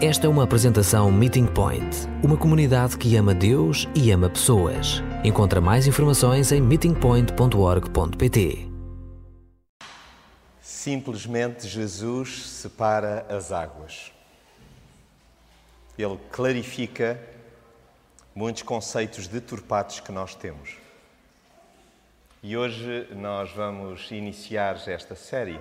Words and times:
Esta 0.00 0.28
é 0.28 0.30
uma 0.30 0.44
apresentação 0.44 1.10
Meeting 1.10 1.46
Point, 1.46 2.06
uma 2.22 2.36
comunidade 2.36 2.96
que 2.96 3.16
ama 3.16 3.34
Deus 3.34 3.88
e 3.96 4.12
ama 4.12 4.30
pessoas. 4.30 5.02
Encontra 5.24 5.60
mais 5.60 5.88
informações 5.88 6.52
em 6.52 6.60
meetingpoint.org.pt. 6.60 8.68
Simplesmente 10.62 11.66
Jesus 11.66 12.46
separa 12.46 13.26
as 13.28 13.50
águas. 13.50 14.12
Ele 15.98 16.16
clarifica 16.30 17.20
muitos 18.32 18.62
conceitos 18.62 19.26
deturpados 19.26 19.98
que 19.98 20.12
nós 20.12 20.32
temos. 20.32 20.76
E 22.40 22.56
hoje 22.56 23.08
nós 23.16 23.50
vamos 23.50 24.12
iniciar 24.12 24.80
esta 24.86 25.16
série 25.16 25.58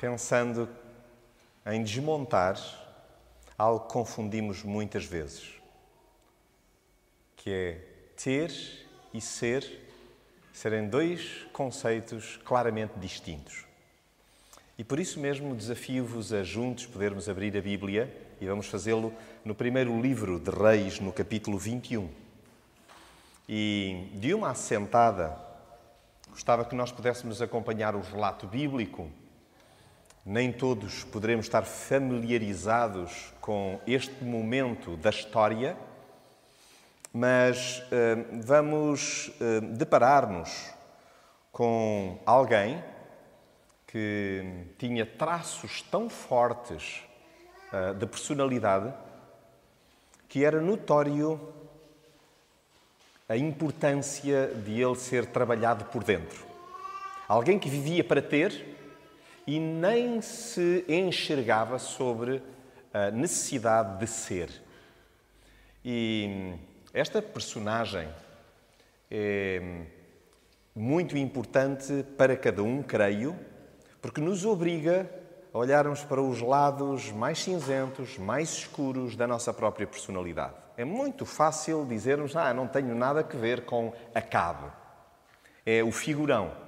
pensando 0.00 0.68
em 1.66 1.82
desmontar 1.82 2.58
algo 3.58 3.86
que 3.86 3.92
confundimos 3.92 4.62
muitas 4.62 5.04
vezes, 5.04 5.52
que 7.36 7.50
é 7.50 7.78
ter 8.16 8.52
e 9.12 9.20
ser 9.20 9.84
serem 10.52 10.88
dois 10.88 11.46
conceitos 11.52 12.38
claramente 12.44 12.98
distintos. 12.98 13.66
E 14.78 14.84
por 14.84 14.98
isso 14.98 15.20
mesmo 15.20 15.54
desafio-vos 15.54 16.32
a 16.32 16.42
juntos 16.42 16.86
podermos 16.86 17.28
abrir 17.28 17.56
a 17.56 17.60
Bíblia 17.60 18.14
e 18.40 18.46
vamos 18.46 18.66
fazê-lo 18.66 19.12
no 19.44 19.54
primeiro 19.54 20.00
livro 20.00 20.38
de 20.38 20.50
Reis, 20.50 21.00
no 21.00 21.12
capítulo 21.12 21.58
21. 21.58 22.08
E 23.48 24.08
de 24.14 24.32
uma 24.34 24.50
assentada, 24.50 25.38
gostava 26.30 26.64
que 26.64 26.74
nós 26.74 26.90
pudéssemos 26.90 27.42
acompanhar 27.42 27.94
o 27.94 28.00
relato 28.00 28.46
bíblico 28.46 29.10
nem 30.26 30.50
todos 30.50 31.04
poderemos 31.04 31.46
estar 31.46 31.62
familiarizados 31.62 33.32
com 33.40 33.80
este 33.86 34.24
momento 34.24 34.96
da 34.96 35.10
história, 35.10 35.76
mas 37.12 37.78
uh, 37.78 38.42
vamos 38.44 39.28
uh, 39.28 39.60
deparar-nos 39.76 40.74
com 41.52 42.18
alguém 42.26 42.82
que 43.86 44.66
tinha 44.76 45.06
traços 45.06 45.80
tão 45.82 46.10
fortes 46.10 47.04
uh, 47.72 47.94
de 47.94 48.04
personalidade 48.04 48.92
que 50.28 50.44
era 50.44 50.60
notório 50.60 51.54
a 53.28 53.36
importância 53.36 54.48
de 54.48 54.82
ele 54.82 54.96
ser 54.96 55.26
trabalhado 55.26 55.84
por 55.84 56.02
dentro. 56.02 56.44
Alguém 57.28 57.60
que 57.60 57.68
vivia 57.68 58.02
para 58.02 58.20
ter 58.20 58.75
e 59.46 59.60
nem 59.60 60.20
se 60.20 60.84
enxergava 60.88 61.78
sobre 61.78 62.42
a 62.92 63.10
necessidade 63.10 63.98
de 63.98 64.06
ser. 64.06 64.50
E 65.84 66.54
esta 66.92 67.22
personagem 67.22 68.08
é 69.10 69.84
muito 70.74 71.16
importante 71.16 72.04
para 72.18 72.36
cada 72.36 72.62
um, 72.62 72.82
creio, 72.82 73.38
porque 74.02 74.20
nos 74.20 74.44
obriga 74.44 75.08
a 75.54 75.58
olharmos 75.58 76.02
para 76.02 76.20
os 76.20 76.40
lados 76.40 77.12
mais 77.12 77.38
cinzentos, 77.42 78.18
mais 78.18 78.50
escuros 78.50 79.14
da 79.14 79.26
nossa 79.26 79.54
própria 79.54 79.86
personalidade. 79.86 80.54
É 80.76 80.84
muito 80.84 81.24
fácil 81.24 81.86
dizermos: 81.86 82.34
Ah, 82.34 82.52
não 82.52 82.66
tenho 82.66 82.94
nada 82.94 83.20
a 83.20 83.36
ver 83.36 83.64
com 83.64 83.92
Acabe. 84.14 84.70
É 85.64 85.82
o 85.82 85.92
figurão 85.92 86.65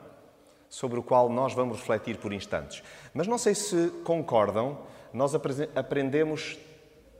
sobre 0.69 0.99
o 0.99 1.03
qual 1.03 1.29
nós 1.29 1.55
vamos 1.55 1.79
refletir 1.79 2.19
por 2.19 2.33
instantes. 2.33 2.83
Mas 3.15 3.27
não 3.27 3.39
sei 3.39 3.55
se 3.55 3.89
concordam, 4.05 4.79
nós 5.13 5.33
aprendemos 5.75 6.59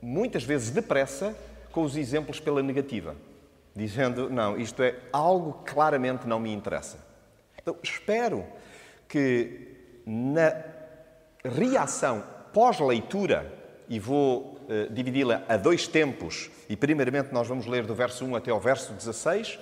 muitas 0.01 0.43
vezes 0.43 0.69
depressa 0.69 1.35
com 1.71 1.83
os 1.83 1.95
exemplos 1.95 2.39
pela 2.39 2.61
negativa, 2.61 3.15
dizendo: 3.75 4.29
não, 4.29 4.57
isto 4.57 4.81
é 4.83 4.95
algo 5.11 5.63
que 5.63 5.73
claramente 5.73 6.27
não 6.27 6.39
me 6.39 6.53
interessa. 6.53 6.97
Então, 7.61 7.75
espero 7.83 8.45
que 9.07 9.67
na 10.05 10.53
reação 11.43 12.23
pós-leitura, 12.53 13.51
e 13.87 13.99
vou 13.99 14.59
uh, 14.69 14.93
dividi-la 14.93 15.43
a 15.47 15.57
dois 15.57 15.87
tempos, 15.87 16.49
e 16.67 16.75
primeiramente 16.75 17.31
nós 17.31 17.47
vamos 17.47 17.65
ler 17.65 17.85
do 17.85 17.95
verso 17.95 18.25
1 18.25 18.35
até 18.35 18.51
ao 18.51 18.59
verso 18.59 18.93
16, 18.93 19.59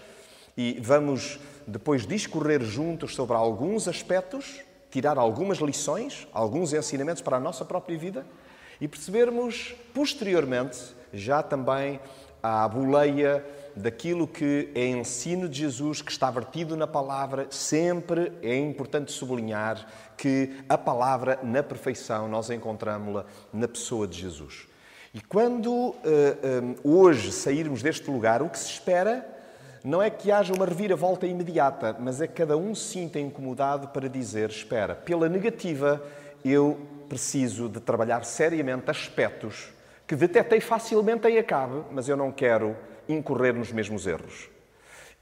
e 0.55 0.79
vamos 0.81 1.39
depois 1.67 2.07
discorrer 2.07 2.63
juntos 2.63 3.13
sobre 3.13 3.35
alguns 3.35 3.89
aspectos, 3.89 4.61
tirar 4.89 5.17
algumas 5.17 5.57
lições, 5.57 6.25
alguns 6.31 6.71
ensinamentos 6.71 7.21
para 7.21 7.35
a 7.35 7.39
nossa 7.39 7.65
própria 7.65 7.97
vida 7.97 8.25
e 8.79 8.87
percebermos 8.87 9.75
posteriormente 9.93 10.95
já 11.13 11.43
também 11.43 11.99
a 12.41 12.65
boleia 12.67 13.43
daquilo 13.75 14.27
que 14.27 14.71
é 14.73 14.87
ensino 14.87 15.49
de 15.49 15.59
Jesus, 15.59 16.01
que 16.01 16.11
está 16.11 16.31
vertido 16.31 16.75
na 16.77 16.87
palavra, 16.87 17.47
sempre 17.49 18.31
é 18.41 18.57
importante 18.57 19.11
sublinhar 19.11 19.87
que 20.15 20.55
a 20.69 20.77
palavra, 20.77 21.39
na 21.43 21.61
perfeição, 21.61 22.27
nós 22.27 22.49
encontramos-la 22.49 23.25
na 23.51 23.67
pessoa 23.67 24.07
de 24.07 24.19
Jesus. 24.19 24.67
E 25.13 25.21
quando 25.21 25.71
uh, 25.71 25.93
uh, 25.93 26.75
hoje 26.83 27.31
sairmos 27.31 27.81
deste 27.81 28.09
lugar, 28.09 28.41
o 28.41 28.49
que 28.49 28.57
se 28.57 28.71
espera 28.71 29.36
não 29.87 30.01
é 30.01 30.09
que 30.09 30.29
haja 30.29 30.53
uma 30.53 30.65
reviravolta 30.65 31.25
imediata, 31.25 31.95
mas 31.97 32.19
é 32.19 32.27
que 32.27 32.33
cada 32.33 32.57
um 32.57 32.75
se 32.75 32.91
sinta 32.91 33.19
incomodado 33.21 33.87
para 33.87 34.09
dizer: 34.09 34.49
espera, 34.49 34.93
pela 34.93 35.29
negativa, 35.29 36.03
eu 36.43 36.77
preciso 37.07 37.69
de 37.69 37.79
trabalhar 37.79 38.25
seriamente 38.25 38.91
aspectos 38.91 39.69
que 40.05 40.13
detetei 40.13 40.59
facilmente 40.59 41.25
em 41.29 41.37
acabe, 41.37 41.83
mas 41.89 42.09
eu 42.09 42.17
não 42.17 42.33
quero 42.33 42.75
incorrer 43.07 43.53
nos 43.53 43.71
mesmos 43.71 44.05
erros. 44.05 44.49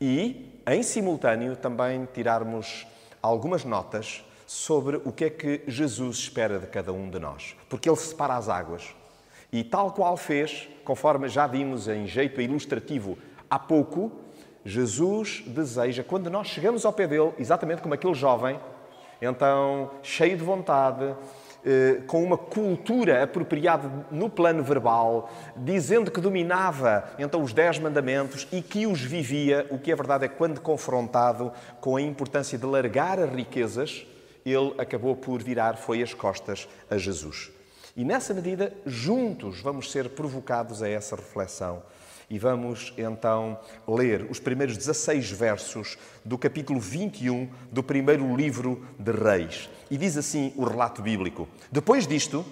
E, 0.02 0.60
em 0.66 0.82
simultâneo, 0.82 1.56
também 1.56 2.08
tirarmos 2.12 2.88
algumas 3.22 3.64
notas 3.64 4.26
sobre 4.48 4.98
o 5.06 5.12
que 5.12 5.26
é 5.26 5.30
que 5.30 5.62
Jesus 5.68 6.18
espera 6.18 6.58
de 6.58 6.66
cada 6.66 6.92
um 6.92 7.08
de 7.08 7.20
nós. 7.20 7.56
Porque 7.70 7.88
Ele 7.88 7.98
separa 7.98 8.36
as 8.36 8.50
águas. 8.50 8.96
E 9.52 9.64
tal 9.64 9.92
qual 9.92 10.18
fez, 10.18 10.68
conforme 10.84 11.30
já 11.30 11.46
vimos 11.46 11.88
em 11.88 12.08
jeito 12.08 12.42
ilustrativo 12.42 13.16
há 13.48 13.60
pouco, 13.60 14.25
Jesus 14.66 15.44
deseja, 15.46 16.04
quando 16.04 16.28
nós 16.28 16.48
chegamos 16.48 16.86
ao 16.86 16.92
pé 16.92 17.06
dele, 17.06 17.32
exatamente 17.38 17.84
como 17.84 17.94
aquele 17.94 18.16
jovem, 18.16 18.60
então 19.22 19.92
cheio 20.02 20.36
de 20.36 20.44
vontade, 20.44 21.16
eh, 21.64 22.02
com 22.08 22.24
uma 22.24 22.36
cultura 22.36 23.24
apropriada 23.24 23.90
no 24.10 24.28
plano 24.28 24.64
verbal, 24.64 25.30
dizendo 25.56 26.10
que 26.10 26.20
dominava 26.20 27.04
então 27.20 27.44
os 27.44 27.54
dez 27.54 27.78
mandamentos 27.78 28.48
e 28.52 28.60
que 28.60 28.88
os 28.88 29.02
vivia, 29.02 29.68
o 29.70 29.78
que 29.78 29.92
é 29.92 29.96
verdade 29.96 30.26
é 30.26 30.28
que 30.28 30.36
quando 30.36 30.60
confrontado 30.60 31.54
com 31.80 31.96
a 31.96 32.02
importância 32.02 32.58
de 32.58 32.66
largar 32.66 33.20
as 33.20 33.32
riquezas, 33.32 34.08
ele 34.44 34.74
acabou 34.80 35.16
por 35.16 35.44
virar 35.44 35.78
foi 35.78 36.02
as 36.02 36.14
costas 36.14 36.68
a 36.90 36.98
Jesus. 36.98 37.52
E 37.96 38.04
nessa 38.04 38.34
medida, 38.34 38.74
juntos 38.84 39.62
vamos 39.62 39.92
ser 39.92 40.10
provocados 40.10 40.82
a 40.82 40.90
essa 40.90 41.16
reflexão 41.16 41.84
e 42.30 42.40
vamos 42.40 42.94
então 42.98 43.58
ler 43.88 44.28
os 44.30 44.40
primeiros 44.40 44.78
16 44.78 45.32
versos 45.32 45.98
do 46.24 46.38
capítulo 46.38 46.80
21 46.80 47.50
do 47.72 47.84
primeiro 47.84 48.36
livro 48.36 48.86
de 48.98 49.12
Reis. 49.12 49.70
E 49.90 49.98
diz 49.98 50.18
assim 50.18 50.52
o 50.56 50.64
relato 50.64 51.02
bíblico: 51.02 51.48
Depois 51.72 52.08
disto, 52.08 52.46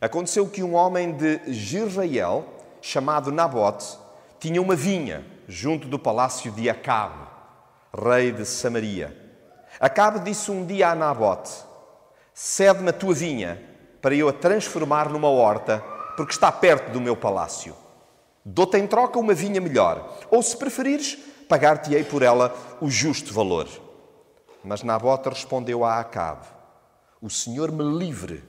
aconteceu 0.00 0.46
que 0.48 0.62
um 0.62 0.74
homem 0.74 1.12
de 1.12 1.40
Jezreel, 1.52 2.44
chamado 2.82 3.32
Nabote, 3.32 3.98
tinha 4.38 4.60
uma 4.60 4.76
vinha 4.76 5.24
junto 5.48 5.88
do 5.88 5.98
palácio 5.98 6.52
de 6.52 6.68
Acabe, 6.68 7.26
rei 7.96 8.32
de 8.32 8.44
Samaria. 8.44 9.16
Acabe 9.80 10.20
disse 10.20 10.50
um 10.50 10.66
dia 10.66 10.90
a 10.90 10.94
Nabote: 10.94 11.52
Cede-me 12.34 12.90
a 12.90 12.92
tua 12.92 13.14
vinha 13.14 13.62
para 14.02 14.14
eu 14.14 14.28
a 14.28 14.32
transformar 14.32 15.08
numa 15.08 15.28
horta, 15.28 15.82
porque 16.16 16.32
está 16.32 16.52
perto 16.52 16.92
do 16.92 17.00
meu 17.00 17.16
palácio. 17.16 17.74
Dou-te 18.48 18.78
em 18.78 18.86
troca 18.86 19.18
uma 19.18 19.34
vinha 19.34 19.60
melhor, 19.60 20.20
ou 20.30 20.40
se 20.40 20.56
preferires, 20.56 21.18
pagar-te-ei 21.48 22.04
por 22.04 22.22
ela 22.22 22.54
o 22.80 22.88
justo 22.88 23.34
valor. 23.34 23.66
Mas 24.62 24.84
Nabote 24.84 25.28
respondeu 25.28 25.84
a 25.84 25.98
Acabe: 25.98 26.46
O 27.20 27.28
Senhor 27.28 27.72
me 27.72 27.82
livre 27.82 28.44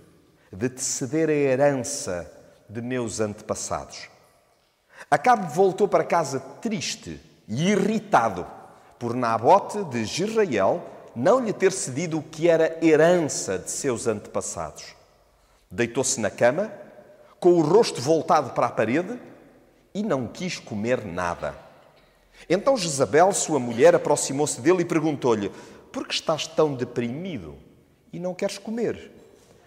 de 0.53 0.69
te 0.69 0.83
ceder 0.83 1.29
a 1.29 1.33
herança 1.33 2.31
de 2.69 2.79
meus 2.79 3.19
antepassados. 3.19 4.07
Acabe 5.09 5.51
voltou 5.51 5.87
para 5.87 6.03
casa 6.03 6.39
triste 6.61 7.19
e 7.47 7.71
irritado 7.71 8.45
por 8.99 9.15
Nabote 9.15 9.83
de 9.85 10.01
Israel 10.01 10.83
não 11.15 11.39
lhe 11.39 11.53
ter 11.53 11.71
cedido 11.71 12.19
o 12.19 12.23
que 12.23 12.47
era 12.47 12.77
herança 12.85 13.57
de 13.57 13.71
seus 13.71 14.05
antepassados. 14.05 14.95
Deitou-se 15.71 16.19
na 16.19 16.29
cama, 16.29 16.71
com 17.39 17.53
o 17.53 17.61
rosto 17.61 17.99
voltado 17.99 18.51
para 18.51 18.67
a 18.67 18.71
parede, 18.71 19.19
e 19.97 20.03
não 20.03 20.27
quis 20.27 20.59
comer 20.59 21.03
nada. 21.03 21.55
Então 22.47 22.77
Jezabel, 22.77 23.33
sua 23.33 23.57
mulher, 23.57 23.95
aproximou-se 23.95 24.61
dele 24.61 24.83
e 24.83 24.85
perguntou-lhe: 24.85 25.51
Por 25.91 26.07
que 26.07 26.13
estás 26.13 26.45
tão 26.45 26.75
deprimido 26.75 27.55
e 28.13 28.19
não 28.19 28.35
queres 28.35 28.59
comer? 28.59 29.11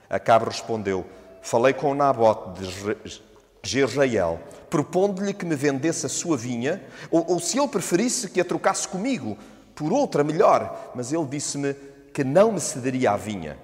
Acabe 0.08 0.44
respondeu: 0.44 1.04
falei 1.42 1.74
com 1.74 1.94
Nabote 1.94 2.60
de 2.60 3.20
Jezreel, 3.60 4.38
propondo-lhe 4.70 5.34
que 5.34 5.44
me 5.44 5.56
vendesse 5.56 6.06
a 6.06 6.08
sua 6.08 6.36
vinha, 6.36 6.80
ou, 7.10 7.32
ou 7.32 7.40
se 7.40 7.58
ele 7.58 7.66
preferisse 7.66 8.30
que 8.30 8.40
a 8.40 8.44
trocasse 8.44 8.86
comigo 8.86 9.36
por 9.74 9.92
outra 9.92 10.22
melhor, 10.22 10.92
mas 10.94 11.12
ele 11.12 11.26
disse-me 11.26 11.74
que 12.14 12.22
não 12.22 12.52
me 12.52 12.60
cederia 12.60 13.10
a 13.10 13.16
vinha. 13.16 13.58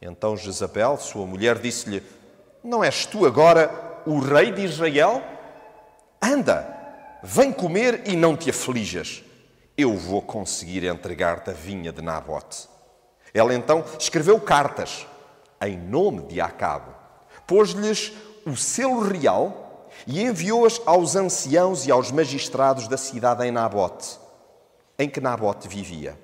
Então 0.00 0.36
Jezabel, 0.36 0.96
sua 0.96 1.26
mulher, 1.26 1.58
disse-lhe: 1.58 2.04
Não 2.62 2.84
és 2.84 3.04
tu 3.04 3.26
agora 3.26 3.68
o 4.06 4.20
rei 4.20 4.52
de 4.52 4.64
Israel? 4.64 5.37
Anda, 6.20 6.76
vem 7.22 7.52
comer 7.52 8.02
e 8.06 8.16
não 8.16 8.36
te 8.36 8.50
aflijas. 8.50 9.22
Eu 9.76 9.96
vou 9.96 10.20
conseguir 10.20 10.84
entregar-te 10.84 11.50
a 11.50 11.52
vinha 11.52 11.92
de 11.92 12.02
Nabote. 12.02 12.68
Ela 13.32 13.54
então 13.54 13.84
escreveu 13.98 14.40
cartas 14.40 15.06
em 15.60 15.76
nome 15.78 16.22
de 16.22 16.40
Acabe, 16.40 16.90
pôs-lhes 17.46 18.12
o 18.46 18.56
selo 18.56 19.00
real 19.00 19.88
e 20.06 20.22
enviou-as 20.22 20.80
aos 20.86 21.16
anciãos 21.16 21.86
e 21.86 21.90
aos 21.90 22.10
magistrados 22.10 22.88
da 22.88 22.96
cidade 22.96 23.44
em 23.44 23.50
Nabote, 23.50 24.18
em 24.98 25.08
que 25.08 25.20
Nabote 25.20 25.68
vivia. 25.68 26.18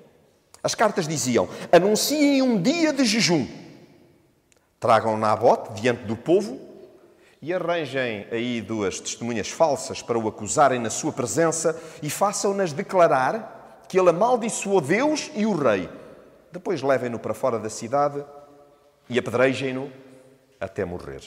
As 0.63 0.75
cartas 0.75 1.07
diziam: 1.07 1.47
Anunciem 1.71 2.41
um 2.41 2.61
dia 2.61 2.91
de 2.91 3.05
jejum, 3.05 3.47
tragam 4.79 5.17
Nabote 5.17 5.79
diante 5.79 6.03
do 6.03 6.15
povo 6.15 6.59
e 7.45 7.53
arranjem 7.53 8.25
aí 8.31 8.59
duas 8.59 8.99
testemunhas 8.99 9.49
falsas 9.49 10.01
para 10.01 10.17
o 10.17 10.27
acusarem 10.27 10.79
na 10.79 10.89
sua 10.89 11.13
presença 11.13 11.79
e 12.01 12.09
façam-nas 12.09 12.73
declarar 12.73 13.83
que 13.87 13.99
ele 13.99 14.09
amaldiçoou 14.09 14.81
Deus 14.81 15.29
e 15.35 15.45
o 15.45 15.55
rei. 15.55 15.87
Depois 16.51 16.81
levem-no 16.81 17.19
para 17.19 17.35
fora 17.35 17.59
da 17.59 17.69
cidade 17.69 18.25
e 19.07 19.19
apedrejem-no 19.19 19.91
até 20.59 20.83
morrer. 20.83 21.21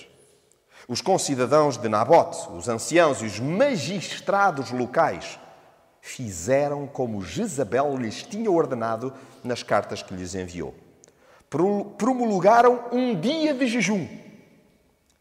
Os 0.89 1.01
concidadãos 1.01 1.79
de 1.79 1.89
Nabote, 1.89 2.51
os 2.51 2.69
anciãos 2.69 3.23
e 3.23 3.27
os 3.27 3.39
magistrados 3.39 4.73
locais, 4.73 5.39
fizeram 6.01 6.89
como 6.89 7.23
Jezabel 7.23 7.97
lhes 7.97 8.25
tinha 8.25 8.51
ordenado 8.51 9.15
nas 9.45 9.63
cartas 9.63 10.03
que 10.03 10.15
lhes 10.15 10.35
enviou. 10.35 10.75
Promulgaram 11.97 12.87
um 12.91 13.15
dia 13.15 13.55
de 13.55 13.69
jejum 13.69 14.27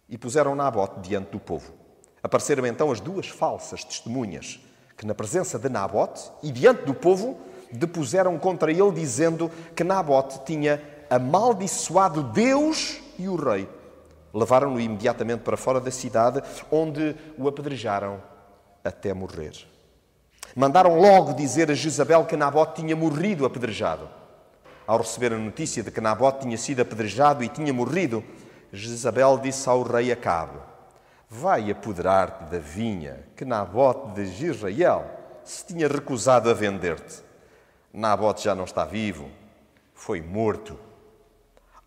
e 0.10 0.18
puseram 0.18 0.56
Nabote 0.56 1.00
diante 1.02 1.32
do 1.32 1.40
povo. 1.40 1.74
Apareceram 2.22 2.66
então 2.66 2.92
as 2.92 3.00
duas 3.00 3.28
falsas 3.28 3.84
testemunhas 3.84 4.60
que, 4.98 5.06
na 5.06 5.14
presença 5.14 5.60
de 5.60 5.70
Nabote 5.70 6.32
e 6.42 6.52
diante 6.52 6.84
do 6.84 6.94
povo, 6.94 7.38
depuseram 7.72 8.38
contra 8.38 8.72
ele, 8.72 8.92
dizendo 8.92 9.52
que 9.76 9.84
Nabote 9.84 10.44
tinha 10.46 10.82
amaldiçoado 11.10 12.24
Deus 12.24 13.00
e 13.18 13.28
o 13.28 13.36
rei. 13.36 13.70
Levaram-no 14.34 14.80
imediatamente 14.80 15.42
para 15.42 15.58
fora 15.58 15.80
da 15.80 15.92
cidade, 15.92 16.42
onde 16.72 17.16
o 17.38 17.48
apedrejaram 17.48 18.22
até 18.84 19.14
morrer. 19.14 19.54
Mandaram 20.56 21.00
logo 21.00 21.34
dizer 21.34 21.70
a 21.70 21.74
Jezabel 21.74 22.26
que 22.26 22.36
Nabote 22.36 22.82
tinha 22.82 22.96
morrido 22.96 23.46
apedrejado. 23.46 24.10
Ao 24.86 24.98
receber 24.98 25.34
a 25.34 25.38
notícia 25.38 25.84
de 25.84 25.92
que 25.92 26.02
Nabote 26.02 26.42
tinha 26.42 26.58
sido 26.58 26.82
apedrejado 26.82 27.44
e 27.44 27.50
tinha 27.50 27.74
morrido, 27.74 28.24
Jezabel 28.78 29.38
disse 29.40 29.68
ao 29.68 29.84
rei 29.84 30.12
Acabe: 30.12 30.60
Vai 31.30 31.70
apoderar-te 31.72 32.46
da 32.46 32.60
vinha 32.60 33.26
que 33.36 33.44
Nabote 33.44 34.22
de 34.22 34.46
Israel 34.46 35.06
se 35.44 35.66
tinha 35.66 35.88
recusado 35.88 36.50
a 36.50 36.54
vender-te. 36.54 37.24
Nabote 37.92 38.44
já 38.44 38.54
não 38.54 38.66
está 38.66 38.86
vivo, 38.86 39.30
foi 39.94 40.22
morto. 40.22 40.80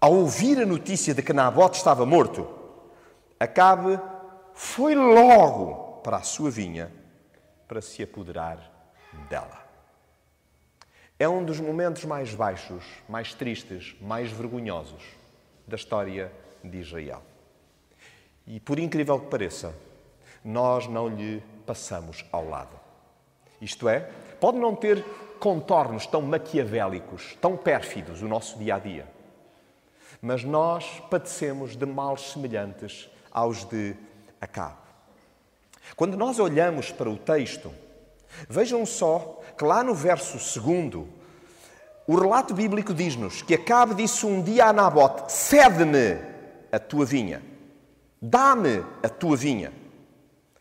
Ao 0.01 0.13
ouvir 0.13 0.59
a 0.59 0.67
notícia 0.67 1.15
de 1.15 1.23
que 1.23 1.33
Nabote 1.33 1.79
estava 1.79 2.05
morto, 2.05 2.49
Acabe 3.39 3.99
foi 4.53 4.95
logo 4.95 6.01
para 6.03 6.19
a 6.19 6.23
sua 6.23 6.51
vinha 6.51 6.91
para 7.69 7.81
se 7.81 8.03
apoderar 8.03 8.59
dela. 9.29 9.61
É 11.19 11.29
um 11.29 11.45
dos 11.45 11.61
momentos 11.61 12.05
mais 12.05 12.35
baixos, 12.35 12.85
mais 13.09 13.35
tristes, 13.35 13.95
mais 14.01 14.31
vergonhosos 14.31 15.03
da 15.69 15.77
história 15.77 16.33
de 16.63 16.79
Israel. 16.79 17.23
E 18.47 18.59
por 18.61 18.79
incrível 18.79 19.21
que 19.21 19.27
pareça, 19.27 19.75
nós 20.45 20.87
não 20.87 21.09
lhe 21.09 21.43
passamos 21.67 22.25
ao 22.33 22.49
lado. 22.49 22.79
Isto 23.61 23.89
é, 23.89 24.11
pode 24.41 24.59
não 24.59 24.75
ter 24.75 25.05
contornos 25.39 26.07
tão 26.07 26.23
maquiavélicos, 26.23 27.37
tão 27.41 27.57
pérfidos 27.57 28.23
o 28.23 28.29
nosso 28.29 28.59
dia 28.59 28.77
a 28.77 28.79
dia 28.79 29.21
mas 30.21 30.45
nós 30.45 31.03
padecemos 31.11 31.77
de 31.77 31.87
males 31.87 32.33
semelhantes 32.33 33.09
aos 33.33 33.65
de 33.65 33.97
Acabe. 34.41 34.77
Quando 35.97 36.17
nós 36.17 36.39
olhamos 36.39 36.91
para 36.91 37.09
o 37.09 37.17
texto, 37.17 37.73
vejam 38.49 38.85
só 38.85 39.41
que 39.57 39.65
lá 39.65 39.83
no 39.83 39.95
verso 39.95 40.39
segundo, 40.39 41.09
o 42.07 42.17
relato 42.19 42.55
bíblico 42.55 42.93
diz-nos 42.93 43.43
que 43.43 43.55
Acabe 43.55 43.95
disse 43.95 44.27
um 44.27 44.43
dia 44.43 44.67
a 44.67 44.73
Nabote: 44.73 45.33
Cede-me 45.33 46.19
a 46.71 46.79
tua 46.79 47.05
vinha, 47.05 47.43
dá-me 48.21 48.85
a 49.03 49.09
tua 49.09 49.37
vinha, 49.37 49.73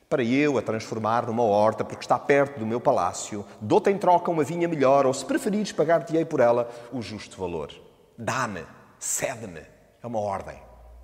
para 0.09 0.23
eu 0.23 0.57
a 0.57 0.61
transformar 0.61 1.27
numa 1.27 1.43
horta, 1.43 1.83
porque 1.83 2.03
está 2.03 2.17
perto 2.17 2.59
do 2.59 2.65
meu 2.65 2.81
palácio, 2.81 3.45
dou-te 3.61 3.91
em 3.91 3.97
troca 3.97 4.31
uma 4.31 4.43
vinha 4.43 4.67
melhor, 4.67 5.05
ou 5.05 5.13
se 5.13 5.23
preferires, 5.23 5.71
pagar-te-ei 5.71 6.25
por 6.25 6.39
ela 6.39 6.69
o 6.91 7.01
justo 7.01 7.39
valor. 7.39 7.71
Dá-me 8.17 8.63
cede-me. 8.99 9.61
É 10.01 10.07
uma 10.07 10.19
ordem, 10.19 10.57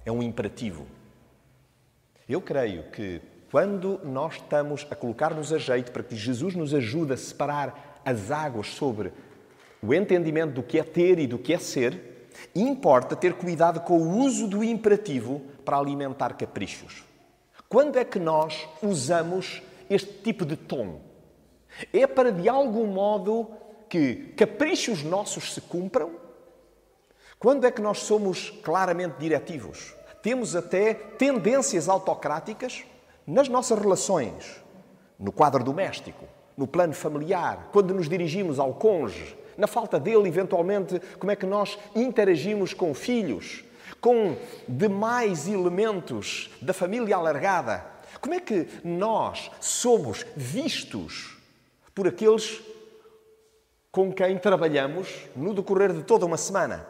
é 0.06 0.12
um 0.12 0.22
imperativo. 0.22 0.86
Eu 2.28 2.42
creio 2.42 2.84
que 2.92 3.22
quando 3.52 4.00
nós 4.04 4.36
estamos 4.36 4.86
a 4.90 4.96
colocar-nos 4.96 5.52
a 5.54 5.58
jeito 5.58 5.92
para 5.92 6.04
que 6.04 6.16
Jesus 6.16 6.56
nos 6.56 6.74
ajude 6.74 7.14
a 7.14 7.18
separar 7.18 8.02
as 8.06 8.32
águas 8.32 8.68
sobre 8.68 9.14
o 9.82 9.94
entendimento 9.94 10.54
do 10.54 10.64
que 10.64 10.80
é 10.80 10.84
ter 10.84 11.20
e 11.20 11.28
do 11.28 11.38
que 11.38 11.54
é 11.54 11.58
ser, 11.58 12.15
importa 12.56 13.16
ter 13.16 13.34
cuidado 13.34 13.82
com 13.82 13.98
o 13.98 14.18
uso 14.20 14.48
do 14.48 14.64
imperativo 14.64 15.42
para 15.64 15.78
alimentar 15.78 16.36
caprichos. 16.36 17.04
Quando 17.68 17.98
é 17.98 18.06
que 18.06 18.20
nós 18.20 18.68
usamos 18.82 19.62
este 19.90 20.14
tipo 20.24 20.46
de 20.46 20.56
tom? 20.56 21.02
É 21.92 22.08
para, 22.08 22.32
de 22.32 22.48
algum 22.48 22.88
modo, 22.88 23.50
que 23.90 24.34
caprichos 24.36 25.04
nossos 25.04 25.54
se 25.54 25.62
cumpram 25.62 26.26
quando 27.38 27.66
é 27.66 27.72
que 27.72 27.82
nós 27.82 28.00
somos 28.00 28.50
claramente 28.64 29.18
diretivos? 29.20 29.94
Temos 30.22 30.56
até 30.56 30.94
tendências 30.94 31.88
autocráticas 31.88 32.84
nas 33.28 33.48
nossas 33.48 33.78
relações, 33.78 34.64
no 35.20 35.32
quadro 35.32 35.64
doméstico, 35.64 36.26
no 36.58 36.66
plano 36.66 36.94
familiar, 36.94 37.70
quando 37.72 37.94
nos 37.94 38.08
dirigimos 38.10 38.58
ao 38.58 38.74
cônjuge, 38.74 39.38
na 39.58 39.68
falta 39.68 40.00
dele, 40.00 40.28
eventualmente, 40.28 41.02
como 41.20 41.32
é 41.32 41.36
que 41.36 41.46
nós 41.46 41.78
interagimos 41.96 42.74
com 42.74 42.94
filhos, 42.94 43.64
com 44.02 44.36
demais 44.68 45.48
elementos 45.48 46.50
da 46.62 46.74
família 46.74 47.16
alargada. 47.16 47.86
Como 48.22 48.34
é 48.34 48.40
que 48.40 48.68
nós 48.84 49.52
somos 49.60 50.26
vistos 50.36 51.38
por 51.94 52.08
aqueles 52.08 52.62
com 53.92 54.12
quem 54.12 54.38
trabalhamos 54.38 55.08
no 55.36 55.54
decorrer 55.54 55.94
de 55.94 56.04
toda 56.04 56.26
uma 56.26 56.38
semana? 56.38 56.86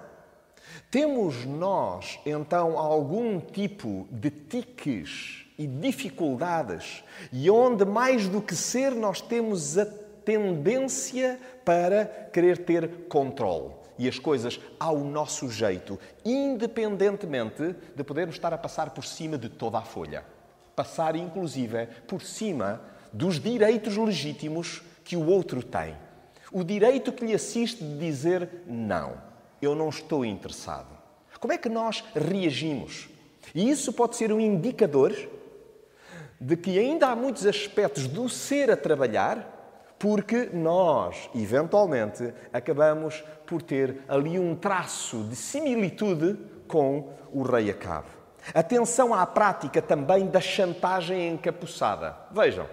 Temos 0.89 1.45
nós, 1.45 2.19
então, 2.25 2.77
algum 2.77 3.39
tipo 3.39 4.07
de 4.10 4.29
tiques 4.29 5.45
e 5.57 5.67
dificuldades 5.67 7.03
e 7.31 7.50
onde, 7.50 7.86
mais 7.86 8.27
do 8.27 8.41
que 8.41 8.55
ser, 8.55 8.91
nós 8.91 9.22
temos 9.22 9.77
a 9.77 9.86
tendência 10.25 11.39
para 11.63 12.05
querer 12.34 12.58
ter 12.58 13.08
controle 13.08 13.72
e 13.98 14.10
as 14.10 14.20
coisas 14.20 14.60
ao 14.77 14.98
nosso 14.98 15.50
jeito, 15.50 15.98
independentemente 16.25 17.75
de 17.96 18.03
podermos 18.03 18.36
estar 18.36 18.53
a 18.53 18.58
passar 18.58 18.89
por 18.89 19.05
cima 19.05 19.38
de 19.38 19.48
toda 19.48 19.77
a 19.77 19.84
folha. 19.84 20.25
Passar, 20.75 21.15
inclusive, 21.15 21.88
por 22.08 22.22
cima 22.22 22.82
dos 23.13 23.39
direitos 23.39 23.96
legítimos 23.96 24.82
que 25.05 25.15
o 25.15 25.25
outro 25.25 25.63
tem. 25.63 25.96
O 26.51 26.63
direito 26.63 27.13
que 27.13 27.25
lhe 27.25 27.34
assiste 27.34 27.82
de 27.84 27.98
dizer 27.98 28.50
não 28.67 29.36
eu 29.62 29.75
não 29.75 29.89
estou 29.89 30.25
interessado. 30.25 30.96
Como 31.39 31.53
é 31.53 31.58
que 31.58 31.70
nós 31.70 32.03
reagimos? 32.13 33.10
E 33.53 33.70
isso 33.70 33.94
pode 33.94 34.15
ser 34.15 34.32
um 34.32 34.39
indicador 34.39 35.15
de 36.39 36.58
que 36.58 36.77
ainda 36.77 37.08
há 37.08 37.15
muitos 37.15 37.46
aspectos 37.46 38.08
do 38.08 38.27
ser 38.27 38.70
a 38.70 38.77
trabalhar, 38.77 39.54
porque 39.98 40.50
nós, 40.54 41.30
eventualmente, 41.34 42.34
acabamos 42.52 43.24
por 43.46 43.62
ter 43.62 44.02
ali 44.08 44.38
um 44.38 44.56
traço 44.56 45.24
de 45.24 45.36
similitude 45.36 46.38
com 46.68 47.10
o 47.32 47.44
rei 47.44 47.70
Acabe. 47.70 48.08
Atenção 48.54 49.14
à 49.14 49.25
prática 49.25 49.82
também 49.82 50.28
da 50.28 50.40
chantagem 50.40 51.34
encapuçada. 51.34 52.16
Vejam, 52.32 52.68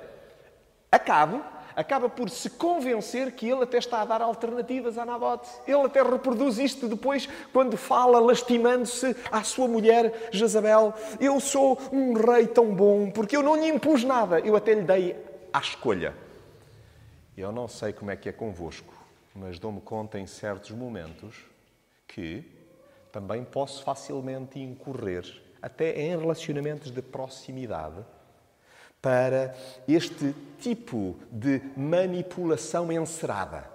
Acabe 0.91 1.41
acaba 1.77 2.09
por 2.09 2.29
se 2.29 2.51
convencer 2.51 3.33
que 3.33 3.49
ele 3.49 3.63
até 3.63 3.79
está 3.79 4.03
a 4.03 4.05
dar 4.05 4.23
alternativas 4.23 4.99
a 4.99 5.05
Nabote. 5.05 5.49
Ele 5.67 5.83
até 5.83 6.03
reproduz 6.03 6.59
isto 6.59 6.89
depois 6.89 7.29
quando 7.53 7.77
fala, 7.77 8.21
lastimando-se 8.21 9.17
à 9.31 9.43
sua 9.43 9.69
mulher 9.69 10.29
Jezabel. 10.31 10.95
Eu 11.21 11.41
sou 11.41 11.79
um 11.93 12.13
rei 12.13 12.47
tão 12.47 12.75
bom 12.75 13.11
porque 13.11 13.37
eu 13.37 13.43
não 13.43 13.57
lhe 13.57 13.69
impus 13.69 14.05
nada, 14.05 14.41
eu 14.41 14.57
até 14.57 14.75
lhe 14.75 14.83
dei 14.83 15.17
à 15.53 15.59
escolha. 15.59 16.15
Eu 17.37 17.51
não 17.51 17.67
sei 17.67 17.93
como 17.93 18.11
é 18.11 18.17
que 18.17 18.29
é 18.29 18.33
convosco, 18.33 18.93
mas 19.35 19.59
dou-me 19.59 19.81
conta 19.81 20.19
em 20.19 20.27
certos 20.27 20.71
momentos 20.71 21.45
que 22.07 22.45
também 23.11 23.45
posso 23.45 23.83
facilmente 23.83 24.59
incorrer, 24.59 25.25
até 25.61 25.99
em 26.01 26.17
relacionamentos 26.17 26.91
de 26.91 27.01
proximidade, 27.01 28.05
para 29.01 29.55
este 29.89 30.35
tipo 30.59 31.19
de 31.31 31.61
manipulação 31.77 32.93
encerada. 32.93 33.69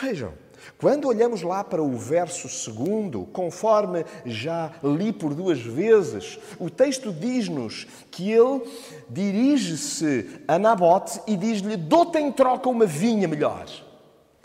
Vejam, 0.00 0.34
quando 0.78 1.08
olhamos 1.08 1.42
lá 1.42 1.62
para 1.62 1.82
o 1.82 1.96
verso 1.96 2.48
segundo, 2.48 3.26
conforme 3.32 4.04
já 4.24 4.72
li 4.82 5.12
por 5.12 5.34
duas 5.34 5.60
vezes, 5.60 6.38
o 6.58 6.70
texto 6.70 7.12
diz-nos 7.12 7.86
que 8.10 8.30
ele 8.30 8.62
dirige-se 9.08 10.42
a 10.46 10.58
Nabote 10.58 11.20
e 11.26 11.36
diz-lhe: 11.36 11.76
Dou-te 11.76 12.18
em 12.18 12.32
troca 12.32 12.68
uma 12.68 12.86
vinha 12.86 13.28
melhor 13.28 13.66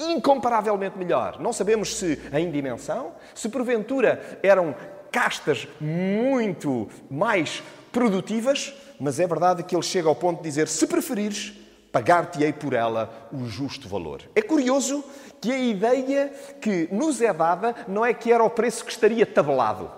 incomparavelmente 0.10 0.98
melhor. 0.98 1.40
Não 1.40 1.54
sabemos 1.54 1.96
se 1.96 2.20
em 2.34 2.50
dimensão, 2.50 3.12
se 3.36 3.48
porventura 3.50 4.40
eram 4.42 4.76
castas 5.12 5.68
muito 5.80 6.90
mais 7.10 7.62
produtivas, 7.92 8.74
mas 9.00 9.20
é 9.20 9.28
verdade 9.28 9.64
que 9.64 9.76
ele 9.76 9.84
chega 9.84 10.08
ao 10.08 10.16
ponto 10.16 10.38
de 10.38 10.44
dizer: 10.44 10.68
se 10.68 10.88
preferires, 10.88 11.54
pagar-te-ei 11.92 12.54
por 12.54 12.74
ela 12.74 13.30
o 13.32 13.46
justo 13.46 13.88
valor. 13.88 14.22
É 14.34 14.42
curioso 14.42 15.04
que 15.40 15.52
a 15.52 15.60
ideia 15.60 16.32
que 16.62 16.88
nos 16.92 17.22
é 17.22 17.34
dada 17.34 17.76
não 17.88 18.06
é 18.06 18.14
que 18.14 18.32
era 18.32 18.44
o 18.44 18.50
preço 18.50 18.86
que 18.86 18.92
estaria 18.92 19.26
tabelado. 19.26 19.92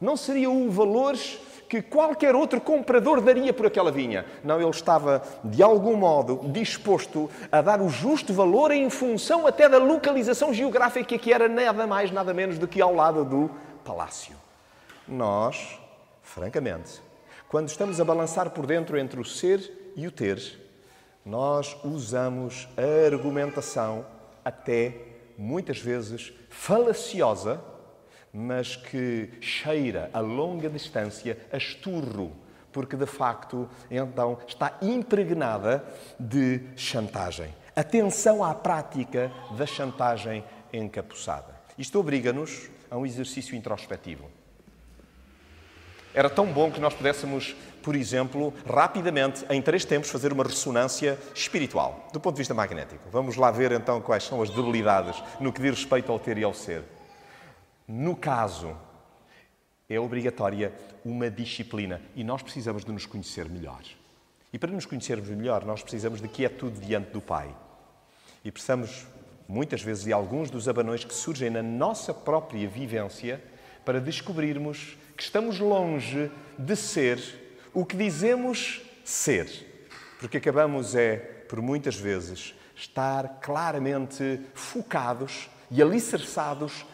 Não 0.00 0.16
seria 0.16 0.50
o 0.50 0.70
valor 0.70 1.16
que 1.68 1.80
qualquer 1.80 2.34
outro 2.34 2.60
comprador 2.60 3.22
daria 3.22 3.50
por 3.50 3.64
aquela 3.64 3.90
vinha. 3.90 4.26
Não, 4.44 4.60
ele 4.60 4.68
estava, 4.68 5.22
de 5.42 5.62
algum 5.62 5.96
modo, 5.96 6.42
disposto 6.48 7.30
a 7.50 7.62
dar 7.62 7.80
o 7.80 7.88
justo 7.88 8.34
valor 8.34 8.70
em 8.72 8.90
função 8.90 9.46
até 9.46 9.70
da 9.70 9.78
localização 9.78 10.52
geográfica 10.52 11.16
que 11.16 11.32
era 11.32 11.48
nada 11.48 11.86
mais, 11.86 12.10
nada 12.10 12.34
menos 12.34 12.58
do 12.58 12.68
que 12.68 12.82
ao 12.82 12.94
lado 12.94 13.24
do 13.24 13.50
palácio. 13.82 14.36
Nós, 15.08 15.78
francamente, 16.20 17.00
quando 17.48 17.68
estamos 17.68 17.98
a 17.98 18.04
balançar 18.04 18.50
por 18.50 18.66
dentro 18.66 18.98
entre 18.98 19.18
o 19.18 19.24
ser 19.24 19.92
e 19.96 20.06
o 20.06 20.10
ter, 20.10 20.60
nós 21.24 21.76
usamos 21.84 22.68
a 22.76 23.06
argumentação 23.06 24.04
até 24.44 24.94
muitas 25.38 25.78
vezes 25.78 26.32
falaciosa 26.50 27.60
mas 28.32 28.76
que 28.76 29.30
cheira 29.40 30.08
a 30.12 30.20
longa 30.20 30.70
distância 30.70 31.38
a 31.52 31.56
esturro, 31.56 32.32
porque 32.72 32.96
de 32.96 33.04
facto 33.04 33.68
então 33.90 34.38
está 34.48 34.78
impregnada 34.80 35.84
de 36.18 36.60
chantagem. 36.74 37.54
Atenção 37.76 38.42
à 38.42 38.54
prática 38.54 39.30
da 39.56 39.66
chantagem 39.66 40.42
encapuçada. 40.72 41.54
Isto 41.76 41.98
obriga-nos 41.98 42.70
a 42.90 42.96
um 42.96 43.04
exercício 43.04 43.54
introspectivo. 43.54 44.30
Era 46.14 46.28
tão 46.28 46.46
bom 46.46 46.70
que 46.70 46.80
nós 46.80 46.92
pudéssemos, 46.92 47.54
por 47.82 47.96
exemplo, 47.96 48.54
rapidamente, 48.66 49.44
em 49.50 49.60
três 49.60 49.84
tempos, 49.84 50.10
fazer 50.10 50.32
uma 50.32 50.44
ressonância 50.44 51.18
espiritual, 51.34 52.08
do 52.12 52.20
ponto 52.20 52.36
de 52.36 52.40
vista 52.40 52.54
magnético. 52.54 53.02
Vamos 53.10 53.36
lá 53.36 53.50
ver 53.50 53.72
então 53.72 54.00
quais 54.00 54.24
são 54.24 54.40
as 54.40 54.50
debilidades 54.50 55.22
no 55.40 55.52
que 55.52 55.60
diz 55.60 55.72
respeito 55.72 56.10
ao 56.10 56.18
ter 56.18 56.38
e 56.38 56.44
ao 56.44 56.54
ser. 56.54 56.82
No 57.86 58.16
caso, 58.16 58.76
é 59.88 59.98
obrigatória 59.98 60.72
uma 61.04 61.30
disciplina 61.30 62.00
e 62.14 62.24
nós 62.24 62.42
precisamos 62.42 62.84
de 62.84 62.92
nos 62.92 63.04
conhecer 63.04 63.48
melhor. 63.48 63.82
E 64.52 64.58
para 64.58 64.70
nos 64.70 64.86
conhecermos 64.86 65.28
melhor, 65.28 65.64
nós 65.64 65.82
precisamos 65.82 66.20
de 66.20 66.28
quietude 66.28 66.80
diante 66.80 67.10
do 67.10 67.20
Pai. 67.20 67.54
E 68.44 68.50
precisamos, 68.50 69.06
muitas 69.48 69.82
vezes, 69.82 70.04
de 70.04 70.12
alguns 70.12 70.50
dos 70.50 70.68
abanões 70.68 71.04
que 71.04 71.14
surgem 71.14 71.50
na 71.50 71.62
nossa 71.62 72.12
própria 72.12 72.68
vivência 72.68 73.42
para 73.84 74.00
descobrirmos 74.00 74.96
que 75.16 75.22
estamos 75.22 75.58
longe 75.58 76.30
de 76.58 76.76
ser 76.76 77.41
o 77.74 77.84
que 77.84 77.96
dizemos 77.96 78.82
ser. 79.04 79.86
Porque 80.18 80.36
acabamos, 80.36 80.94
é, 80.94 81.16
por 81.48 81.60
muitas 81.60 81.96
vezes, 81.96 82.54
estar 82.74 83.40
claramente 83.40 84.40
focados 84.54 85.48
e 85.70 85.82
alicerçados 85.82 86.84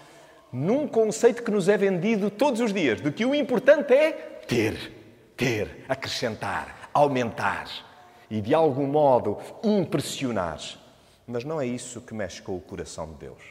num 0.52 0.88
conceito 0.88 1.42
que 1.42 1.50
nos 1.50 1.68
é 1.68 1.76
vendido 1.76 2.30
todos 2.30 2.60
os 2.60 2.72
dias, 2.72 3.00
de 3.00 3.12
que 3.12 3.24
o 3.24 3.34
importante 3.34 3.92
é 3.92 4.12
ter, 4.12 5.32
ter, 5.36 5.84
acrescentar, 5.88 6.90
aumentar 6.92 7.68
e 8.30 8.40
de 8.40 8.54
algum 8.54 8.86
modo 8.86 9.38
impressionar. 9.62 10.58
Mas 11.26 11.44
não 11.44 11.60
é 11.60 11.66
isso 11.66 12.00
que 12.00 12.14
mexe 12.14 12.40
com 12.40 12.56
o 12.56 12.60
coração 12.60 13.12
de 13.12 13.18
Deus. 13.18 13.42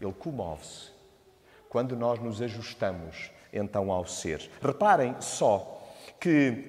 Ele 0.00 0.12
comove-se 0.12 0.90
quando 1.68 1.96
nós 1.96 2.20
nos 2.20 2.40
ajustamos 2.40 3.30
então 3.52 3.90
ao 3.90 4.06
ser. 4.06 4.48
Reparem 4.62 5.16
só 5.20 5.79
que 6.20 6.64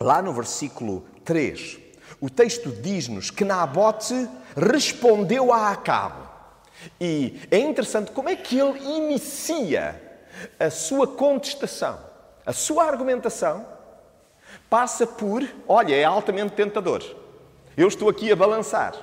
lá 0.00 0.22
no 0.22 0.32
versículo 0.32 1.04
3, 1.24 1.78
o 2.20 2.30
texto 2.30 2.70
diz-nos 2.70 3.30
que 3.30 3.44
Nabote 3.44 4.28
respondeu 4.56 5.52
a 5.52 5.70
Acabe. 5.70 6.22
E 7.00 7.40
é 7.50 7.58
interessante 7.58 8.12
como 8.12 8.28
é 8.28 8.36
que 8.36 8.58
ele 8.58 8.78
inicia 8.78 10.00
a 10.58 10.70
sua 10.70 11.06
contestação, 11.06 11.98
a 12.44 12.52
sua 12.52 12.84
argumentação, 12.84 13.66
passa 14.68 15.06
por: 15.06 15.42
olha, 15.66 15.94
é 15.94 16.04
altamente 16.04 16.54
tentador. 16.54 17.02
Eu 17.76 17.88
estou 17.88 18.08
aqui 18.08 18.30
a 18.30 18.36
balançar. 18.36 18.94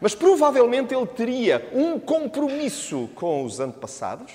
Mas 0.00 0.14
provavelmente 0.14 0.94
ele 0.94 1.06
teria 1.06 1.68
um 1.74 1.98
compromisso 1.98 3.10
com 3.14 3.44
os 3.44 3.60
antepassados. 3.60 4.32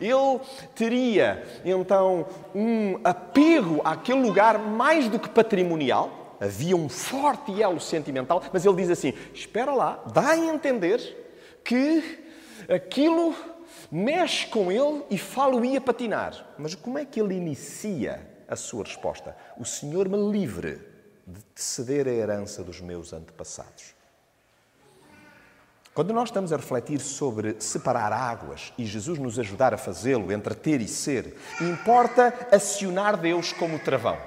Ele 0.00 0.40
teria 0.74 1.44
então 1.64 2.26
um 2.54 2.98
apego 3.04 3.80
àquele 3.84 4.20
lugar 4.20 4.58
mais 4.58 5.08
do 5.08 5.18
que 5.18 5.28
patrimonial. 5.28 6.36
Havia 6.40 6.76
um 6.76 6.88
forte 6.88 7.62
elo 7.62 7.80
sentimental, 7.80 8.42
mas 8.52 8.66
ele 8.66 8.76
diz 8.76 8.90
assim: 8.90 9.14
espera 9.32 9.72
lá, 9.72 10.02
dá 10.12 10.30
a 10.30 10.36
entender 10.36 11.58
que 11.64 12.24
aquilo 12.68 13.34
mexe 13.90 14.46
com 14.46 14.70
ele 14.70 15.04
e 15.10 15.18
fala-o 15.18 15.64
ia 15.64 15.80
patinar. 15.80 16.54
Mas 16.58 16.74
como 16.74 16.98
é 16.98 17.04
que 17.04 17.20
ele 17.20 17.34
inicia 17.34 18.20
a 18.48 18.56
sua 18.56 18.84
resposta? 18.84 19.36
O 19.58 19.64
Senhor 19.64 20.08
me 20.08 20.30
livre 20.30 20.80
de 21.26 21.40
ceder 21.54 22.06
a 22.06 22.12
herança 22.12 22.62
dos 22.62 22.80
meus 22.80 23.12
antepassados. 23.12 23.95
Quando 25.96 26.12
nós 26.12 26.28
estamos 26.28 26.52
a 26.52 26.56
refletir 26.56 27.00
sobre 27.00 27.56
separar 27.58 28.12
águas 28.12 28.70
e 28.76 28.84
Jesus 28.84 29.18
nos 29.18 29.38
ajudar 29.38 29.72
a 29.72 29.78
fazê-lo 29.78 30.30
entre 30.30 30.54
ter 30.54 30.82
e 30.82 30.86
ser, 30.86 31.38
importa 31.58 32.34
acionar 32.52 33.16
Deus 33.16 33.50
como 33.54 33.78
travão. 33.78 34.18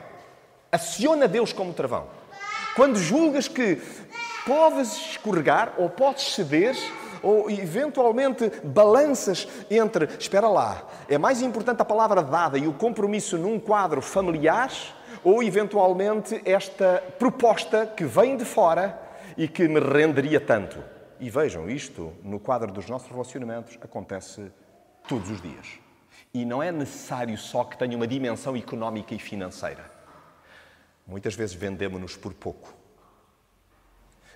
Aciona 0.71 1.27
Deus 1.27 1.53
como 1.53 1.71
travão. 1.71 2.07
Quando 2.75 2.97
julgas 2.97 3.47
que 3.47 3.79
podes 4.47 4.93
escorregar 5.11 5.75
ou 5.77 5.91
podes 5.91 6.33
ceder, 6.33 6.75
ou 7.21 7.51
eventualmente 7.51 8.51
balanças 8.63 9.47
entre, 9.69 10.09
espera 10.17 10.47
lá, 10.47 10.81
é 11.07 11.19
mais 11.19 11.39
importante 11.43 11.83
a 11.83 11.85
palavra 11.85 12.23
dada 12.23 12.57
e 12.57 12.67
o 12.67 12.73
compromisso 12.73 13.37
num 13.37 13.59
quadro 13.59 14.01
familiar 14.01 14.71
ou 15.23 15.43
eventualmente 15.43 16.41
esta 16.45 17.03
proposta 17.19 17.85
que 17.85 18.05
vem 18.05 18.37
de 18.37 18.43
fora 18.43 18.99
e 19.37 19.47
que 19.47 19.67
me 19.67 19.79
renderia 19.79 20.41
tanto. 20.41 20.97
E 21.19 21.29
vejam, 21.29 21.69
isto 21.69 22.13
no 22.23 22.39
quadro 22.39 22.71
dos 22.71 22.87
nossos 22.87 23.09
relacionamentos 23.09 23.77
acontece 23.81 24.51
todos 25.07 25.29
os 25.29 25.41
dias. 25.41 25.67
E 26.33 26.45
não 26.45 26.63
é 26.63 26.71
necessário 26.71 27.37
só 27.37 27.63
que 27.63 27.77
tenha 27.77 27.95
uma 27.95 28.07
dimensão 28.07 28.55
económica 28.55 29.13
e 29.13 29.19
financeira. 29.19 29.91
Muitas 31.05 31.35
vezes 31.35 31.55
vendemos-nos 31.55 32.15
por 32.15 32.33
pouco. 32.33 32.73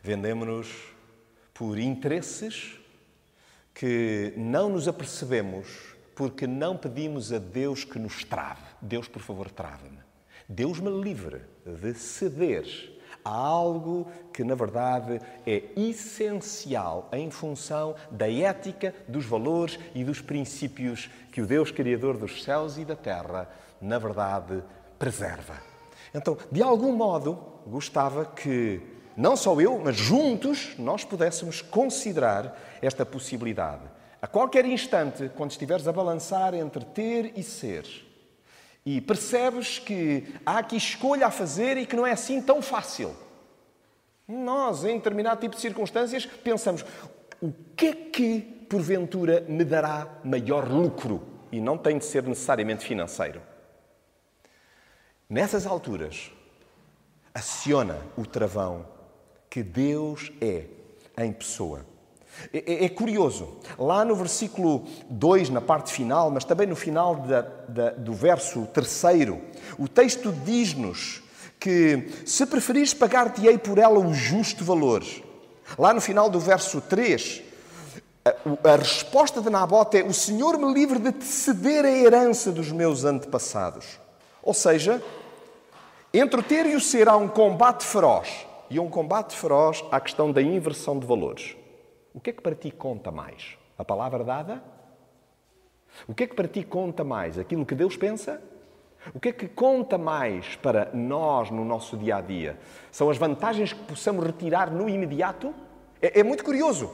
Vendemos-nos 0.01 0.93
por 1.53 1.77
interesses 1.79 2.79
que 3.73 4.33
não 4.35 4.69
nos 4.69 4.87
apercebemos 4.87 5.93
porque 6.15 6.45
não 6.45 6.77
pedimos 6.77 7.31
a 7.31 7.39
Deus 7.39 7.83
que 7.83 7.97
nos 7.97 8.23
trave. 8.23 8.61
Deus, 8.81 9.07
por 9.07 9.21
favor, 9.21 9.49
trave-me. 9.49 9.99
Deus 10.49 10.79
me 10.79 10.89
livre 10.89 11.41
de 11.65 11.93
ceder 11.93 12.92
a 13.23 13.31
algo 13.31 14.07
que, 14.33 14.43
na 14.43 14.55
verdade, 14.55 15.21
é 15.45 15.63
essencial 15.75 17.07
em 17.11 17.29
função 17.29 17.95
da 18.11 18.31
ética, 18.31 18.93
dos 19.07 19.25
valores 19.25 19.79
e 19.95 20.03
dos 20.03 20.21
princípios 20.21 21.09
que 21.31 21.41
o 21.41 21.47
Deus 21.47 21.71
Criador 21.71 22.17
dos 22.17 22.43
céus 22.43 22.77
e 22.77 22.85
da 22.85 22.95
terra, 22.95 23.49
na 23.81 23.97
verdade, 23.97 24.63
preserva. 24.99 25.55
Então, 26.13 26.37
de 26.51 26.61
algum 26.61 26.91
modo, 26.91 27.37
gostava 27.65 28.25
que 28.25 28.81
não 29.15 29.35
só 29.35 29.59
eu, 29.59 29.79
mas 29.79 29.95
juntos, 29.95 30.75
nós 30.77 31.03
pudéssemos 31.03 31.61
considerar 31.61 32.57
esta 32.81 33.05
possibilidade. 33.05 33.83
A 34.21 34.27
qualquer 34.27 34.65
instante, 34.65 35.29
quando 35.35 35.51
estiveres 35.51 35.87
a 35.87 35.91
balançar 35.91 36.53
entre 36.53 36.85
ter 36.85 37.33
e 37.35 37.43
ser, 37.43 37.85
e 38.85 38.99
percebes 38.99 39.79
que 39.79 40.25
há 40.45 40.57
aqui 40.59 40.75
escolha 40.75 41.27
a 41.27 41.31
fazer 41.31 41.77
e 41.77 41.85
que 41.85 41.95
não 41.95 42.05
é 42.05 42.11
assim 42.11 42.41
tão 42.41 42.61
fácil. 42.61 43.15
Nós, 44.27 44.83
em 44.83 44.97
determinado 44.97 45.39
tipo 45.39 45.55
de 45.55 45.61
circunstâncias, 45.61 46.25
pensamos: 46.25 46.85
o 47.41 47.51
que 47.75 47.87
é 47.87 47.93
que, 47.93 48.41
porventura, 48.69 49.45
me 49.47 49.63
dará 49.63 50.07
maior 50.23 50.69
lucro? 50.69 51.21
E 51.51 51.61
não 51.61 51.77
tem 51.77 51.97
de 51.97 52.05
ser 52.05 52.23
necessariamente 52.23 52.85
financeiro. 52.85 53.41
Nessas 55.29 55.65
alturas, 55.65 56.31
aciona 57.33 57.99
o 58.17 58.25
travão 58.25 58.85
que 59.49 59.61
Deus 59.61 60.31
é 60.41 60.65
em 61.17 61.31
pessoa. 61.31 61.85
É, 62.53 62.57
é, 62.57 62.85
é, 62.85 62.89
curioso, 62.89 63.57
lá 63.77 64.03
no 64.03 64.15
versículo 64.15 64.85
2, 65.09 65.49
na 65.49 65.61
parte 65.61 65.91
final, 65.91 66.29
mas 66.29 66.43
também 66.43 66.67
no 66.67 66.75
final 66.75 67.15
da, 67.15 67.41
da, 67.67 67.89
do 67.91 68.13
verso 68.13 68.67
3, 68.73 69.03
o 69.77 69.87
texto 69.87 70.31
diz-nos 70.43 71.23
que 71.59 72.09
se 72.25 72.45
preferires 72.45 72.93
pagar-te-ei 72.93 73.57
por 73.57 73.77
ela 73.77 73.99
o 73.99 74.13
justo 74.13 74.63
valor. 74.63 75.03
Lá 75.77 75.93
no 75.93 76.01
final 76.01 76.29
do 76.29 76.39
verso 76.39 76.81
3, 76.81 77.41
a, 78.25 78.71
a 78.73 78.75
resposta 78.75 79.41
de 79.41 79.49
Nabote 79.49 79.97
é: 79.97 80.03
O 80.03 80.13
Senhor 80.13 80.57
me 80.57 80.73
livre 80.73 80.99
de 80.99 81.11
te 81.11 81.25
ceder 81.25 81.85
a 81.85 81.89
herança 81.89 82.51
dos 82.51 82.71
meus 82.71 83.05
antepassados. 83.05 83.85
Ou 84.41 84.53
seja, 84.53 85.01
entre 86.13 86.39
o 86.39 86.43
ter 86.43 86.65
e 86.65 86.75
o 86.75 86.81
ser 86.81 87.07
há 87.07 87.15
um 87.15 87.27
combate 87.27 87.85
feroz 87.85 88.45
e 88.69 88.79
um 88.79 88.89
combate 88.89 89.35
feroz 89.35 89.83
à 89.91 89.99
questão 90.01 90.31
da 90.31 90.41
inversão 90.41 90.99
de 90.99 91.07
valores. 91.07 91.55
O 92.13 92.19
que 92.19 92.29
é 92.29 92.33
que 92.33 92.41
para 92.41 92.55
ti 92.55 92.71
conta 92.71 93.11
mais? 93.11 93.57
A 93.77 93.83
palavra 93.83 94.23
dada? 94.23 94.63
O 96.07 96.13
que 96.13 96.23
é 96.23 96.27
que 96.27 96.35
para 96.35 96.47
ti 96.47 96.63
conta 96.63 97.03
mais? 97.03 97.39
Aquilo 97.39 97.65
que 97.65 97.75
Deus 97.75 97.97
pensa? 97.97 98.41
O 99.13 99.19
que 99.19 99.29
é 99.29 99.33
que 99.33 99.47
conta 99.47 99.97
mais 99.97 100.55
para 100.55 100.89
nós 100.93 101.49
no 101.49 101.65
nosso 101.65 101.97
dia 101.97 102.17
a 102.17 102.21
dia? 102.21 102.57
São 102.91 103.09
as 103.09 103.17
vantagens 103.17 103.73
que 103.73 103.83
possamos 103.83 104.25
retirar 104.25 104.71
no 104.71 104.87
imediato? 104.87 105.53
É, 106.01 106.19
é 106.19 106.23
muito 106.23 106.43
curioso. 106.43 106.93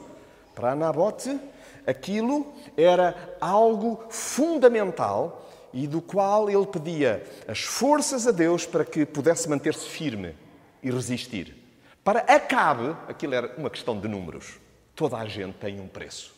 Para 0.56 0.76
Nabote, 0.76 1.40
aquilo 1.86 2.52
era 2.76 3.38
algo 3.40 4.04
fundamental 4.10 5.48
e 5.72 5.86
do 5.86 6.02
qual 6.02 6.50
ele 6.50 6.66
pedia 6.66 7.24
as 7.48 7.60
forças 7.60 8.26
a 8.26 8.32
Deus 8.32 8.66
para 8.66 8.84
que 8.84 9.06
pudesse 9.06 9.48
manter-se 9.48 9.88
firme 9.88 10.36
e 10.82 10.90
resistir. 10.90 11.56
Para 12.04 12.22
Acabe, 12.22 12.96
aquilo 13.08 13.36
era 13.36 13.54
uma 13.58 13.70
questão 13.70 14.00
de 14.00 14.08
números. 14.08 14.60
Toda 15.00 15.16
a 15.16 15.26
gente 15.26 15.54
tem 15.54 15.80
um 15.80 15.88
preço. 15.88 16.36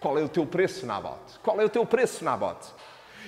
Qual 0.00 0.18
é 0.18 0.22
o 0.24 0.28
teu 0.28 0.44
preço, 0.44 0.84
Nabote? 0.84 1.38
Qual 1.40 1.60
é 1.60 1.64
o 1.64 1.68
teu 1.68 1.86
preço, 1.86 2.24
Nabote? 2.24 2.66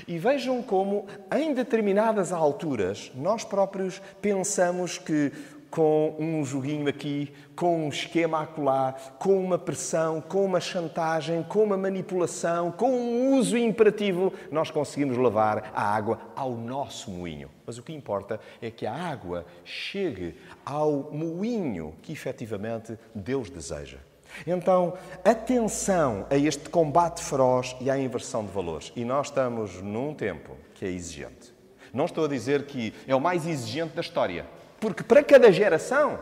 E 0.09 0.19
vejam 0.19 0.61
como, 0.65 1.07
em 1.33 1.55
determinadas 1.55 2.33
alturas, 2.33 3.13
nós 3.15 3.45
próprios 3.45 4.03
pensamos 4.21 4.99
que 4.99 5.31
com 5.71 6.17
um 6.19 6.45
joguinho 6.45 6.89
aqui, 6.89 7.33
com 7.55 7.87
um 7.87 7.89
esquema 7.89 8.43
acolá, 8.43 8.95
com 9.21 9.41
uma 9.41 9.59
pressão, 9.59 10.21
com 10.21 10.45
uma 10.45 10.59
chantagem, 10.59 11.45
com 11.45 11.63
uma 11.63 11.77
manipulação, 11.77 12.73
com 12.73 12.91
um 12.91 13.39
uso 13.39 13.57
imperativo, 13.57 14.33
nós 14.51 14.73
conseguimos 14.73 15.17
levar 15.17 15.71
a 15.73 15.83
água 15.85 16.19
ao 16.35 16.51
nosso 16.51 17.13
moinho. 17.13 17.49
Mas 17.65 17.79
o 17.79 17.83
que 17.85 17.93
importa 17.93 18.41
é 18.61 18.73
que 18.73 18.87
a 18.87 18.93
água 18.93 19.47
chegue 19.65 20.35
ao 20.67 21.13
moinho 21.13 21.95
que 22.03 22.13
efetivamente 22.13 22.99
Deus 23.15 23.49
deseja. 23.49 23.99
Então, 24.47 24.95
atenção 25.25 26.27
a 26.31 26.37
este 26.37 26.69
combate 26.69 27.23
feroz 27.23 27.77
e 27.81 27.91
à 27.91 27.99
inversão 27.99 28.45
de 28.45 28.53
valores. 28.53 28.93
E 28.95 29.05
nós 29.05 29.29
estamos 29.29 29.83
num 29.83 30.15
tempo 30.15 30.57
que 30.75 30.85
é 30.85 30.89
exigente. 30.89 31.55
Não 31.93 32.05
estou 32.05 32.25
a 32.25 32.29
dizer 32.29 32.67
que 32.67 32.95
é 33.07 33.15
o 33.15 33.21
mais 33.21 33.47
exigente 33.47 33.95
da 33.95 34.01
história 34.01 34.47
porque 34.81 35.03
para 35.03 35.23
cada 35.23 35.51
geração 35.51 36.19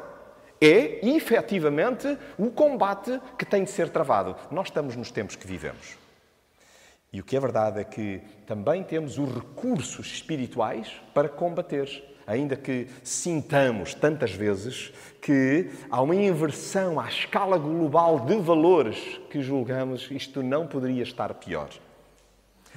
é 0.61 1.07
efetivamente 1.07 2.19
o 2.39 2.51
combate 2.51 3.21
que 3.39 3.45
tem 3.45 3.65
de 3.65 3.71
ser 3.71 3.91
travado. 3.91 4.35
Nós 4.51 4.69
estamos 4.69 4.97
nos 4.97 5.11
tempos 5.11 5.37
que 5.37 5.47
vivemos. 5.47 5.97
E 7.13 7.21
o 7.21 7.25
que 7.25 7.37
é 7.37 7.41
verdade 7.41 7.81
é 7.81 7.85
que 7.85 8.21
também 8.47 8.83
temos 8.83 9.19
os 9.19 9.33
recursos 9.33 10.07
espirituais 10.07 10.91
para 11.15 11.29
combater, 11.29 11.87
ainda 12.27 12.57
que 12.57 12.89
sintamos 13.05 13.95
tantas 13.95 14.33
vezes 14.33 14.93
que 15.23 15.71
há 15.91 16.01
uma 16.01 16.15
inversão 16.15 16.99
à 16.99 17.09
escala 17.09 17.59
global 17.59 18.21
de 18.21 18.37
valores 18.37 19.21
que 19.31 19.41
julgamos 19.43 20.09
isto 20.11 20.43
não 20.43 20.67
poderia 20.67 21.03
estar 21.03 21.33
pior. 21.35 21.69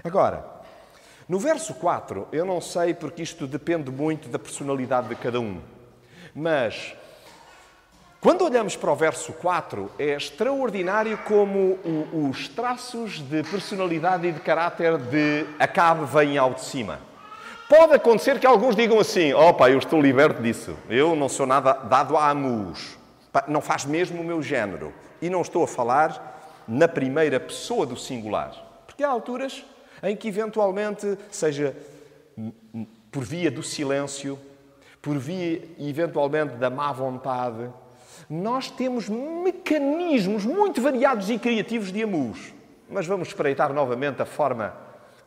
Agora, 0.04 0.46
no 1.28 1.40
verso 1.40 1.74
4, 1.74 2.28
eu 2.32 2.46
não 2.46 2.62
sei 2.62 2.94
porque 2.94 3.22
isto 3.22 3.46
depende 3.46 3.92
muito 3.92 4.30
da 4.30 4.40
personalidade 4.40 5.10
de 5.10 5.16
cada 5.16 5.40
um, 5.40 5.60
mas 6.34 6.96
quando 8.22 8.44
olhamos 8.44 8.76
para 8.76 8.92
o 8.92 8.96
verso 8.96 9.32
4, 9.32 9.92
é 9.98 10.16
extraordinário 10.16 11.18
como 11.20 11.80
os 12.28 12.50
traços 12.50 13.20
de 13.20 13.44
personalidade 13.44 14.28
e 14.28 14.34
de 14.34 14.42
caráter 14.42 14.98
de 14.98 15.46
Acabe 15.58 16.04
vêm 16.06 16.38
ao 16.38 16.54
de 16.54 16.62
cima. 16.62 17.09
Pode 17.70 17.94
acontecer 17.94 18.40
que 18.40 18.48
alguns 18.48 18.76
digam 18.76 19.00
assim: 19.00 19.32
opa, 19.32 19.70
eu 19.70 19.78
estou 19.78 20.02
liberto 20.02 20.42
disso, 20.42 20.76
eu 20.90 21.16
não 21.16 21.30
sou 21.30 21.46
nada 21.46 21.74
dado 21.74 22.18
a 22.18 22.28
amus, 22.28 22.98
não 23.48 23.62
faz 23.62 23.86
mesmo 23.86 24.22
o 24.22 24.26
meu 24.26 24.42
género. 24.42 24.92
E 25.22 25.30
não 25.30 25.42
estou 25.42 25.64
a 25.64 25.68
falar 25.68 26.64
na 26.68 26.88
primeira 26.88 27.40
pessoa 27.40 27.86
do 27.86 27.96
singular, 27.96 28.56
porque 28.88 29.04
há 29.04 29.10
alturas 29.10 29.64
em 30.02 30.16
que 30.16 30.28
eventualmente, 30.28 31.16
seja 31.30 31.78
por 33.12 33.24
via 33.24 33.52
do 33.52 33.62
silêncio, 33.62 34.40
por 35.00 35.20
via 35.20 35.62
eventualmente 35.78 36.56
da 36.56 36.72
má 36.72 36.92
vontade, 36.92 37.70
nós 38.28 38.72
temos 38.72 39.08
mecanismos 39.08 40.44
muito 40.44 40.82
variados 40.82 41.30
e 41.30 41.38
criativos 41.38 41.92
de 41.92 42.02
amus. 42.02 42.52
Mas 42.90 43.06
vamos 43.06 43.28
espreitar 43.28 43.72
novamente 43.74 44.24
a 44.24 44.26
forma 44.26 44.74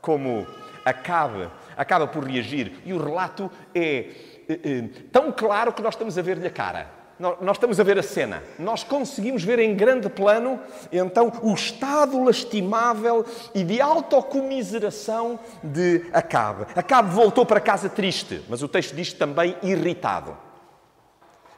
como 0.00 0.44
acaba, 0.84 1.52
acaba 1.76 2.06
por 2.06 2.24
reagir. 2.24 2.72
E 2.84 2.92
o 2.92 3.02
relato 3.02 3.50
é, 3.74 4.10
é, 4.48 4.52
é 4.52 4.84
tão 5.10 5.32
claro 5.32 5.72
que 5.72 5.82
nós 5.82 5.94
estamos 5.94 6.18
a 6.18 6.22
ver-lhe 6.22 6.46
a 6.46 6.50
cara. 6.50 7.02
Nós 7.40 7.56
estamos 7.56 7.78
a 7.78 7.84
ver 7.84 7.98
a 7.98 8.02
cena. 8.02 8.42
Nós 8.58 8.82
conseguimos 8.82 9.44
ver 9.44 9.60
em 9.60 9.76
grande 9.76 10.08
plano, 10.08 10.58
então, 10.90 11.32
o 11.42 11.54
estado 11.54 12.20
lastimável 12.22 13.24
e 13.54 13.62
de 13.62 13.80
autocomiseração 13.80 15.38
de 15.62 16.04
Acabe. 16.12 16.66
Acabe 16.74 17.14
voltou 17.14 17.46
para 17.46 17.60
casa 17.60 17.88
triste, 17.88 18.42
mas 18.48 18.62
o 18.62 18.68
texto 18.68 18.96
diz 18.96 19.12
também 19.12 19.54
irritado. 19.62 20.36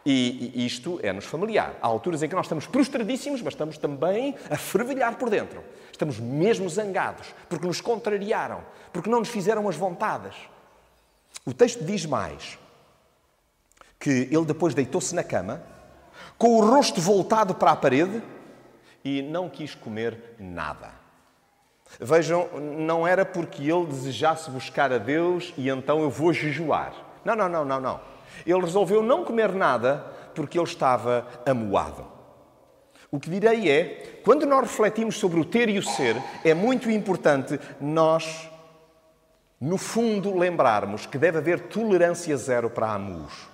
E 0.07 0.67
isto 0.67 1.01
é-nos 1.03 1.25
familiar. 1.25 1.77
Há 1.81 1.87
alturas 1.87 2.23
em 2.23 2.29
que 2.29 2.35
nós 2.35 2.45
estamos 2.45 2.67
prostradíssimos, 2.67 3.40
mas 3.40 3.55
estamos 3.55 3.79
também 3.79 4.35
a 4.51 4.57
fervilhar 4.57 5.17
por 5.17 5.31
dentro. 5.31 5.64
Estamos 5.90 6.21
mesmo 6.21 6.69
zangados, 6.69 7.35
porque 7.49 7.67
nos 7.67 7.81
contrariaram, 7.81 8.62
porque 8.93 9.09
não 9.09 9.21
nos 9.21 9.31
fizeram 9.31 9.67
as 9.69 9.77
vontades. 9.77 10.35
O 11.47 11.55
texto 11.55 11.83
diz 11.85 12.05
mais 12.05 12.59
que 13.99 14.29
ele 14.31 14.45
depois 14.45 14.75
deitou-se 14.75 15.14
na 15.14 15.25
cama, 15.25 15.62
com 16.37 16.59
o 16.59 16.61
rosto 16.61 17.01
voltado 17.01 17.55
para 17.55 17.71
a 17.71 17.77
parede 17.77 18.23
e 19.03 19.23
não 19.23 19.49
quis 19.49 19.75
comer 19.75 20.35
nada. 20.38 20.90
Vejam, 21.99 22.49
não 22.61 23.07
era 23.07 23.25
porque 23.25 23.62
ele 23.62 23.87
desejasse 23.87 24.51
buscar 24.51 24.93
a 24.93 24.99
Deus 24.99 25.55
e 25.57 25.69
então 25.69 26.03
eu 26.03 26.11
vou 26.11 26.33
jejuar. 26.33 26.93
Não, 27.25 27.35
não, 27.35 27.49
não, 27.49 27.64
não, 27.64 27.81
não. 27.81 28.13
Ele 28.47 28.61
resolveu 28.61 29.03
não 29.03 29.25
comer 29.25 29.53
nada 29.53 30.05
porque 30.35 30.59
ele 30.59 30.66
estava 30.66 31.27
amuado. 31.47 32.14
O 33.11 33.20
que 33.20 33.31
direi 33.31 33.70
é, 33.70 34.20
quando 34.25 34.44
nós 34.44 34.62
refletimos 34.62 35.16
sobre 35.16 35.38
o 35.38 35.44
ter 35.44 35.68
e 35.68 35.79
o 35.79 35.83
ser, 35.83 36.20
é 36.44 36.53
muito 36.53 36.90
importante 36.90 37.61
nós, 37.81 38.51
no 39.61 39.79
fundo, 39.79 40.37
lembrarmos 40.37 41.07
que 41.07 41.16
deve 41.16 41.38
haver 41.38 41.68
tolerância 41.68 42.37
zero 42.37 42.68
para 42.68 42.92
amus. 42.92 43.49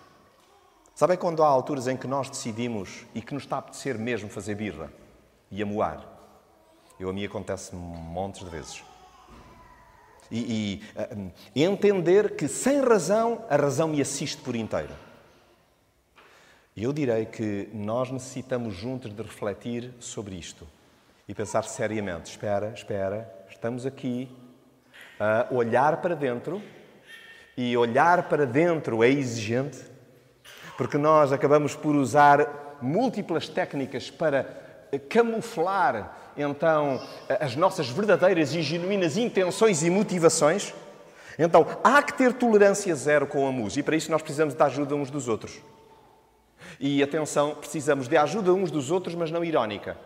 Sabem 0.95 1.16
quando 1.16 1.43
há 1.43 1.47
alturas 1.47 1.87
em 1.88 1.97
que 1.97 2.07
nós 2.07 2.31
decidimos 2.31 3.07
e 3.14 3.21
que 3.21 3.35
nos 3.35 3.43
está 3.43 3.57
a 3.57 3.59
apetecer 3.59 3.99
mesmo 3.99 4.31
fazer 4.31 4.55
birra 4.55 4.90
e 5.51 5.62
amoar? 5.62 6.07
Eu, 6.99 7.11
a 7.11 7.12
mim 7.12 7.25
acontece 7.25 7.75
montes 7.75 8.45
de 8.45 8.51
vezes. 8.51 8.83
E, 10.31 10.83
e 10.95 11.19
uh, 11.19 11.33
entender 11.55 12.37
que 12.37 12.47
sem 12.47 12.81
razão, 12.81 13.45
a 13.49 13.57
razão 13.57 13.88
me 13.88 14.01
assiste 14.01 14.40
por 14.43 14.55
inteiro. 14.55 14.95
Eu 16.77 16.93
direi 16.93 17.27
que 17.27 17.69
nós 17.73 18.11
necessitamos 18.11 18.75
juntos 18.75 19.12
de 19.12 19.23
refletir 19.23 19.93
sobre 19.99 20.37
isto 20.37 20.66
e 21.29 21.35
pensar 21.35 21.64
seriamente: 21.64 22.31
espera, 22.31 22.73
espera, 22.75 23.31
estamos 23.51 23.85
aqui 23.85 24.29
a 25.19 25.49
olhar 25.51 26.01
para 26.01 26.14
dentro 26.14 26.62
e 27.57 27.77
olhar 27.77 28.29
para 28.29 28.47
dentro 28.47 29.05
é 29.05 29.09
exigente 29.09 29.79
porque 30.81 30.97
nós 30.97 31.31
acabamos 31.31 31.75
por 31.75 31.95
usar 31.95 32.79
múltiplas 32.81 33.47
técnicas 33.47 34.11
para 34.11 34.45
camuflar 35.11 36.16
então 36.37 37.01
as 37.40 37.57
nossas 37.57 37.88
verdadeiras 37.88 38.55
e 38.55 38.62
genuínas 38.62 39.16
intenções 39.16 39.83
e 39.83 39.90
motivações. 39.90 40.75
Então, 41.38 41.66
há 41.83 42.03
que 42.03 42.12
ter 42.14 42.33
tolerância 42.35 42.95
zero 42.95 43.27
com 43.27 43.47
a 43.47 43.53
música 43.53 43.81
e 43.81 43.83
para 43.83 43.97
isso 43.97 44.11
nós 44.11 44.23
precisamos 44.23 44.55
da 44.55 44.66
ajuda 44.66 44.95
uns 44.95 45.11
dos 45.11 45.29
outros. 45.29 45.61
E 46.79 47.03
atenção, 47.03 47.55
precisamos 47.55 48.09
de 48.09 48.16
ajuda 48.16 48.53
uns 48.53 48.71
dos 48.71 48.90
outros, 48.90 49.14
mas 49.14 49.31
não 49.31 49.45
irónica. 49.45 49.97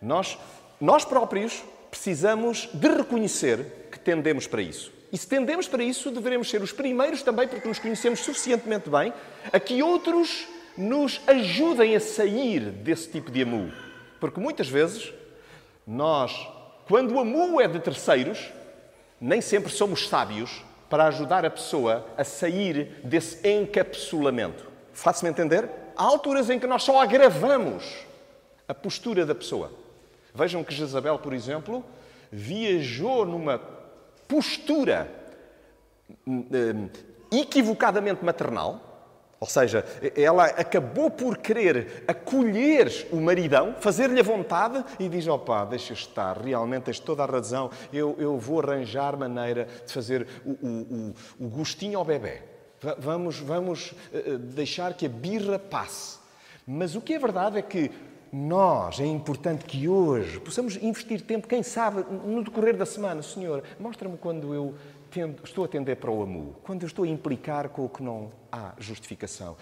Nós, 0.00 0.38
nós 0.80 1.04
próprios 1.04 1.62
precisamos 1.90 2.68
de 2.72 2.88
reconhecer 2.88 3.88
que 3.90 3.98
tendemos 3.98 4.46
para 4.46 4.60
isso. 4.60 4.92
E 5.12 5.16
se 5.16 5.28
tendemos 5.28 5.68
para 5.68 5.82
isso, 5.82 6.10
devemos 6.10 6.50
ser 6.50 6.60
os 6.60 6.72
primeiros 6.72 7.22
também, 7.22 7.46
porque 7.46 7.68
nos 7.68 7.78
conhecemos 7.78 8.20
suficientemente 8.20 8.90
bem, 8.90 9.12
a 9.52 9.60
que 9.60 9.80
outros 9.82 10.48
nos 10.76 11.20
ajudem 11.26 11.94
a 11.94 12.00
sair 12.00 12.60
desse 12.60 13.08
tipo 13.10 13.30
de 13.30 13.42
amu. 13.42 13.70
Porque 14.24 14.40
muitas 14.40 14.66
vezes 14.66 15.12
nós, 15.86 16.48
quando 16.88 17.14
o 17.14 17.20
amu 17.20 17.60
é 17.60 17.68
de 17.68 17.78
terceiros, 17.78 18.50
nem 19.20 19.42
sempre 19.42 19.70
somos 19.70 20.08
sábios 20.08 20.64
para 20.88 21.08
ajudar 21.08 21.44
a 21.44 21.50
pessoa 21.50 22.06
a 22.16 22.24
sair 22.24 23.02
desse 23.04 23.46
encapsulamento. 23.46 24.66
Faço-me 24.94 25.30
entender? 25.30 25.68
Há 25.94 26.04
alturas 26.04 26.48
em 26.48 26.58
que 26.58 26.66
nós 26.66 26.82
só 26.82 27.02
agravamos 27.02 27.84
a 28.66 28.72
postura 28.72 29.26
da 29.26 29.34
pessoa. 29.34 29.70
Vejam 30.34 30.64
que 30.64 30.74
Jezabel, 30.74 31.18
por 31.18 31.34
exemplo, 31.34 31.84
viajou 32.32 33.26
numa 33.26 33.60
postura 34.26 35.06
hum, 36.26 36.46
hum, 36.50 36.88
equivocadamente 37.30 38.24
maternal, 38.24 38.93
ou 39.44 39.50
seja, 39.50 39.84
ela 40.16 40.46
acabou 40.46 41.10
por 41.10 41.36
querer 41.36 42.02
acolher 42.08 43.08
o 43.12 43.20
maridão, 43.20 43.74
fazer-lhe 43.78 44.18
a 44.18 44.22
vontade 44.22 44.82
e 44.98 45.06
diz: 45.06 45.28
opá, 45.28 45.66
deixa 45.66 45.92
estar, 45.92 46.38
realmente 46.38 46.84
tens 46.84 46.98
toda 46.98 47.24
a 47.24 47.26
razão, 47.26 47.70
eu, 47.92 48.16
eu 48.18 48.38
vou 48.38 48.62
arranjar 48.62 49.18
maneira 49.18 49.68
de 49.84 49.92
fazer 49.92 50.26
o, 50.46 50.52
o, 50.52 51.14
o, 51.40 51.48
gostinho 51.50 51.98
ao 51.98 52.06
bebê. 52.06 52.40
Vamos, 52.98 53.38
vamos 53.38 53.94
eh, 54.14 54.24
eh, 54.28 54.38
deixar 54.38 54.94
que 54.94 55.04
a 55.04 55.10
birra 55.10 55.58
passe. 55.58 56.18
Mas 56.66 56.94
o 56.94 57.02
que 57.02 57.12
é 57.12 57.18
verdade 57.18 57.58
é 57.58 57.62
que 57.62 57.90
nós, 58.32 58.98
é 58.98 59.06
importante 59.06 59.64
que 59.64 59.88
hoje 59.88 60.40
possamos 60.40 60.76
investir 60.76 61.20
tempo, 61.20 61.46
quem 61.46 61.62
sabe, 61.62 62.02
no 62.26 62.42
decorrer 62.42 62.76
da 62.76 62.84
semana. 62.84 63.22
Senhor, 63.22 63.62
mostra-me 63.78 64.16
quando 64.16 64.52
eu 64.52 64.74
estou 65.42 65.64
a 65.64 65.68
tender 65.68 65.96
para 65.96 66.10
o 66.10 66.22
amu, 66.22 66.54
quando 66.62 66.82
eu 66.82 66.86
estou 66.86 67.04
a 67.04 67.08
implicar 67.08 67.68
com 67.68 67.84
o 67.84 67.88
que 67.88 68.02
não 68.02 68.30
há 68.50 68.72
justificação. 68.78 69.56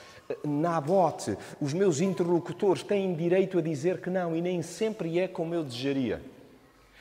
Na 0.44 0.80
bote, 0.80 1.36
os 1.60 1.72
meus 1.72 2.00
interlocutores 2.00 2.82
têm 2.82 3.14
direito 3.14 3.58
a 3.58 3.62
dizer 3.62 4.00
que 4.00 4.10
não 4.10 4.36
e 4.36 4.40
nem 4.40 4.62
sempre 4.62 5.18
é 5.18 5.28
como 5.28 5.54
eu 5.54 5.64
desejaria. 5.64 6.22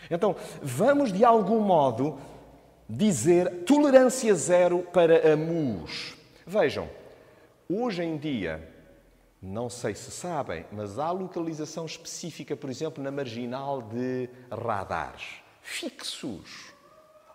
Então, 0.10 0.36
vamos 0.62 1.14
de 1.14 1.24
algum 1.24 1.60
modo 1.60 2.18
dizer 2.90 3.64
tolerância 3.64 4.34
zero 4.34 4.80
para 4.92 5.34
amus. 5.34 6.18
Vejam, 6.46 6.90
hoje 7.70 8.04
em 8.04 8.18
dia, 8.18 8.68
não 9.42 9.70
sei 9.70 9.96
se 9.96 10.12
sabem, 10.12 10.66
mas 10.72 11.00
há 11.00 11.12
localização 11.12 11.86
específica, 11.86 12.56
por 12.56 12.70
exemplo, 12.70 13.04
na 13.04 13.12
marginal 13.12 13.82
de 13.82 14.30
radares 14.52 15.42
fixos 15.62 16.74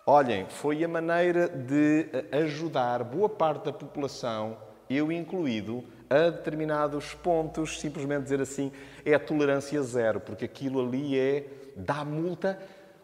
Olhem, 0.09 0.45
foi 0.47 0.81
a 0.85 0.87
maneira 0.87 1.49
de 1.49 2.07
ajudar 2.31 3.03
boa 3.03 3.27
parte 3.27 3.65
da 3.65 3.73
população, 3.73 4.55
eu 4.89 5.11
incluído, 5.11 5.83
a 6.09 6.29
determinados 6.29 7.13
pontos, 7.13 7.77
simplesmente 7.77 8.23
dizer 8.23 8.39
assim, 8.39 8.71
é 9.03 9.13
a 9.13 9.19
tolerância 9.19 9.83
zero, 9.83 10.21
porque 10.21 10.45
aquilo 10.45 10.79
ali 10.79 11.19
é 11.19 11.73
dá 11.75 12.05
multa 12.05 12.57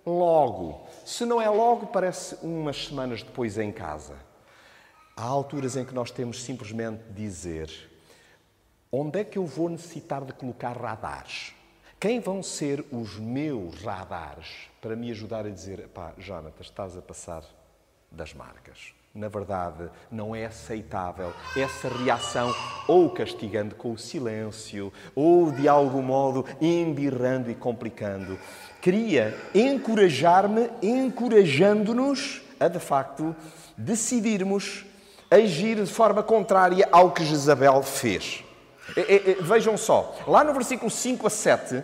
logo. 0.05 0.87
Se 1.03 1.25
não 1.25 1.41
é 1.41 1.49
logo, 1.49 1.87
parece 1.87 2.37
umas 2.41 2.85
semanas 2.85 3.21
depois 3.21 3.57
em 3.57 3.69
casa. 3.69 4.15
Há 5.13 5.23
alturas 5.23 5.75
em 5.75 5.83
que 5.83 5.93
nós 5.93 6.09
temos 6.09 6.41
simplesmente 6.41 7.03
de 7.09 7.15
dizer 7.15 7.69
onde 8.89 9.19
é 9.19 9.23
que 9.25 9.37
eu 9.37 9.45
vou 9.45 9.67
necessitar 9.67 10.23
de 10.23 10.31
colocar 10.31 10.77
radares? 10.77 11.53
Quem 12.03 12.19
vão 12.19 12.43
ser 12.43 12.83
os 12.91 13.17
meus 13.17 13.81
radares 13.81 14.67
para 14.81 14.93
me 14.93 15.09
ajudar 15.09 15.45
a 15.45 15.49
dizer, 15.49 15.87
pá, 15.93 16.11
Jonathan, 16.17 16.59
estás 16.59 16.97
a 16.97 17.01
passar 17.01 17.43
das 18.11 18.33
marcas? 18.33 18.93
Na 19.15 19.29
verdade, 19.29 19.89
não 20.11 20.35
é 20.35 20.47
aceitável 20.47 21.31
essa 21.55 21.87
reação 21.87 22.53
ou 22.89 23.09
castigando 23.09 23.75
com 23.75 23.93
o 23.93 23.97
silêncio 23.97 24.91
ou 25.15 25.49
de 25.49 25.65
algum 25.69 26.01
modo 26.01 26.45
embirrando 26.59 27.49
e 27.49 27.55
complicando. 27.55 28.37
Queria 28.81 29.33
encorajar-me, 29.55 30.69
encorajando-nos 30.81 32.41
a 32.59 32.67
de 32.67 32.79
facto 32.79 33.33
decidirmos 33.77 34.85
agir 35.31 35.77
de 35.81 35.89
forma 35.89 36.21
contrária 36.21 36.85
ao 36.91 37.11
que 37.11 37.23
Jezabel 37.23 37.81
fez. 37.81 38.43
Vejam 39.39 39.77
só, 39.77 40.13
lá 40.27 40.43
no 40.43 40.51
versículo 40.51 40.91
5 40.91 41.25
a 41.25 41.29
7, 41.29 41.81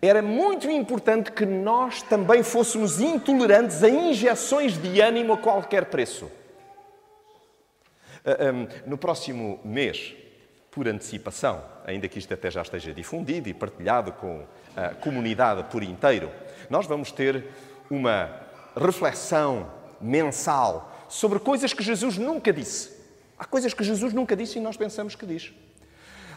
era 0.00 0.22
muito 0.22 0.70
importante 0.70 1.32
que 1.32 1.46
nós 1.46 2.02
também 2.02 2.42
fôssemos 2.42 3.00
intolerantes 3.00 3.82
a 3.82 3.88
injeções 3.88 4.76
de 4.76 5.00
ânimo 5.00 5.32
a 5.32 5.38
qualquer 5.38 5.86
preço. 5.86 6.30
Ah, 8.24 8.82
no 8.86 8.98
próximo 8.98 9.60
mês, 9.64 10.14
por 10.70 10.86
antecipação, 10.86 11.62
ainda 11.84 12.08
que 12.08 12.18
isto 12.18 12.32
até 12.32 12.50
já 12.50 12.62
esteja 12.62 12.92
difundido 12.92 13.48
e 13.48 13.54
partilhado 13.54 14.12
com 14.12 14.44
a 14.76 14.90
comunidade 14.94 15.64
por 15.64 15.82
inteiro, 15.82 16.30
nós 16.68 16.86
vamos 16.86 17.10
ter 17.10 17.44
uma 17.90 18.30
reflexão 18.76 19.70
mensal 20.00 21.06
sobre 21.08 21.40
coisas 21.40 21.72
que 21.72 21.82
Jesus 21.82 22.16
nunca 22.16 22.52
disse. 22.52 23.00
Há 23.38 23.44
coisas 23.44 23.74
que 23.74 23.82
Jesus 23.82 24.12
nunca 24.12 24.36
disse 24.36 24.58
e 24.58 24.60
nós 24.60 24.76
pensamos 24.76 25.14
que 25.14 25.26
diz. 25.26 25.52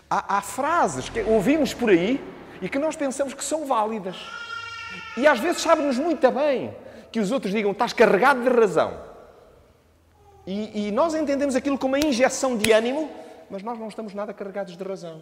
Há, 0.10 0.38
há 0.38 0.42
frases 0.42 1.10
que 1.10 1.22
ouvimos 1.22 1.74
por 1.74 1.90
aí 1.90 2.20
e 2.62 2.70
que 2.70 2.80
nós 2.80 2.96
pensamos 2.96 3.34
que 3.34 3.44
são 3.44 3.66
válidas. 3.66 4.16
E 5.18 5.28
às 5.28 5.40
vezes 5.40 5.62
sabe-nos 5.62 5.98
muito 5.98 6.30
bem 6.32 6.76
que 7.12 7.20
os 7.20 7.32
outros 7.32 7.54
digam 7.54 7.72
estás 7.72 7.94
carregado 7.94 8.42
de 8.42 8.50
razão. 8.50 9.00
E, 10.46 10.88
e, 10.88 10.92
nós 10.92 11.14
entendemos 11.14 11.56
aquilo 11.56 11.78
como 11.78 11.96
uma 11.96 12.06
injeção 12.06 12.58
de 12.58 12.72
ânimo, 12.72 13.10
mas 13.50 13.64
nós 13.64 13.80
não 13.80 13.88
estamos 13.88 14.14
nada 14.14 14.34
carregados 14.34 14.76
de 14.76 14.84
razão. 14.84 15.22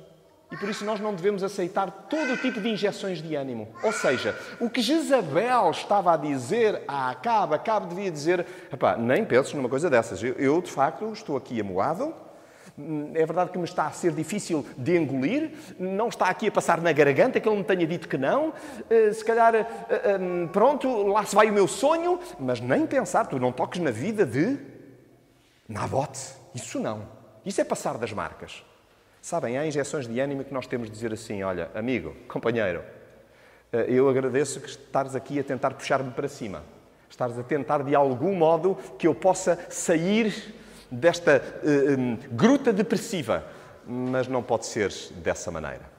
E 0.52 0.58
por 0.58 0.68
isso 0.68 0.84
nós 0.84 1.00
não 1.00 1.14
devemos 1.14 1.44
aceitar 1.44 2.08
todo 2.10 2.34
o 2.34 2.38
tipo 2.38 2.60
de 2.60 2.70
injeções 2.70 3.22
de 3.22 3.36
ânimo. 3.36 3.70
Ou 3.84 3.92
seja, 3.94 4.38
o 4.60 4.70
que 4.70 4.82
Jezabel 4.82 5.72
estava 5.72 6.14
a 6.14 6.18
dizer 6.18 6.82
a 6.88 7.12
Acabe, 7.12 7.56
Acabe 7.56 7.88
devia 7.88 8.12
dizer, 8.12 8.46
nem 8.98 9.24
penses 9.24 9.54
numa 9.54 9.70
coisa 9.70 9.90
dessas. 9.90 10.22
Eu, 10.22 10.34
eu, 10.34 10.62
de 10.62 10.70
facto, 10.70 11.12
estou 11.14 11.38
aqui 11.38 11.62
amoável, 11.62 12.14
é 13.14 13.26
verdade 13.26 13.52
que 13.52 13.58
me 13.58 13.66
está 13.66 13.88
a 13.88 13.92
ser 13.92 14.12
difícil 14.14 14.66
de 14.78 14.98
engolir, 14.98 15.52
não 15.80 16.08
está 16.08 16.28
aqui 16.28 16.48
a 16.48 16.52
passar 16.52 16.82
na 16.82 16.92
garganta 16.92 17.40
que 17.40 17.48
ele 17.48 17.58
me 17.58 17.64
tenha 17.64 17.86
dito 17.86 18.08
que 18.08 18.18
não. 18.18 18.54
Eh, 18.90 19.14
se 19.14 19.24
calhar, 19.24 19.56
eh, 19.56 19.66
eh, 19.90 20.48
pronto, 20.52 21.08
lá 21.08 21.26
se 21.26 21.36
vai 21.36 21.50
o 21.50 21.54
meu 21.54 21.68
sonho, 21.68 22.20
mas 22.40 22.60
nem 22.60 22.86
pensar, 22.86 23.26
tu 23.26 23.40
não 23.40 23.52
toques 23.52 23.80
na 23.80 23.92
vida 23.92 24.26
de 24.26 24.58
Nabote. 25.68 26.34
Isso 26.54 26.80
não. 26.80 27.08
Isso 27.46 27.62
é 27.62 27.64
passar 27.64 27.98
das 27.98 28.12
marcas. 28.12 28.64
Sabem, 29.22 29.58
há 29.58 29.66
injeções 29.66 30.08
de 30.08 30.20
ânimo 30.20 30.44
que 30.44 30.54
nós 30.54 30.68
temos 30.68 30.88
de 30.88 30.94
dizer 30.94 31.14
assim: 31.14 31.44
olha, 31.44 31.70
amigo, 31.74 32.16
companheiro, 32.28 32.84
eu 33.88 34.10
agradeço 34.10 34.60
que 34.60 34.70
estares 34.70 35.16
aqui 35.16 35.40
a 35.40 35.44
tentar 35.44 35.72
puxar-me 35.74 36.12
para 36.12 36.28
cima. 36.28 36.64
Estares 37.10 37.38
a 37.38 37.44
tentar 37.44 37.84
de 37.84 37.94
algum 37.94 38.36
modo 38.36 38.78
que 38.98 39.08
eu 39.08 39.14
possa 39.14 39.60
sair 39.70 40.56
desta 40.92 41.42
uh, 41.42 42.36
gruta 42.36 42.74
depressiva, 42.74 43.46
mas 43.88 44.28
não 44.28 44.44
pode 44.44 44.66
ser 44.66 44.92
dessa 45.16 45.50
maneira. 45.50 45.90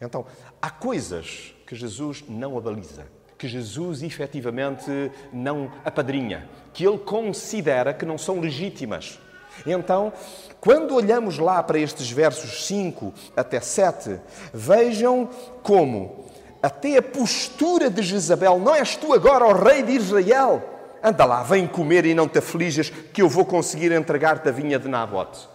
Então, 0.00 0.26
há 0.60 0.70
coisas 0.70 1.54
que 1.66 1.74
Jesus 1.74 2.24
não 2.28 2.56
abaliza, 2.58 3.06
que 3.36 3.48
Jesus 3.48 4.02
efetivamente 4.02 4.90
não 5.32 5.72
apadrinha, 5.84 6.48
que 6.72 6.86
ele 6.86 6.98
considera 6.98 7.94
que 7.94 8.04
não 8.04 8.18
são 8.18 8.40
legítimas. 8.40 9.18
Então, 9.66 10.12
quando 10.60 10.94
olhamos 10.94 11.38
lá 11.38 11.62
para 11.62 11.78
estes 11.78 12.10
versos 12.10 12.66
5 12.66 13.12
até 13.36 13.60
7, 13.60 14.20
vejam 14.52 15.28
como 15.62 16.26
até 16.62 16.98
a 16.98 17.02
postura 17.02 17.88
de 17.88 18.02
Jezabel, 18.02 18.58
não 18.58 18.74
és 18.74 18.96
tu 18.96 19.12
agora 19.12 19.46
o 19.46 19.52
rei 19.52 19.82
de 19.82 19.92
Israel? 19.92 20.77
Anda 21.02 21.24
lá, 21.24 21.42
vem 21.42 21.66
comer 21.66 22.04
e 22.04 22.14
não 22.14 22.28
te 22.28 22.38
aflijas, 22.38 22.90
que 22.90 23.22
eu 23.22 23.28
vou 23.28 23.44
conseguir 23.44 23.92
entregar-te 23.92 24.48
a 24.48 24.52
vinha 24.52 24.78
de 24.78 24.88
Nabote. 24.88 25.48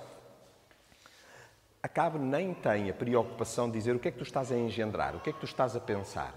Acabe 1.82 2.18
nem 2.18 2.54
tem 2.54 2.90
a 2.90 2.94
preocupação 2.94 3.70
de 3.70 3.78
dizer 3.78 3.94
o 3.94 4.00
que 4.00 4.08
é 4.08 4.12
que 4.12 4.18
tu 4.18 4.24
estás 4.24 4.52
a 4.52 4.58
engendrar, 4.58 5.16
o 5.16 5.20
que 5.20 5.30
é 5.30 5.34
que 5.34 5.40
tu 5.40 5.46
estás 5.46 5.76
a 5.76 5.82
pensar. 5.82 6.34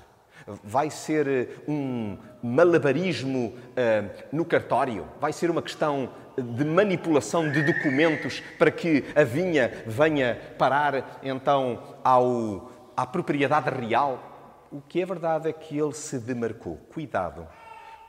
Vai 0.62 0.90
ser 0.90 1.26
eh, 1.26 1.48
um 1.66 2.18
malabarismo 2.42 3.48
uh, 3.48 4.26
no 4.30 4.44
cartório? 4.44 5.06
Vai 5.20 5.32
ser 5.32 5.50
uma 5.50 5.62
questão 5.62 6.10
de 6.36 6.64
manipulação 6.64 7.50
de 7.50 7.62
documentos 7.62 8.40
para 8.58 8.70
que 8.70 9.04
a 9.14 9.24
vinha 9.24 9.84
venha 9.86 10.38
parar 10.58 11.18
então 11.22 11.96
ao, 12.04 12.70
à 12.96 13.06
propriedade 13.06 13.70
real. 13.70 14.66
O 14.70 14.80
que 14.80 15.00
é 15.00 15.06
verdade 15.06 15.48
é 15.48 15.52
que 15.52 15.78
ele 15.78 15.94
se 15.94 16.18
demarcou. 16.18 16.76
Cuidado, 16.92 17.46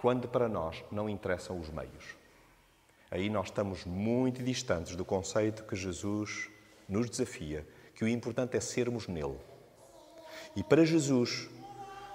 quando 0.02 0.28
para 0.28 0.48
nós 0.48 0.84
não 0.92 1.10
interessam 1.10 1.60
os 1.60 1.70
meios. 1.70 2.16
Aí 3.10 3.30
nós 3.30 3.48
estamos 3.48 3.86
muito 3.86 4.44
distantes 4.44 4.96
do 4.96 5.06
conceito 5.06 5.64
que 5.64 5.76
Jesus 5.76 6.50
nos 6.88 7.10
desafia, 7.10 7.68
que 7.96 8.04
o 8.04 8.08
importante 8.08 8.58
é 8.58 8.60
sermos 8.60 9.08
nele. 9.08 9.38
E 10.56 10.64
para 10.64 10.86
Jesus 10.86 11.50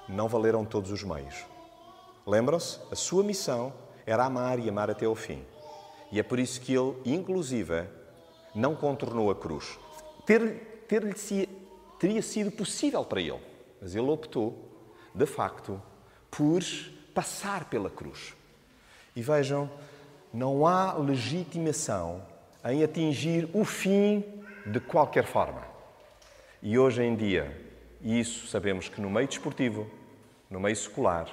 não 0.08 0.28
valeram 0.28 0.64
todos 0.64 0.90
os 0.90 1.02
meios. 1.02 1.44
Lembram-se? 2.26 2.78
A 2.90 2.94
sua 2.94 3.24
missão 3.24 3.72
era 4.06 4.24
amar 4.24 4.58
e 4.58 4.68
amar 4.68 4.90
até 4.90 5.06
ao 5.06 5.14
fim. 5.14 5.44
E 6.10 6.20
é 6.20 6.22
por 6.22 6.38
isso 6.38 6.60
que 6.60 6.74
ele, 6.74 6.94
inclusive, 7.04 7.84
não 8.54 8.76
contornou 8.76 9.30
a 9.30 9.34
cruz. 9.34 9.78
Ter, 10.26 10.84
ter 10.86 11.02
teria 11.98 12.20
sido 12.20 12.50
possível 12.50 13.04
para 13.04 13.20
ele, 13.20 13.40
mas 13.80 13.94
ele 13.94 14.10
optou, 14.10 14.68
de 15.14 15.26
facto, 15.26 15.80
por 16.30 16.62
passar 17.14 17.64
pela 17.64 17.90
cruz. 17.90 18.34
E 19.14 19.22
vejam, 19.22 19.70
não 20.32 20.66
há 20.66 20.94
legitimação 20.94 22.22
em 22.64 22.82
atingir 22.82 23.48
o 23.52 23.64
fim 23.64 24.24
de 24.64 24.80
qualquer 24.80 25.24
forma. 25.24 25.62
E 26.62 26.78
hoje 26.78 27.02
em 27.02 27.14
dia, 27.14 27.54
isso 28.00 28.46
sabemos 28.46 28.88
que 28.88 29.00
no 29.00 29.10
meio 29.10 29.28
desportivo, 29.28 29.90
no 30.48 30.60
meio 30.60 30.76
secular, 30.76 31.26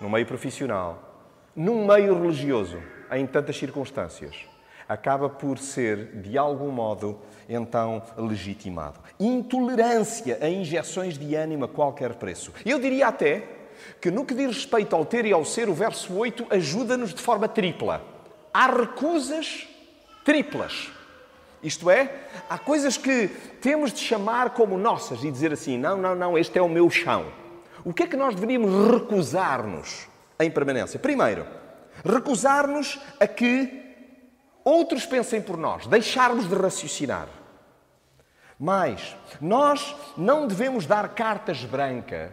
no 0.00 0.08
meio 0.08 0.24
profissional, 0.26 1.26
num 1.54 1.86
meio 1.86 2.14
religioso, 2.20 2.80
em 3.12 3.26
tantas 3.26 3.56
circunstâncias, 3.56 4.46
acaba 4.88 5.28
por 5.28 5.58
ser, 5.58 6.20
de 6.20 6.38
algum 6.38 6.70
modo, 6.70 7.18
então 7.48 8.02
legitimado. 8.16 9.00
Intolerância 9.18 10.38
a 10.40 10.48
injeções 10.48 11.18
de 11.18 11.34
ânimo 11.34 11.64
a 11.64 11.68
qualquer 11.68 12.14
preço. 12.14 12.52
Eu 12.64 12.78
diria 12.80 13.08
até 13.08 13.59
que, 14.00 14.10
no 14.10 14.24
que 14.24 14.34
diz 14.34 14.48
respeito 14.48 14.94
ao 14.94 15.04
ter 15.04 15.24
e 15.24 15.32
ao 15.32 15.44
ser, 15.44 15.68
o 15.68 15.74
verso 15.74 16.12
8 16.14 16.46
ajuda-nos 16.50 17.12
de 17.14 17.20
forma 17.20 17.48
tripla. 17.48 18.02
Há 18.52 18.66
recusas 18.66 19.68
triplas. 20.24 20.90
Isto 21.62 21.90
é, 21.90 22.26
há 22.48 22.58
coisas 22.58 22.96
que 22.96 23.28
temos 23.60 23.92
de 23.92 24.00
chamar 24.00 24.50
como 24.50 24.78
nossas 24.78 25.22
e 25.22 25.30
dizer 25.30 25.52
assim: 25.52 25.76
não, 25.76 25.96
não, 25.96 26.14
não, 26.14 26.38
este 26.38 26.58
é 26.58 26.62
o 26.62 26.68
meu 26.68 26.88
chão. 26.88 27.26
O 27.84 27.92
que 27.92 28.04
é 28.04 28.06
que 28.06 28.16
nós 28.16 28.34
deveríamos 28.34 28.90
recusar-nos 28.90 30.06
em 30.38 30.50
permanência? 30.50 30.98
Primeiro, 30.98 31.46
recusar-nos 32.04 32.98
a 33.18 33.26
que 33.26 33.80
outros 34.64 35.06
pensem 35.06 35.40
por 35.40 35.56
nós, 35.56 35.86
deixarmos 35.86 36.48
de 36.48 36.54
raciocinar. 36.54 37.28
Mas 38.58 39.16
nós 39.40 39.96
não 40.16 40.46
devemos 40.46 40.86
dar 40.86 41.08
cartas 41.10 41.64
brancas, 41.64 42.30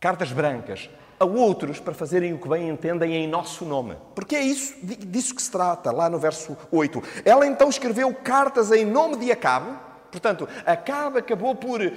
cartas 0.00 0.32
brancas 0.32 0.90
a 1.18 1.24
outros 1.24 1.80
para 1.80 1.94
fazerem 1.94 2.34
o 2.34 2.38
que 2.38 2.48
bem 2.48 2.68
entendem 2.68 3.14
em 3.14 3.26
nosso 3.26 3.64
nome. 3.64 3.96
Porque 4.14 4.36
é 4.36 4.42
isso, 4.42 4.74
disso 4.82 5.34
que 5.34 5.42
se 5.42 5.50
trata, 5.50 5.90
lá 5.90 6.10
no 6.10 6.18
verso 6.18 6.56
8. 6.70 7.02
Ela 7.24 7.46
então 7.46 7.68
escreveu 7.68 8.12
cartas 8.14 8.70
em 8.70 8.84
nome 8.84 9.16
de 9.16 9.32
Acabe. 9.32 9.78
Portanto, 10.10 10.48
Acabe 10.64 11.18
acabou 11.18 11.54
por 11.54 11.82
eh, 11.82 11.92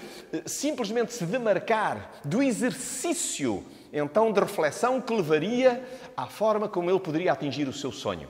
simplesmente 0.45 1.13
se 1.13 1.25
demarcar 1.25 2.11
do 2.23 2.41
exercício 2.41 3.63
então 3.91 4.31
de 4.31 4.39
reflexão 4.39 5.01
que 5.01 5.13
levaria 5.13 5.83
à 6.15 6.27
forma 6.27 6.67
como 6.67 6.89
ele 6.89 6.99
poderia 6.99 7.31
atingir 7.31 7.67
o 7.67 7.73
seu 7.73 7.91
sonho. 7.91 8.29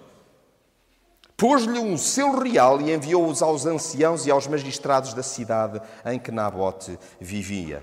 Pôs-lhe 1.35 1.79
um 1.79 1.97
selo 1.97 2.39
real 2.39 2.81
e 2.81 2.93
enviou-os 2.93 3.41
aos 3.41 3.65
anciãos 3.65 4.25
e 4.25 4.31
aos 4.31 4.47
magistrados 4.47 5.13
da 5.13 5.23
cidade 5.23 5.81
em 6.05 6.19
que 6.19 6.31
Nabote 6.31 6.99
vivia. 7.19 7.81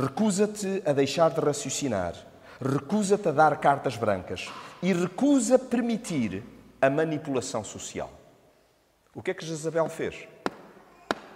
Recusa-te 0.00 0.80
a 0.86 0.92
deixar 0.92 1.28
de 1.30 1.40
raciocinar, 1.40 2.14
recusa-te 2.60 3.30
a 3.30 3.32
dar 3.32 3.58
cartas 3.58 3.96
brancas 3.96 4.48
e 4.80 4.92
recusa 4.92 5.58
permitir 5.58 6.44
a 6.80 6.88
manipulação 6.88 7.64
social. 7.64 8.08
O 9.12 9.20
que 9.20 9.32
é 9.32 9.34
que 9.34 9.44
Jezabel 9.44 9.88
fez? 9.88 10.28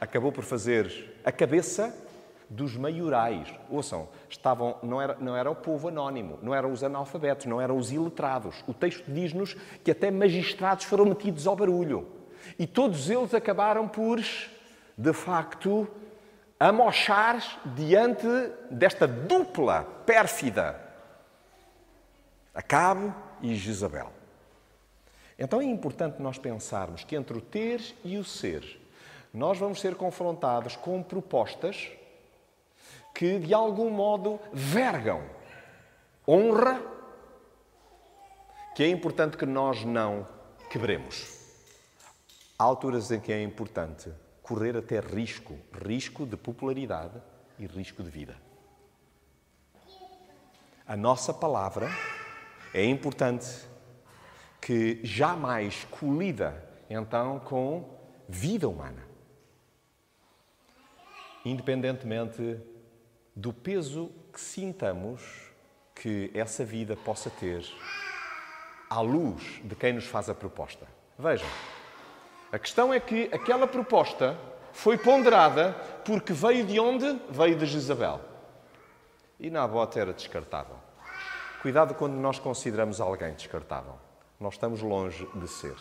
Acabou 0.01 0.31
por 0.31 0.45
fazer 0.45 1.19
a 1.25 1.33
cabeça 1.33 1.93
dos 2.49 2.77
maiorais. 2.77 3.53
Ouçam, 3.69 4.09
estavam, 4.31 4.77
não, 4.81 5.03
era, 5.03 5.17
não 5.19 5.37
era 5.37 5.51
o 5.51 5.57
povo 5.57 5.89
anónimo, 5.89 6.39
não 6.41 6.55
eram 6.55 6.71
os 6.71 6.85
analfabetos, 6.85 7.47
não 7.47 7.61
eram 7.61 7.77
os 7.77 7.91
iletrados. 7.91 8.63
O 8.69 8.73
texto 8.73 9.03
diz-nos 9.09 9.57
que 9.83 9.91
até 9.91 10.09
magistrados 10.09 10.85
foram 10.85 11.07
metidos 11.07 11.49
ao 11.49 11.57
barulho. 11.57 12.07
E 12.57 12.69
todos 12.69 13.11
eles 13.11 13.35
acabaram 13.35 13.89
por, 13.89 14.21
de 14.97 15.13
facto, 15.13 15.89
amochar 16.69 17.43
diante 17.75 18.29
desta 18.71 19.09
dupla 19.09 19.83
pérfida, 20.07 20.81
Acabe 22.55 23.13
e 23.41 23.57
Jezabel. 23.57 24.13
Então 25.37 25.61
é 25.61 25.65
importante 25.65 26.23
nós 26.23 26.39
pensarmos 26.39 27.03
que 27.03 27.17
entre 27.17 27.37
o 27.37 27.41
ter 27.41 27.83
e 28.05 28.17
o 28.17 28.25
ser, 28.25 28.81
nós 29.35 29.59
vamos 29.59 29.81
ser 29.81 29.97
confrontados 29.97 30.77
com 30.77 31.03
propostas 31.03 31.91
que, 33.13 33.41
de 33.41 33.53
algum 33.53 33.91
modo, 33.91 34.39
vergam 34.53 35.23
honra, 36.29 36.81
que 38.77 38.85
é 38.85 38.89
importante 38.89 39.37
que 39.37 39.47
nós 39.47 39.85
não 39.85 40.29
quebremos. 40.71 41.41
Há 42.57 42.63
alturas 42.63 43.11
em 43.11 43.19
que 43.19 43.33
é 43.33 43.43
importante 43.43 44.13
correr 44.53 44.77
até 44.77 45.01
risco 45.01 45.59
risco 45.83 46.27
de 46.27 46.37
popularidade 46.37 47.19
e 47.59 47.65
risco 47.65 48.03
de 48.03 48.11
vida. 48.11 48.37
A 50.87 50.95
nossa 50.95 51.33
palavra 51.33 51.89
é 52.75 52.85
importante 52.85 53.47
que 54.61 55.01
jamais 55.03 55.87
colida 55.91 56.63
então 56.91 57.41
com 57.41 57.99
vida 58.29 58.69
humana. 58.69 59.03
Independentemente 61.47 62.61
do 63.35 63.55
peso 63.55 64.13
que 64.31 64.39
sintamos 64.39 65.51
que 65.95 66.31
essa 66.35 66.63
vida 66.63 66.95
possa 66.95 67.31
ter 67.31 67.65
à 68.91 69.01
luz 69.01 69.63
de 69.65 69.75
quem 69.75 69.95
nos 69.95 70.05
faz 70.05 70.29
a 70.29 70.35
proposta. 70.35 70.87
Vejam, 71.19 71.49
a 72.53 72.59
questão 72.59 72.93
é 72.93 73.01
que 73.01 73.31
aquela 73.33 73.67
proposta 73.67 74.39
foi 74.75 74.99
ponderada 74.99 75.73
porque 76.05 76.35
veio 76.35 76.67
de 76.67 76.79
onde? 76.79 77.19
Veio 77.31 77.57
de 77.57 77.65
Jezabel. 77.65 78.21
E 79.41 79.49
Nabote 79.49 79.99
era 79.99 80.13
descartável. 80.13 80.77
Cuidado 81.63 81.95
quando 81.95 82.13
nós 82.13 82.39
consideramos 82.39 83.01
alguém 83.01 83.33
descartável. 83.33 83.95
Nós 84.39 84.55
estamos 84.55 84.83
longe 84.83 85.27
de 85.35 85.49
ser. 85.49 85.75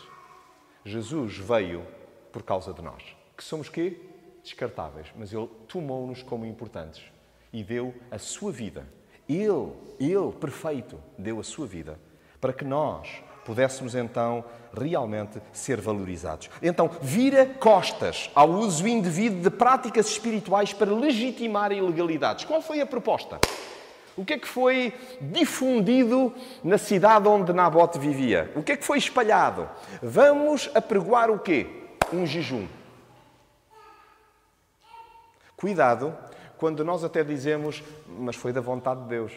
Jesus 0.82 1.36
veio 1.36 1.86
por 2.32 2.42
causa 2.42 2.72
de 2.72 2.80
nós. 2.80 3.02
Que 3.36 3.44
somos 3.44 3.68
quê? 3.68 4.00
Descartáveis. 4.42 5.12
Mas 5.14 5.30
Ele 5.30 5.48
tomou-nos 5.68 6.22
como 6.22 6.46
importantes 6.46 7.04
e 7.52 7.62
deu 7.62 7.94
a 8.10 8.18
sua 8.18 8.50
vida. 8.50 8.88
Ele, 9.28 9.74
Ele, 10.00 10.32
perfeito, 10.40 10.98
deu 11.18 11.38
a 11.38 11.44
sua 11.44 11.66
vida 11.66 12.00
para 12.40 12.54
que 12.54 12.64
nós 12.64 13.22
pudéssemos 13.44 13.94
então 13.94 14.44
realmente 14.78 15.40
ser 15.52 15.80
valorizados. 15.80 16.48
Então, 16.62 16.90
vira 17.00 17.46
costas 17.46 18.30
ao 18.34 18.48
uso 18.50 18.86
indevido 18.86 19.42
de 19.42 19.50
práticas 19.50 20.06
espirituais 20.06 20.72
para 20.72 20.92
legitimar 20.92 21.72
ilegalidades. 21.72 22.44
Qual 22.44 22.62
foi 22.62 22.80
a 22.80 22.86
proposta? 22.86 23.38
O 24.16 24.24
que 24.24 24.34
é 24.34 24.38
que 24.38 24.48
foi 24.48 24.94
difundido 25.20 26.32
na 26.62 26.76
cidade 26.76 27.26
onde 27.28 27.52
Nabote 27.52 27.98
vivia? 27.98 28.52
O 28.54 28.62
que 28.62 28.72
é 28.72 28.76
que 28.76 28.84
foi 28.84 28.98
espalhado? 28.98 29.68
Vamos 30.02 30.70
apregoar 30.74 31.30
o 31.30 31.38
quê? 31.38 31.66
Um 32.12 32.26
jejum. 32.26 32.66
Cuidado 35.56 36.14
quando 36.58 36.84
nós 36.84 37.02
até 37.02 37.24
dizemos, 37.24 37.82
mas 38.06 38.36
foi 38.36 38.52
da 38.52 38.60
vontade 38.60 39.02
de 39.02 39.08
Deus. 39.08 39.32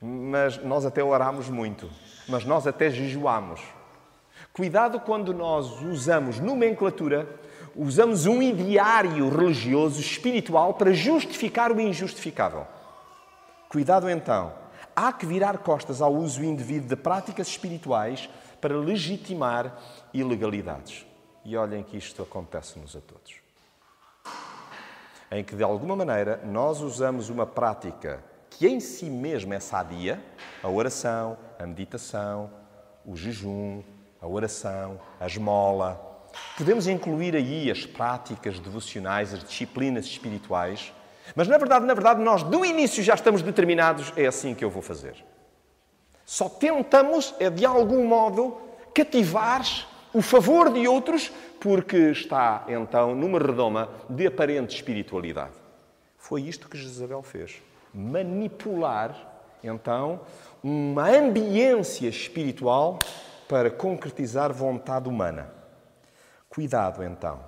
Mas 0.00 0.62
nós 0.62 0.84
até 0.84 1.02
oramos 1.02 1.48
muito, 1.48 1.90
mas 2.30 2.44
nós 2.44 2.66
até 2.66 2.90
jejuamos. 2.90 3.60
Cuidado 4.52 5.00
quando 5.00 5.34
nós 5.34 5.80
usamos 5.82 6.38
nomenclatura, 6.38 7.28
usamos 7.74 8.26
um 8.26 8.42
ideário 8.42 9.28
religioso, 9.28 10.00
espiritual, 10.00 10.74
para 10.74 10.92
justificar 10.92 11.72
o 11.72 11.80
injustificável. 11.80 12.66
Cuidado 13.68 14.08
então, 14.08 14.52
há 14.94 15.12
que 15.12 15.26
virar 15.26 15.58
costas 15.58 16.00
ao 16.00 16.14
uso 16.14 16.44
indevido 16.44 16.86
de 16.86 16.96
práticas 16.96 17.48
espirituais 17.48 18.28
para 18.60 18.76
legitimar 18.76 19.76
ilegalidades. 20.12 21.06
E 21.44 21.56
olhem 21.56 21.82
que 21.82 21.96
isto 21.96 22.22
acontece-nos 22.22 22.96
a 22.96 23.00
todos 23.00 23.40
em 25.30 25.44
que, 25.44 25.54
de 25.54 25.62
alguma 25.62 25.94
maneira, 25.94 26.40
nós 26.44 26.80
usamos 26.80 27.28
uma 27.28 27.46
prática 27.46 28.22
que 28.60 28.68
em 28.68 28.78
si 28.78 29.06
mesma 29.06 29.54
é 29.54 29.58
sadia, 29.58 30.22
a 30.62 30.68
oração, 30.68 31.38
a 31.58 31.64
meditação, 31.66 32.50
o 33.06 33.16
jejum, 33.16 33.82
a 34.20 34.26
oração, 34.28 35.00
a 35.18 35.26
esmola. 35.26 36.28
Podemos 36.58 36.86
incluir 36.86 37.34
aí 37.34 37.70
as 37.70 37.86
práticas 37.86 38.60
devocionais, 38.60 39.32
as 39.32 39.42
disciplinas 39.42 40.04
espirituais, 40.04 40.92
mas 41.34 41.48
na 41.48 41.56
verdade, 41.56 41.86
na 41.86 41.94
verdade, 41.94 42.20
nós 42.20 42.42
do 42.42 42.62
início 42.62 43.02
já 43.02 43.14
estamos 43.14 43.40
determinados, 43.40 44.12
é 44.14 44.26
assim 44.26 44.54
que 44.54 44.62
eu 44.62 44.68
vou 44.68 44.82
fazer. 44.82 45.16
Só 46.26 46.46
tentamos, 46.46 47.34
é 47.40 47.48
de 47.48 47.64
algum 47.64 48.06
modo, 48.06 48.58
cativar 48.94 49.64
o 50.12 50.20
favor 50.20 50.70
de 50.70 50.86
outros, 50.86 51.32
porque 51.58 52.10
está 52.10 52.66
então 52.68 53.14
numa 53.14 53.38
redoma 53.38 53.88
de 54.10 54.26
aparente 54.26 54.76
espiritualidade. 54.76 55.56
Foi 56.18 56.42
isto 56.42 56.68
que 56.68 56.76
Jezabel 56.76 57.22
fez. 57.22 57.62
Manipular, 57.92 59.16
então, 59.62 60.20
uma 60.62 61.08
ambiência 61.08 62.08
espiritual 62.08 62.98
para 63.48 63.70
concretizar 63.70 64.52
vontade 64.52 65.08
humana. 65.08 65.52
Cuidado, 66.48 67.02
então. 67.02 67.44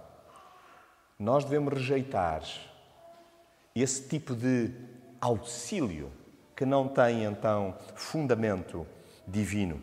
Nós 1.18 1.44
devemos 1.44 1.74
rejeitar 1.74 2.42
esse 3.74 4.09
tipo 4.09 4.35
de 4.35 4.70
auxílio 5.20 6.11
que 6.55 6.66
não 6.66 6.88
tem, 6.88 7.24
então, 7.24 7.74
fundamento 7.94 8.87
divino. 9.26 9.81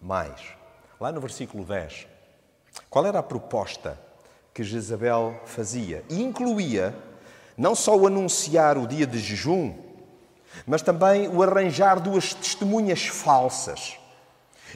Mais, 0.00 0.40
lá 0.98 1.12
no 1.12 1.20
versículo 1.20 1.64
10, 1.64 2.06
qual 2.88 3.06
era 3.06 3.18
a 3.18 3.22
proposta 3.22 3.98
que 4.52 4.62
Jezabel 4.62 5.40
fazia? 5.44 6.04
E 6.08 6.22
incluía 6.22 6.94
não 7.60 7.74
só 7.74 7.94
o 7.94 8.06
anunciar 8.06 8.78
o 8.78 8.86
dia 8.86 9.06
de 9.06 9.18
jejum, 9.18 9.74
mas 10.66 10.80
também 10.80 11.28
o 11.28 11.42
arranjar 11.42 12.00
duas 12.00 12.32
testemunhas 12.32 13.06
falsas. 13.06 13.98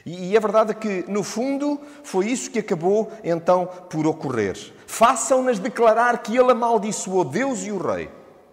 E, 0.05 0.37
é 0.37 0.39
verdade 0.39 0.75
que, 0.75 1.03
no 1.07 1.23
fundo, 1.23 1.81
foi 2.03 2.27
isso 2.27 2.51
que 2.51 2.59
acabou 2.59 3.11
então 3.23 3.65
por 3.89 4.05
ocorrer. 4.05 4.55
Façam-nas 4.85 5.57
declarar 5.57 6.19
que 6.19 6.37
ele 6.37 6.51
amaldiçoou 6.51 7.25
Deus 7.25 7.63
e 7.63 7.71
o 7.71 7.79
rei. 7.79 8.07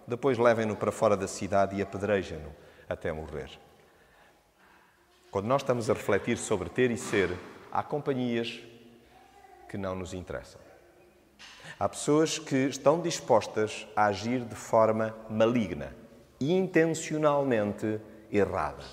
Depois 0.07 0.39
levem-no 0.39 0.75
para 0.75 0.91
fora 0.91 1.15
da 1.15 1.27
cidade 1.27 1.75
e 1.75 1.81
apedrejem-no 1.83 2.49
até 2.89 3.11
morrer. 3.11 3.51
Quando 5.29 5.45
nós 5.45 5.61
estamos 5.61 5.91
a 5.91 5.93
refletir 5.93 6.39
sobre 6.39 6.69
ter 6.69 6.89
e 6.89 6.97
ser, 6.97 7.37
há 7.71 7.83
companhias 7.83 8.59
que 9.69 9.77
não 9.77 9.93
nos 9.93 10.11
interessam. 10.11 10.62
Há 11.83 11.89
pessoas 11.89 12.39
que 12.39 12.55
estão 12.55 13.01
dispostas 13.01 13.85
a 13.93 14.05
agir 14.05 14.39
de 14.39 14.55
forma 14.55 15.13
maligna, 15.29 15.93
intencionalmente 16.39 17.99
errada. 18.31 18.85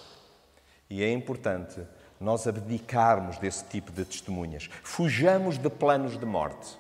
E 0.91 1.01
é 1.01 1.13
importante 1.13 1.81
nós 2.19 2.49
abdicarmos 2.49 3.39
desse 3.39 3.65
tipo 3.67 3.93
de 3.93 4.05
testemunhas. 4.05 4.69
Fujamos 4.83 5.57
de 5.57 5.71
planos 5.71 6.19
de 6.19 6.27
morte. 6.27 6.77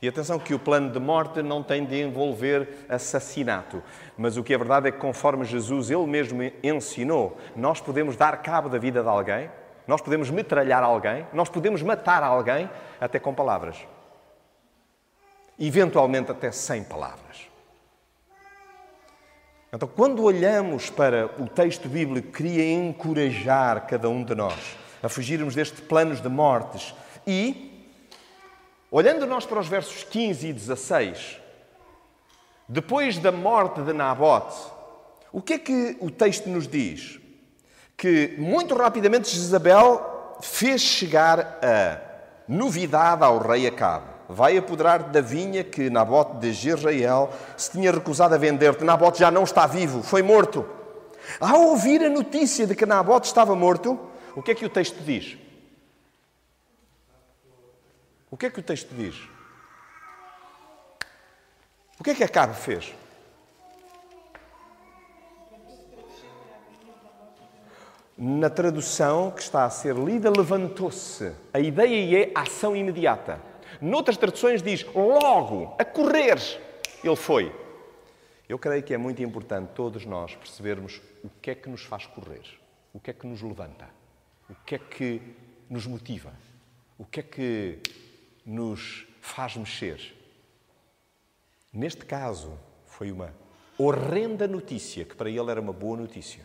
E 0.00 0.06
atenção 0.06 0.38
que 0.38 0.54
o 0.54 0.58
plano 0.60 0.92
de 0.92 1.00
morte 1.00 1.42
não 1.42 1.64
tem 1.64 1.84
de 1.84 2.00
envolver 2.00 2.86
assassinato. 2.88 3.82
Mas 4.16 4.36
o 4.36 4.44
que 4.44 4.54
é 4.54 4.58
verdade 4.58 4.86
é 4.86 4.92
que, 4.92 4.98
conforme 4.98 5.44
Jesus 5.44 5.90
ele 5.90 6.06
mesmo 6.06 6.44
ensinou, 6.62 7.36
nós 7.56 7.80
podemos 7.80 8.14
dar 8.14 8.40
cabo 8.40 8.68
da 8.68 8.78
vida 8.78 9.02
de 9.02 9.08
alguém, 9.08 9.50
nós 9.84 10.00
podemos 10.00 10.30
metralhar 10.30 10.84
alguém, 10.84 11.26
nós 11.32 11.48
podemos 11.48 11.82
matar 11.82 12.22
alguém 12.22 12.70
até 13.00 13.18
com 13.18 13.34
palavras. 13.34 13.84
Eventualmente 15.60 16.30
até 16.30 16.50
sem 16.50 16.82
palavras. 16.82 17.50
Então, 19.72 19.86
quando 19.86 20.24
olhamos 20.24 20.90
para 20.90 21.26
o 21.40 21.46
texto 21.46 21.88
bíblico, 21.88 22.32
queria 22.32 22.72
encorajar 22.72 23.86
cada 23.86 24.08
um 24.08 24.24
de 24.24 24.34
nós 24.34 24.76
a 25.02 25.08
fugirmos 25.08 25.54
destes 25.54 25.80
planos 25.80 26.20
de 26.20 26.28
mortes 26.28 26.94
e, 27.26 27.86
olhando 28.90 29.26
nós 29.26 29.46
para 29.46 29.60
os 29.60 29.68
versos 29.68 30.02
15 30.02 30.48
e 30.48 30.52
16, 30.52 31.38
depois 32.68 33.18
da 33.18 33.30
morte 33.30 33.80
de 33.82 33.92
Nabote, 33.92 34.56
o 35.32 35.40
que 35.40 35.52
é 35.52 35.58
que 35.58 35.96
o 36.00 36.10
texto 36.10 36.48
nos 36.48 36.66
diz? 36.66 37.20
Que 37.96 38.34
muito 38.38 38.74
rapidamente 38.74 39.28
Jezabel 39.28 40.38
fez 40.40 40.80
chegar 40.80 41.60
a 41.62 42.00
novidade 42.48 43.22
ao 43.22 43.38
rei 43.38 43.66
Acabe 43.68 44.19
vai 44.30 44.56
apoderar 44.56 45.02
da 45.04 45.20
vinha 45.20 45.64
que 45.64 45.90
Nabote 45.90 46.36
de 46.36 46.52
Jezreel 46.52 47.30
se 47.56 47.72
tinha 47.72 47.90
recusado 47.90 48.34
a 48.34 48.38
vender-te. 48.38 48.84
Nabote 48.84 49.18
já 49.18 49.30
não 49.30 49.42
está 49.42 49.66
vivo, 49.66 50.02
foi 50.02 50.22
morto. 50.22 50.64
Ao 51.40 51.60
ouvir 51.62 52.02
a 52.02 52.08
notícia 52.08 52.66
de 52.66 52.74
que 52.74 52.86
Nabote 52.86 53.26
estava 53.26 53.54
morto, 53.54 53.98
o 54.34 54.42
que 54.42 54.52
é 54.52 54.54
que 54.54 54.64
o 54.64 54.70
texto 54.70 55.02
diz? 55.02 55.36
O 58.30 58.36
que 58.36 58.46
é 58.46 58.50
que 58.50 58.60
o 58.60 58.62
texto 58.62 58.94
diz? 58.94 59.16
O 61.98 62.04
que 62.04 62.10
é 62.10 62.14
que 62.14 62.24
Acabe 62.24 62.54
fez? 62.54 62.94
Na 68.16 68.50
tradução 68.50 69.30
que 69.30 69.40
está 69.40 69.64
a 69.64 69.70
ser 69.70 69.96
lida, 69.96 70.30
levantou-se. 70.30 71.32
A 71.52 71.58
ideia 71.58 72.24
é 72.24 72.30
ação 72.34 72.76
imediata. 72.76 73.49
Noutras 73.80 74.16
traduções 74.16 74.62
diz 74.62 74.84
logo, 74.94 75.74
a 75.78 75.84
correr, 75.84 76.38
ele 77.02 77.16
foi. 77.16 77.54
Eu 78.48 78.58
creio 78.58 78.82
que 78.82 78.92
é 78.92 78.98
muito 78.98 79.22
importante 79.22 79.70
todos 79.74 80.04
nós 80.04 80.34
percebermos 80.34 81.00
o 81.24 81.30
que 81.40 81.52
é 81.52 81.54
que 81.54 81.68
nos 81.68 81.82
faz 81.82 82.04
correr, 82.04 82.42
o 82.92 83.00
que 83.00 83.10
é 83.10 83.14
que 83.14 83.26
nos 83.26 83.40
levanta, 83.40 83.88
o 84.48 84.54
que 84.66 84.74
é 84.74 84.78
que 84.78 85.22
nos 85.68 85.86
motiva, 85.86 86.32
o 86.98 87.04
que 87.04 87.20
é 87.20 87.22
que 87.22 87.78
nos 88.44 89.06
faz 89.20 89.56
mexer. 89.56 90.14
Neste 91.72 92.04
caso, 92.04 92.58
foi 92.86 93.12
uma 93.12 93.32
horrenda 93.78 94.46
notícia 94.46 95.04
que 95.04 95.14
para 95.14 95.30
ele 95.30 95.50
era 95.50 95.60
uma 95.60 95.72
boa 95.72 95.96
notícia 95.96 96.44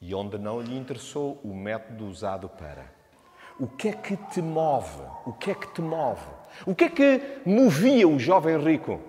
e 0.00 0.14
onde 0.14 0.36
não 0.36 0.60
lhe 0.60 0.76
interessou 0.76 1.40
o 1.42 1.54
método 1.54 2.06
usado 2.06 2.48
para. 2.48 2.97
O 3.60 3.66
que 3.66 3.88
é 3.88 3.92
que 3.92 4.16
te 4.16 4.40
move? 4.40 5.02
O 5.26 5.32
que 5.32 5.50
é 5.50 5.54
que 5.54 5.66
te 5.72 5.80
move? 5.80 6.24
O 6.64 6.74
que 6.74 6.84
é 6.84 6.88
que 6.88 7.40
movia 7.44 8.06
o 8.06 8.18
jovem 8.18 8.56
rico? 8.58 9.00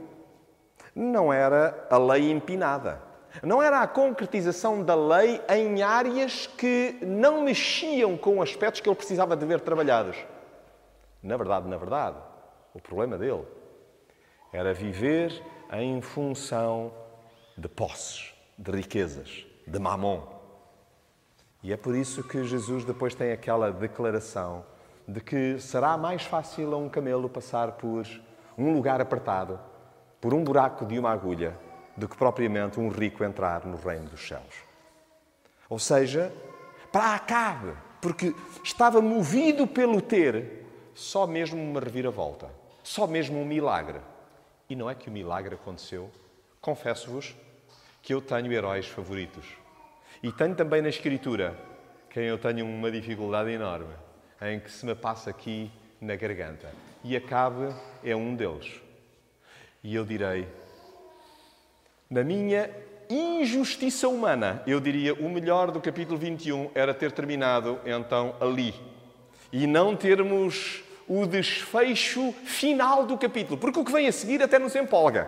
Não 0.96 1.32
era 1.32 1.88
a 1.90 1.98
lei 1.98 2.32
empinada. 2.32 3.02
Não 3.44 3.62
era 3.62 3.82
a 3.82 3.88
concretização 3.88 4.84
da 4.84 4.96
lei 4.96 5.40
em 5.50 5.84
áreas 5.84 6.48
que 6.48 6.98
não 7.02 7.44
mexiam 7.44 8.18
com 8.18 8.42
aspectos 8.42 8.82
que 8.82 8.90
ele 8.90 8.96
precisava 8.96 9.38
de 9.38 9.46
ver 9.46 9.62
trabalhados. 9.62 10.18
Na 11.22 11.38
verdade, 11.38 11.68
na 11.68 11.78
verdade, 11.78 12.18
o 12.74 12.82
problema 12.82 13.18
dele 13.18 13.46
era 14.52 14.74
viver 14.74 15.44
em 15.72 16.02
função 16.02 16.92
de 17.56 17.68
posses, 17.68 18.34
de 18.58 18.72
riquezas, 18.72 19.46
de 19.68 19.78
mamon. 19.78 20.39
E 21.62 21.74
é 21.74 21.78
por 21.78 21.96
isso 21.96 22.24
que 22.24 22.44
Jesus 22.44 22.86
depois 22.86 23.14
tem 23.14 23.32
aquela 23.32 23.72
declaração 23.72 24.66
de 25.08 25.20
que 25.20 25.60
será 25.60 25.98
mais 25.98 26.24
fácil 26.24 26.74
a 26.74 26.78
um 26.78 26.88
camelo 26.88 27.28
passar 27.28 27.74
por 27.74 28.06
um 28.58 28.74
lugar 28.74 29.02
apertado, 29.02 29.60
por 30.22 30.34
um 30.34 30.44
buraco 30.44 30.86
de 30.86 30.98
uma 30.98 31.12
agulha, 31.12 31.58
do 31.98 32.08
que 32.08 32.16
propriamente 32.16 32.80
um 32.80 32.90
rico 32.90 33.24
entrar 33.24 33.66
no 33.66 33.76
reino 33.76 34.06
dos 34.06 34.26
céus. 34.26 34.64
Ou 35.70 35.78
seja, 35.78 36.32
para 36.92 37.16
Acabe, 37.16 37.74
porque 38.02 38.34
estava 38.64 39.02
movido 39.02 39.68
pelo 39.68 40.02
ter, 40.02 40.66
só 40.94 41.28
mesmo 41.28 41.62
uma 41.62 41.80
reviravolta, 41.80 42.50
só 42.84 43.06
mesmo 43.06 43.40
um 43.40 43.46
milagre. 43.46 44.00
E 44.70 44.76
não 44.76 44.90
é 44.90 44.96
que 44.96 45.10
o 45.10 45.12
milagre 45.12 45.56
aconteceu. 45.56 46.10
Confesso-vos 46.62 47.36
que 48.02 48.14
eu 48.14 48.22
tenho 48.22 48.52
heróis 48.52 48.88
favoritos. 48.88 49.46
E 50.22 50.32
tenho 50.32 50.56
também 50.56 50.82
na 50.82 50.90
Escritura 50.90 51.56
quem 52.10 52.24
eu 52.24 52.38
tenho 52.38 52.66
uma 52.66 52.92
dificuldade 52.92 53.52
enorme, 53.52 53.94
em 54.42 54.60
que 54.60 54.72
se 54.72 54.86
me 54.86 54.96
passa 54.96 55.30
aqui 55.30 55.72
na 56.02 56.16
garganta. 56.16 56.70
E 57.04 57.16
Acabe 57.16 57.74
é 58.04 58.16
um 58.16 58.36
deles. 58.36 58.82
E 59.84 59.96
eu 59.96 60.04
direi, 60.04 60.48
na 62.10 62.24
minha 62.24 62.70
injustiça 63.10 64.08
humana, 64.08 64.62
eu 64.68 64.80
diria 64.80 65.14
o 65.14 65.30
melhor 65.30 65.72
do 65.72 65.80
capítulo 65.80 66.18
21 66.18 66.72
era 66.76 66.94
ter 66.94 67.12
terminado 67.12 67.80
então 67.86 68.36
ali 68.42 68.76
e 69.52 69.66
não 69.66 69.96
termos 69.96 70.84
o 71.08 71.26
desfecho 71.26 72.32
final 72.44 73.06
do 73.06 73.18
capítulo, 73.18 73.58
porque 73.58 73.80
o 73.80 73.86
que 73.86 73.92
vem 73.92 74.08
a 74.08 74.12
seguir 74.12 74.44
até 74.44 74.60
nos 74.60 74.76
empolga. 74.76 75.28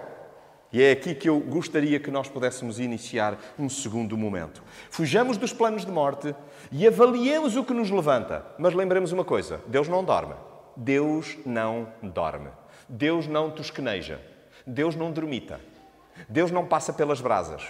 E 0.74 0.82
é 0.82 0.92
aqui 0.92 1.14
que 1.14 1.28
eu 1.28 1.40
gostaria 1.40 2.00
que 2.00 2.10
nós 2.10 2.30
pudéssemos 2.30 2.80
iniciar 2.80 3.38
um 3.60 3.68
segundo 3.68 4.18
momento. 4.18 4.64
Fujamos 4.90 5.38
dos 5.38 5.52
planos 5.52 5.86
de 5.86 5.92
morte 5.92 6.34
e 6.72 6.88
avaliemos 6.88 7.58
o 7.58 7.64
que 7.64 7.74
nos 7.74 7.92
levanta. 7.92 8.46
Mas 8.58 8.74
lembremos 8.74 9.12
uma 9.12 9.26
coisa: 9.26 9.60
Deus 9.68 9.90
não 9.90 10.04
dorme. 10.04 10.36
Deus 10.78 11.38
não 11.46 11.90
dorme. 12.02 12.50
Deus 12.88 13.28
não 13.28 13.52
tosqueneja. 13.52 14.22
Deus 14.66 14.96
não 14.96 15.12
dormita. 15.12 15.60
Deus 16.30 16.52
não 16.52 16.66
passa 16.66 16.94
pelas 16.94 17.20
brasas. 17.20 17.64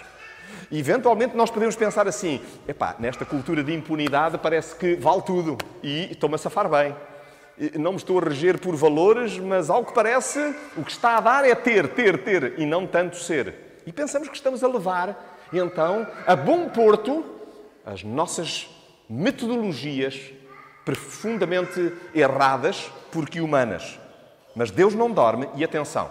Eventualmente 0.72 1.36
nós 1.36 1.50
podemos 1.50 1.76
pensar 1.76 2.08
assim: 2.08 2.40
epá, 2.68 2.96
nesta 3.00 3.26
cultura 3.26 3.64
de 3.64 3.74
impunidade 3.74 4.38
parece 4.38 4.76
que 4.76 4.96
vale 4.96 5.22
tudo 5.24 5.58
e 5.82 6.10
estou-me 6.12 6.36
a 6.36 6.38
safar 6.38 6.70
bem. 6.70 6.96
Não 7.80 7.92
me 7.92 7.98
estou 7.98 8.20
a 8.20 8.24
reger 8.24 8.60
por 8.60 8.76
valores, 8.76 9.38
mas 9.38 9.70
ao 9.70 9.86
que 9.86 9.94
parece, 9.94 10.40
o 10.76 10.84
que 10.84 10.92
está 10.92 11.18
a 11.18 11.22
dar 11.22 11.46
é 11.46 11.54
ter, 11.54 11.90
ter, 11.90 12.24
ter 12.24 12.60
e 12.60 12.66
não 12.66 12.88
tanto 12.88 13.18
ser. 13.18 13.82
E 13.86 13.92
pensamos 13.92 14.30
que 14.30 14.36
estamos 14.36 14.64
a 14.64 14.68
levar, 14.68 15.50
então, 15.54 16.08
a 16.26 16.36
bom 16.36 16.70
porto 16.70 17.26
as 17.86 18.04
nossas 18.04 18.70
metodologias 19.10 20.32
profundamente 20.86 21.94
erradas, 22.14 22.92
porque 23.12 23.42
humanas. 23.42 24.00
Mas 24.56 24.72
Deus 24.72 24.94
não 24.94 25.12
dorme 25.12 25.50
e 25.56 25.64
atenção, 25.64 26.10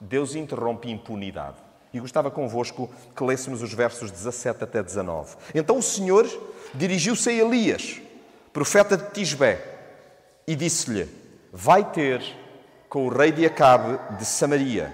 Deus 0.00 0.34
interrompe 0.34 0.90
impunidade. 0.90 1.56
E 1.92 1.98
gostava 1.98 2.30
convosco 2.30 2.88
que 3.16 3.24
lêssemos 3.24 3.62
os 3.62 3.72
versos 3.72 4.10
17 4.10 4.62
até 4.62 4.82
19. 4.82 5.36
Então 5.54 5.78
o 5.78 5.82
Senhor 5.82 6.26
dirigiu-se 6.72 7.28
a 7.28 7.32
Elias, 7.32 8.00
profeta 8.52 8.96
de 8.96 9.10
Tisbé, 9.10 9.69
e 10.46 10.54
disse-lhe: 10.56 11.08
Vai 11.52 11.90
ter 11.90 12.22
com 12.88 13.06
o 13.06 13.08
rei 13.08 13.30
de 13.32 13.46
Acabe 13.46 13.98
de 14.16 14.24
Samaria, 14.24 14.92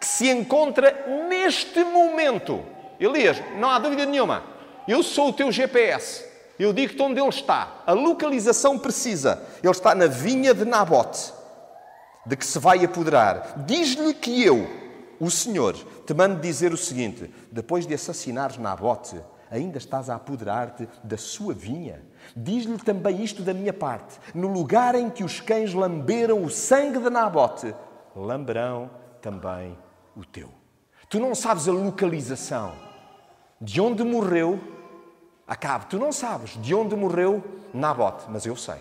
que 0.00 0.06
se 0.06 0.28
encontra 0.28 1.06
neste 1.28 1.84
momento. 1.84 2.62
Elias, 2.98 3.40
não 3.58 3.70
há 3.70 3.78
dúvida 3.78 4.04
nenhuma, 4.04 4.42
eu 4.86 5.02
sou 5.02 5.28
o 5.28 5.32
teu 5.32 5.52
GPS. 5.52 6.26
Eu 6.58 6.72
digo-te 6.72 7.00
onde 7.00 7.20
ele 7.20 7.28
está. 7.28 7.82
A 7.86 7.92
localização 7.92 8.78
precisa. 8.78 9.40
Ele 9.62 9.70
está 9.70 9.94
na 9.94 10.06
vinha 10.06 10.52
de 10.52 10.64
Nabote, 10.64 11.32
de 12.26 12.36
que 12.36 12.44
se 12.44 12.58
vai 12.58 12.84
apoderar. 12.84 13.54
Diz-lhe 13.64 14.12
que 14.12 14.42
eu, 14.42 14.68
o 15.20 15.30
Senhor, 15.30 15.76
te 16.04 16.12
mando 16.12 16.40
dizer 16.40 16.72
o 16.72 16.76
seguinte: 16.76 17.32
depois 17.52 17.86
de 17.86 17.94
assassinares 17.94 18.58
Nabote, 18.58 19.20
ainda 19.50 19.78
estás 19.78 20.10
a 20.10 20.16
apoderar-te 20.16 20.88
da 21.04 21.16
sua 21.16 21.54
vinha. 21.54 22.02
Diz-lhe 22.36 22.78
também 22.78 23.22
isto 23.22 23.42
da 23.42 23.54
minha 23.54 23.72
parte: 23.72 24.18
no 24.34 24.48
lugar 24.48 24.94
em 24.94 25.10
que 25.10 25.24
os 25.24 25.40
cães 25.40 25.74
lamberam 25.74 26.42
o 26.42 26.50
sangue 26.50 26.98
de 26.98 27.10
Nabote, 27.10 27.74
lamberão 28.14 28.90
também 29.20 29.76
o 30.16 30.24
teu. 30.24 30.50
Tu 31.08 31.18
não 31.18 31.34
sabes 31.34 31.68
a 31.68 31.72
localização 31.72 32.74
de 33.60 33.80
onde 33.80 34.04
morreu 34.04 34.60
Acabe. 35.48 35.86
Tu 35.86 35.98
não 35.98 36.12
sabes 36.12 36.60
de 36.60 36.74
onde 36.74 36.94
morreu 36.94 37.42
Nabote, 37.72 38.26
mas 38.28 38.44
eu 38.44 38.54
sei. 38.54 38.80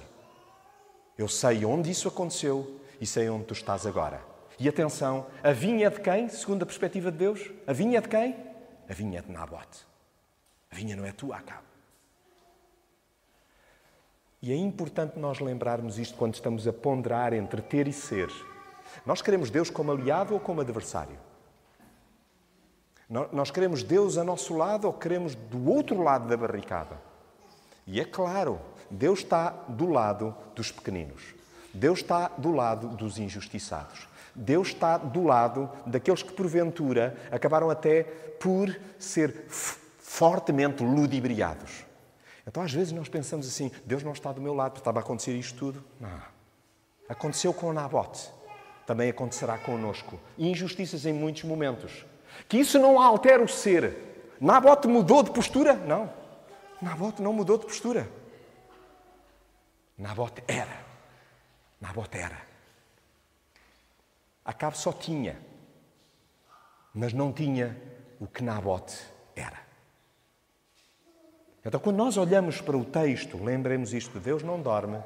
Eu 1.17 1.29
sei 1.29 1.63
onde 1.63 1.89
isso 1.89 2.09
aconteceu 2.09 2.79
e 2.99 3.05
sei 3.05 3.29
onde 3.29 3.45
tu 3.45 3.53
estás 3.53 3.85
agora. 3.87 4.21
E 4.59 4.67
atenção, 4.67 5.27
a 5.41 5.53
vinha 5.53 5.87
é 5.87 5.89
de 5.89 6.01
quem, 6.01 6.27
segundo 6.27 6.63
a 6.63 6.65
perspectiva 6.65 7.09
de 7.09 7.17
Deus? 7.17 7.49
A 7.65 7.71
vinha 7.71 7.99
é 7.99 8.01
de 8.01 8.09
quem? 8.09 8.35
A 8.89 8.93
vinha 8.93 9.19
é 9.19 9.21
de 9.21 9.31
Nabote. 9.31 9.87
A 10.69 10.75
vinha 10.75 10.95
não 10.95 11.05
é 11.05 11.11
tua, 11.13 11.37
Acabe. 11.37 11.63
E 14.41 14.51
é 14.51 14.55
importante 14.55 15.17
nós 15.17 15.39
lembrarmos 15.39 15.97
isto 15.97 16.15
quando 16.15 16.35
estamos 16.35 16.67
a 16.67 16.73
ponderar 16.73 17.33
entre 17.33 17.61
ter 17.61 17.87
e 17.87 17.93
ser. 17.93 18.29
Nós 19.05 19.21
queremos 19.21 19.49
Deus 19.49 19.69
como 19.69 19.91
aliado 19.91 20.33
ou 20.33 20.39
como 20.39 20.61
adversário? 20.61 21.17
Nós 23.09 23.49
queremos 23.49 23.83
Deus 23.83 24.17
a 24.17 24.23
nosso 24.23 24.55
lado 24.55 24.85
ou 24.85 24.93
queremos 24.93 25.33
do 25.33 25.69
outro 25.69 26.01
lado 26.01 26.27
da 26.27 26.35
barricada? 26.35 26.99
E 27.85 28.01
é 28.01 28.05
claro, 28.05 28.59
Deus 28.91 29.19
está 29.19 29.49
do 29.49 29.89
lado 29.89 30.35
dos 30.53 30.71
pequeninos. 30.71 31.33
Deus 31.73 31.99
está 31.99 32.27
do 32.37 32.51
lado 32.51 32.89
dos 32.89 33.17
injustiçados. 33.17 34.07
Deus 34.35 34.67
está 34.67 34.97
do 34.97 35.23
lado 35.23 35.69
daqueles 35.85 36.21
que, 36.21 36.33
porventura, 36.33 37.17
acabaram 37.31 37.69
até 37.69 38.03
por 38.03 38.77
ser 38.99 39.45
fortemente 39.47 40.83
ludibriados. 40.83 41.86
Então, 42.47 42.63
às 42.63 42.71
vezes, 42.71 42.93
nós 42.93 43.09
pensamos 43.09 43.45
assim: 43.45 43.69
Deus 43.85 44.01
não 44.01 44.13
está 44.13 44.31
do 44.31 44.41
meu 44.41 44.53
lado, 44.53 44.77
estava 44.77 44.99
a 44.99 45.01
acontecer 45.01 45.33
isto 45.33 45.57
tudo. 45.57 45.83
Não. 45.99 46.21
Aconteceu 47.09 47.53
com 47.53 47.73
Nabote, 47.73 48.31
também 48.85 49.09
acontecerá 49.09 49.57
conosco. 49.57 50.19
Injustiças 50.37 51.05
em 51.05 51.13
muitos 51.13 51.43
momentos. 51.43 52.05
Que 52.47 52.57
isso 52.57 52.79
não 52.79 53.01
altera 53.01 53.43
o 53.43 53.47
ser. 53.47 54.35
Nabote 54.39 54.87
mudou 54.87 55.23
de 55.23 55.31
postura? 55.31 55.73
Não. 55.73 56.11
Nabote 56.81 57.21
não 57.21 57.33
mudou 57.33 57.57
de 57.57 57.65
postura. 57.65 58.09
Nabote 59.97 60.43
era. 60.47 60.85
Nabote 61.81 62.17
era. 62.17 62.41
Acabe 64.45 64.77
só 64.77 64.93
tinha, 64.93 65.37
mas 66.93 67.11
não 67.11 67.33
tinha 67.33 67.75
o 68.19 68.27
que 68.27 68.41
Nabote 68.41 68.97
era. 69.35 69.66
Então, 71.67 71.79
quando 71.79 71.97
nós 71.97 72.17
olhamos 72.17 72.61
para 72.61 72.77
o 72.77 72.83
texto, 72.83 73.37
lembremos 73.43 73.93
isto: 73.93 74.17
Deus 74.17 74.41
não 74.41 74.59
dorme 74.59 74.97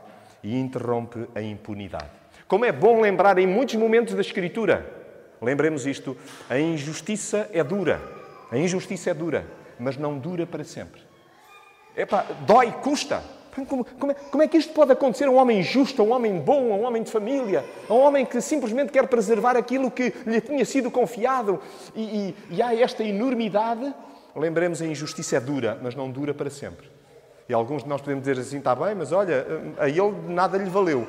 e 0.41 0.55
interrompe 0.57 1.27
a 1.35 1.41
impunidade. 1.41 2.11
Como 2.47 2.63
é 2.63 2.71
bom 2.71 3.01
lembrar 3.01 3.37
em 3.39 3.47
muitos 3.47 3.75
momentos 3.75 4.13
da 4.13 4.21
Escritura 4.21 5.01
Lembremos 5.41 5.87
isto: 5.87 6.15
a 6.49 6.59
injustiça 6.59 7.49
é 7.51 7.63
dura. 7.63 7.99
A 8.51 8.57
injustiça 8.57 9.09
é 9.09 9.13
dura, 9.13 9.45
mas 9.79 9.97
não 9.97 10.17
dura 10.17 10.45
para 10.45 10.63
sempre. 10.63 11.01
Epá, 11.97 12.25
dói, 12.45 12.71
custa. 12.71 13.23
Como, 13.53 13.83
como, 13.83 14.11
é, 14.13 14.15
como, 14.15 14.43
é, 14.43 14.47
que 14.47 14.57
isto 14.57 14.71
pode 14.71 14.93
acontecer 14.93 15.25
a 15.25 15.31
um 15.31 15.35
homem 15.35 15.61
justo, 15.61 16.01
a 16.01 16.05
um 16.05 16.13
homem 16.13 16.39
bom, 16.39 16.71
a 16.71 16.75
um 16.77 16.85
homem 16.85 17.03
de 17.03 17.11
família, 17.11 17.65
a 17.89 17.93
um 17.93 17.99
homem 17.99 18.25
que 18.25 18.39
simplesmente 18.39 18.93
quer 18.93 19.07
preservar 19.07 19.57
aquilo 19.57 19.91
que 19.91 20.13
lhe 20.25 20.39
tinha 20.39 20.63
sido 20.63 20.89
confiado 20.89 21.59
e, 21.93 22.01
e, 22.01 22.35
e 22.51 22.61
há 22.61 22.73
esta 22.73 23.03
enormidade? 23.03 23.93
Lembremos, 24.35 24.81
a 24.81 24.85
injustiça 24.85 25.37
é 25.37 25.39
dura, 25.39 25.77
mas 25.81 25.95
não 25.95 26.09
dura 26.09 26.33
para 26.33 26.49
sempre. 26.49 26.89
E 27.49 27.53
alguns 27.53 27.83
de 27.83 27.89
nós 27.89 28.01
podemos 28.01 28.23
dizer 28.23 28.39
assim: 28.39 28.59
está 28.59 28.73
bem, 28.73 28.95
mas 28.95 29.11
olha, 29.11 29.45
a 29.77 29.89
ele 29.89 30.33
nada 30.33 30.57
lhe 30.57 30.69
valeu. 30.69 31.07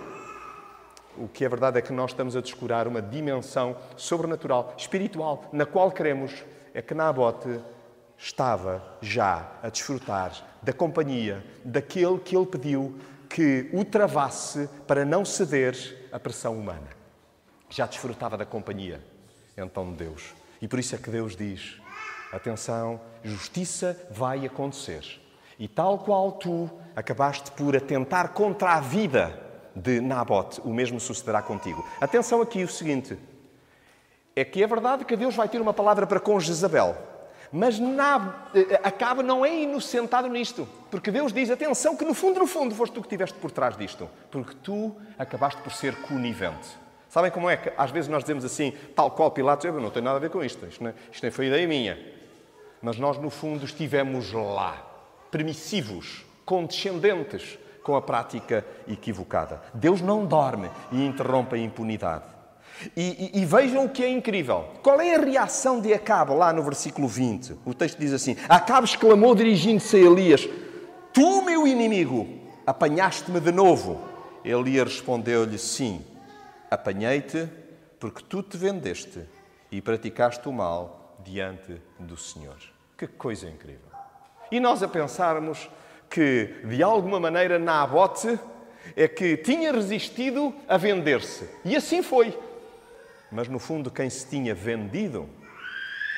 O 1.17 1.29
que 1.29 1.45
é 1.45 1.49
verdade 1.49 1.79
é 1.79 1.83
que 1.83 1.93
nós 1.93 2.11
estamos 2.11 2.37
a 2.37 2.41
descurar 2.41 2.89
uma 2.89 3.03
dimensão 3.03 3.77
sobrenatural, 3.97 4.75
espiritual, 4.77 5.45
na 5.53 5.67
qual 5.67 5.91
queremos 5.91 6.43
é 6.73 6.81
que 6.81 6.95
Nabote 6.95 7.61
estava 8.17 8.83
já 9.01 9.53
a 9.63 9.69
desfrutar 9.69 10.33
da 10.63 10.73
companhia 10.73 11.45
daquele 11.65 12.19
que 12.19 12.37
ele 12.37 12.47
pediu 12.47 12.99
que 13.29 13.69
o 13.73 13.85
travasse 13.85 14.69
para 14.87 15.05
não 15.05 15.25
ceder 15.25 16.09
à 16.11 16.19
pressão 16.19 16.59
humana. 16.59 16.89
Já 17.69 17.87
desfrutava 17.87 18.37
da 18.37 18.45
companhia, 18.45 19.01
então, 19.57 19.91
de 19.91 19.97
Deus. 20.05 20.35
E 20.61 20.69
por 20.69 20.79
isso 20.79 20.95
é 20.95 20.99
que 20.99 21.11
Deus 21.11 21.35
diz: 21.35 21.82
atenção, 22.33 23.01
justiça 23.23 23.97
vai 24.11 24.47
acontecer. 24.47 25.21
E 25.59 25.69
tal 25.69 25.99
qual 25.99 26.33
tu 26.33 26.71
acabaste 26.97 27.51
por 27.53 27.77
atentar 27.77 28.31
contra 28.31 28.73
a 28.73 28.81
vida 28.81 29.39
de 29.77 30.01
Nabote, 30.01 30.61
o 30.65 30.73
mesmo 30.73 30.99
sucederá 30.99 31.41
contigo. 31.41 31.87
Atenção 32.01 32.41
aqui 32.41 32.65
o 32.65 32.69
seguinte: 32.69 33.19
é 34.35 34.45
que 34.45 34.63
é 34.63 34.67
verdade 34.67 35.05
que 35.05 35.17
Deus 35.17 35.35
vai 35.35 35.49
ter 35.49 35.61
uma 35.61 35.73
palavra 35.73 36.07
para 36.07 36.21
com 36.21 36.41
Jezabel, 36.41 36.97
mas 37.51 37.79
eh, 37.79 38.81
acaba 38.83 39.23
não 39.23 39.45
é 39.45 39.63
inocentado 39.63 40.29
nisto, 40.29 40.67
porque 40.91 41.11
Deus 41.11 41.33
diz: 41.33 41.51
atenção, 41.51 41.97
que 41.97 42.05
no 42.05 42.15
fundo, 42.15 42.41
no 42.41 42.47
fundo, 42.47 42.75
foste 42.75 42.93
tu 42.93 43.01
que 43.01 43.07
estiveste 43.07 43.39
por 43.39 43.51
trás 43.51 43.77
disto, 43.77 44.09
porque 44.31 44.55
tu 44.63 44.97
acabaste 45.19 45.61
por 45.63 45.73
ser 45.73 45.95
conivente. 46.03 46.83
Sabem 47.09 47.31
como 47.31 47.49
é 47.49 47.59
que 47.59 47.71
às 47.77 47.91
vezes 47.91 48.09
nós 48.09 48.25
dizemos 48.25 48.43
assim, 48.43 48.73
tal 48.97 49.11
qual 49.11 49.31
Pilatos, 49.31 49.67
eu 49.67 49.79
não 49.79 49.91
tenho 49.91 50.07
nada 50.07 50.17
a 50.17 50.21
ver 50.21 50.31
com 50.31 50.43
isto, 50.43 50.65
isto 50.65 50.83
não, 50.83 50.95
isto 51.13 51.23
não 51.23 51.31
foi 51.31 51.49
ideia 51.49 51.69
minha. 51.69 52.12
Mas 52.83 52.99
nós, 52.99 53.17
no 53.19 53.31
fundo, 53.31 53.65
estivemos 53.65 54.33
lá, 54.33 54.85
permissivos, 55.31 56.25
condescendentes, 56.45 57.59
com 57.83 57.97
a 57.97 58.03
prática 58.03 58.65
equivocada. 58.89 59.61
Deus 59.75 60.01
não 60.01 60.25
dorme 60.25 60.71
e 60.91 61.05
interrompe 61.05 61.57
a 61.57 61.59
impunidade. 61.59 62.25
E, 62.97 63.31
e, 63.35 63.43
e, 63.43 63.45
vejam 63.45 63.85
o 63.85 63.89
que 63.89 64.03
é 64.03 64.09
incrível. 64.09 64.67
Qual 64.83 65.01
é 65.01 65.15
a 65.15 65.21
reação 65.21 65.81
de 65.81 65.93
Acabe 65.93 66.33
lá 66.33 66.53
no 66.53 66.63
versículo 66.63 67.07
20? 67.07 67.57
O 67.65 67.75
texto 67.75 67.99
diz 67.99 68.13
assim: 68.13 68.37
Acabe 68.49 68.87
exclamou 68.87 69.35
dirigindo-se 69.35 69.97
a 69.97 70.01
Elias: 70.01 70.49
Tu, 71.13 71.43
meu 71.43 71.67
inimigo, 71.67 72.27
apanhaste-me 72.67 73.41
de 73.41 73.53
novo. 73.53 74.01
Elias 74.45 74.95
respondeu-lhe: 74.95 75.59
Sim, 75.59 76.05
apanhei-te 76.71 77.49
porque 78.01 78.25
tu 78.29 78.43
te 78.43 78.57
vendeste 78.57 79.21
e 79.71 79.81
praticaste 79.81 80.49
o 80.49 80.53
mal 80.53 81.17
diante 81.23 81.81
do 82.01 82.17
Senhor. 82.17 82.72
Que 83.03 83.09
coisa 83.09 83.49
incrível. 83.49 83.91
E 84.49 84.61
nós 84.61 84.81
a 84.81 84.87
pensarmos 84.87 85.69
que, 86.09 86.55
de 86.63 86.85
alguma 86.85 87.19
maneira, 87.19 87.59
Nabote 87.59 88.39
é 88.95 89.09
que 89.09 89.37
tinha 89.39 89.73
resistido 89.73 90.55
a 90.69 90.77
vender-se. 90.77 91.51
E 91.65 91.75
assim 91.75 92.01
foi. 92.01 92.39
Mas, 93.29 93.49
no 93.49 93.59
fundo, 93.59 93.91
quem 93.91 94.09
se 94.09 94.29
tinha 94.29 94.55
vendido 94.55 95.29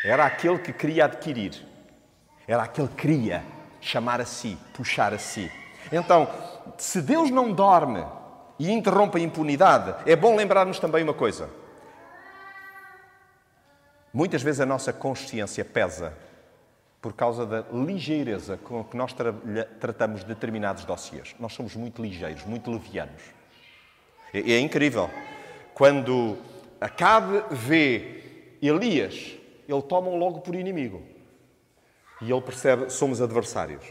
era 0.05 0.27
aquele 0.27 0.59
que 0.59 0.75
queria 0.75 1.07
adquirir. 1.07 1.55
Era 2.47 2.65
aquele 2.65 2.89
que 2.89 2.97
queria 2.97 3.43
chamar 3.81 4.21
a 4.21 4.27
si, 4.27 4.59
puxar 4.75 5.15
a 5.15 5.19
si. 5.19 5.51
Então, 5.91 6.29
se 6.77 7.01
Deus 7.01 7.31
não 7.31 7.51
dorme 7.51 8.05
e 8.59 8.71
interrompe 8.71 9.17
a 9.17 9.23
impunidade, 9.23 9.95
é 10.05 10.15
bom 10.15 10.37
lembrarmos 10.37 10.79
também 10.79 11.03
uma 11.03 11.15
coisa. 11.15 11.49
Muitas 14.13 14.43
vezes 14.43 14.61
a 14.61 14.67
nossa 14.67 14.93
consciência 14.93 15.65
pesa 15.65 16.13
por 17.05 17.13
causa 17.13 17.45
da 17.45 17.67
ligeireza 17.71 18.57
com 18.57 18.83
que 18.83 18.97
nós 18.97 19.13
tra 19.13 19.31
tratamos 19.79 20.25
determinados 20.25 20.87
dossiês. 20.87 21.37
Nós 21.39 21.53
somos 21.53 21.77
muito 21.77 22.01
ligeiros, 22.01 22.47
muito 22.47 22.71
levianos. 22.71 23.21
É, 24.33 24.53
é 24.53 24.59
incrível. 24.59 25.11
Quando 25.75 26.39
Acabe 26.81 27.45
vê 27.51 28.57
Elias, 28.63 29.37
ele 29.69 29.83
toma-o 29.83 30.17
logo 30.17 30.41
por 30.41 30.55
inimigo. 30.55 31.03
E 32.23 32.33
ele 32.33 32.41
percebe, 32.41 32.89
somos 32.89 33.21
adversários. 33.21 33.85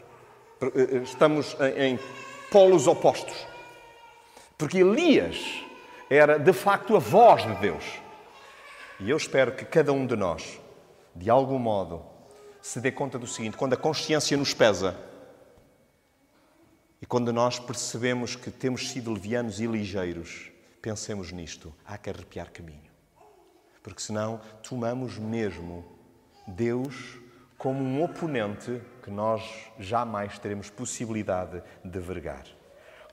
Eh, 0.60 0.72
eh, 0.76 0.98
estamos 1.04 1.56
em, 1.60 1.94
em 1.94 2.00
polos 2.50 2.88
opostos. 2.88 3.46
Porque 4.58 4.80
Elias 4.80 5.64
era, 6.10 6.40
de 6.40 6.52
facto, 6.52 6.96
a 6.96 7.00
voz 7.00 7.44
de 7.44 7.54
Deus. 7.58 7.86
E 9.00 9.12
eu 9.12 9.18
espero 9.18 9.52
que 9.52 9.66
cada 9.66 9.94
um 9.94 10.04
de 10.04 10.16
nós, 10.16 10.60
de 11.16 11.30
algum 11.30 11.60
modo, 11.60 12.13
se 12.64 12.80
dê 12.80 12.92
conta 12.92 13.20
do 13.20 13.28
seguinte: 13.28 13.58
quando 13.58 13.74
a 13.74 13.78
consciência 13.78 14.38
nos 14.38 14.54
pesa 14.54 14.98
e 17.02 17.06
quando 17.06 17.34
nós 17.34 17.60
percebemos 17.60 18.38
que 18.38 18.50
temos 18.50 18.90
sido 18.90 19.12
levianos 19.12 19.60
e 19.60 19.68
ligeiros, 19.68 20.50
pensemos 20.82 21.32
nisto: 21.34 21.74
há 21.86 21.98
que 21.98 22.10
arrepiar 22.10 22.50
caminho. 22.52 22.92
Porque 23.84 24.02
senão 24.02 24.40
tomamos 24.68 25.18
mesmo 25.18 25.84
Deus 26.48 27.20
como 27.58 27.84
um 27.84 28.02
oponente 28.02 28.82
que 29.04 29.12
nós 29.12 29.44
jamais 29.78 30.40
teremos 30.40 30.70
possibilidade 30.70 31.62
de 31.84 32.00
vergar. 32.00 32.46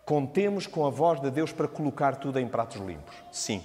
Contemos 0.05 0.69
com 0.69 0.87
a 0.87 0.91
voz 0.91 1.21
de 1.21 1.31
Deus 1.31 1.53
para 1.53 1.67
colocar 1.67 2.17
tudo 2.17 2.39
em 2.39 2.47
pratos 2.47 2.81
limpos. 2.81 3.15
Sim, 3.33 3.63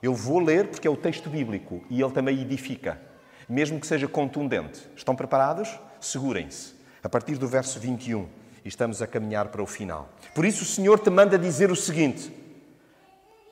eu 0.00 0.14
vou 0.14 0.38
ler 0.38 0.68
porque 0.68 0.86
é 0.86 0.90
o 0.90 0.96
texto 0.96 1.28
bíblico 1.28 1.84
e 1.90 2.00
ele 2.00 2.12
também 2.12 2.40
edifica, 2.40 3.00
mesmo 3.48 3.80
que 3.80 3.86
seja 3.86 4.08
contundente. 4.08 4.80
Estão 4.96 5.14
preparados? 5.14 5.68
Segurem-se. 6.00 6.74
A 7.02 7.08
partir 7.08 7.36
do 7.36 7.46
verso 7.46 7.78
21, 7.78 8.26
estamos 8.64 9.02
a 9.02 9.06
caminhar 9.06 9.48
para 9.48 9.62
o 9.62 9.66
final. 9.66 10.08
Por 10.34 10.44
isso 10.44 10.62
o 10.62 10.66
Senhor 10.66 10.98
te 10.98 11.10
manda 11.10 11.38
dizer 11.38 11.70
o 11.70 11.76
seguinte: 11.76 12.32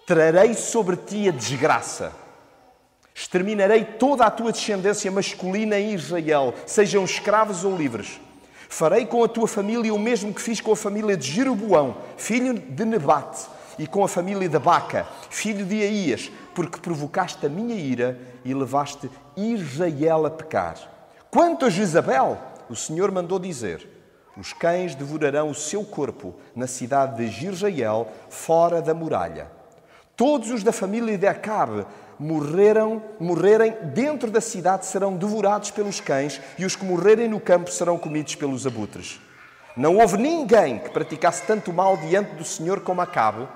Trarei 0.07 0.55
sobre 0.55 0.97
ti 0.97 1.29
a 1.29 1.33
desgraça. 1.33 2.13
Exterminarei 3.15 3.85
toda 3.85 4.25
a 4.25 4.31
tua 4.31 4.53
descendência 4.53 5.11
masculina 5.11 5.79
em 5.79 5.93
Israel, 5.93 6.55
sejam 6.67 7.05
escravos 7.05 7.63
ou 7.63 7.77
livres. 7.77 8.19
Farei 8.69 9.05
com 9.05 9.23
a 9.23 9.29
tua 9.29 9.47
família 9.47 9.93
o 9.93 9.99
mesmo 9.99 10.33
que 10.33 10.41
fiz 10.41 10.61
com 10.61 10.73
a 10.73 10.77
família 10.77 11.15
de 11.15 11.31
Jeroboão, 11.31 11.99
filho 12.17 12.55
de 12.55 12.85
Nebate, 12.87 13.47
e 13.79 13.87
com 13.87 14.03
a 14.03 14.09
família 14.09 14.49
de 14.49 14.59
Baca, 14.59 15.07
filho 15.29 15.67
de 15.67 15.83
Aías, 15.83 16.31
porque 16.55 16.81
provocaste 16.81 17.45
a 17.45 17.51
minha 17.51 17.75
ira 17.75 18.19
e 18.45 18.55
levaste 18.55 19.11
Israel 19.37 20.27
a 20.27 20.31
pecar. 20.31 20.77
Quanto 21.31 21.67
a 21.67 21.71
Jezabel, 21.71 22.39
o 22.69 22.77
Senhor 22.77 23.11
mandou 23.11 23.39
dizer: 23.39 23.89
Os 24.37 24.53
cães 24.53 24.95
devorarão 24.95 25.51
o 25.51 25.55
seu 25.55 25.85
corpo 25.85 26.35
na 26.55 26.67
cidade 26.67 27.29
de 27.29 27.47
Israel, 27.47 28.09
fora 28.29 28.83
da 28.83 28.95
muralha. 28.95 29.51
Todos 30.17 30.51
os 30.51 30.63
da 30.63 30.73
família 30.73 31.17
de 31.17 31.27
Acabe 31.27 31.87
morreram, 32.19 33.03
morrerem 33.19 33.75
dentro 33.95 34.31
da 34.31 34.41
cidade 34.41 34.87
serão 34.87 35.17
devorados 35.17 35.71
pelos 35.71 36.01
cães 36.01 36.41
e 36.59 36.65
os 36.65 36.77
que 36.77 36.85
morrerem 36.85 37.29
no 37.29 37.41
campo 37.41 37.71
serão 37.71 37.99
comidos 37.99 38.35
pelos 38.35 38.67
abutres. 38.67 39.21
Não 39.77 39.97
houve 39.97 40.19
ninguém 40.19 40.79
que 40.79 40.91
praticasse 40.91 41.43
tanto 41.45 41.73
mal 41.73 41.97
diante 41.97 42.35
do 42.35 42.45
Senhor 42.45 42.81
como 42.81 43.01
Acabe, 43.01 43.49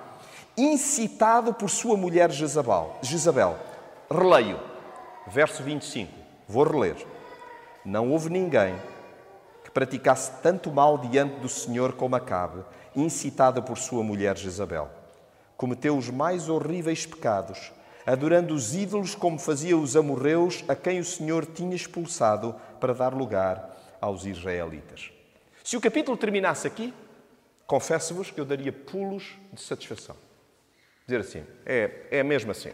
incitado 0.57 1.53
por 1.53 1.69
sua 1.69 1.97
mulher 1.97 2.31
Jezabel. 2.31 2.97
Jezabel. 3.03 3.57
Releio, 4.11 4.59
verso 5.29 5.63
25. 5.63 6.13
Vou 6.49 6.65
reler. 6.65 6.97
Não 7.85 8.11
houve 8.11 8.31
ninguém 8.31 8.75
que 9.65 9.71
praticasse 9.71 10.31
tanto 10.43 10.71
mal 10.71 10.99
diante 10.99 11.41
do 11.41 11.49
Senhor 11.49 11.93
como 11.93 12.17
Acabe, 12.17 12.65
incitada 12.95 13.61
por 13.61 13.79
sua 13.79 14.03
mulher 14.03 14.37
Jezabel. 14.37 14.91
Cometeu 15.57 15.97
os 15.97 16.11
mais 16.11 16.49
horríveis 16.49 17.07
pecados 17.07 17.73
adorando 18.07 18.55
os 18.55 18.75
ídolos 18.75 19.17
como 19.17 19.37
faziam 19.37 19.83
os 19.83 19.97
amorreus, 19.97 20.65
a 20.69 20.77
quem 20.77 21.01
o 21.01 21.05
Senhor 21.05 21.45
tinha 21.45 21.75
expulsado 21.75 22.55
para 22.79 22.95
dar 22.95 23.13
lugar 23.13 23.77
aos 24.01 24.25
israelitas. 24.25 25.11
Se 25.65 25.77
o 25.77 25.81
capítulo 25.81 26.17
terminasse 26.17 26.69
aqui, 26.69 26.95
confesso-vos 27.67 28.31
que 28.31 28.41
eu 28.41 28.45
daria 28.45 28.73
pulos 28.73 29.37
de 29.53 29.61
satisfação. 29.61 30.17
Dizer 31.05 31.21
assim, 31.21 31.45
é, 31.65 32.07
é 32.13 32.23
mesmo 32.23 32.53
assim. 32.53 32.71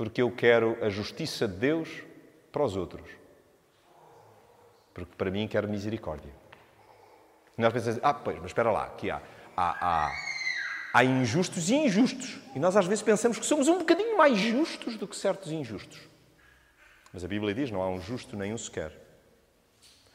Porque 0.00 0.22
eu 0.22 0.30
quero 0.30 0.78
a 0.82 0.88
justiça 0.88 1.46
de 1.46 1.58
Deus 1.58 1.90
para 2.50 2.64
os 2.64 2.74
outros. 2.74 3.06
Porque 4.94 5.14
para 5.14 5.30
mim 5.30 5.46
quero 5.46 5.68
misericórdia. 5.68 6.32
E 7.58 7.60
nós 7.60 7.70
pensamos, 7.70 8.00
ah, 8.02 8.14
pois, 8.14 8.38
mas 8.38 8.46
espera 8.46 8.70
lá, 8.70 8.84
aqui 8.84 9.10
há, 9.10 9.20
há, 9.54 10.06
há 10.06 10.10
Há 10.94 11.04
injustos 11.04 11.68
e 11.68 11.74
injustos. 11.74 12.40
E 12.56 12.58
nós 12.58 12.78
às 12.78 12.86
vezes 12.86 13.02
pensamos 13.02 13.38
que 13.38 13.44
somos 13.44 13.68
um 13.68 13.76
bocadinho 13.76 14.16
mais 14.16 14.38
justos 14.38 14.96
do 14.96 15.06
que 15.06 15.14
certos 15.14 15.52
injustos. 15.52 16.00
Mas 17.12 17.22
a 17.22 17.28
Bíblia 17.28 17.54
diz: 17.54 17.70
não 17.70 17.82
há 17.82 17.90
um 17.90 18.00
justo 18.00 18.38
nenhum 18.38 18.56
sequer. 18.56 18.92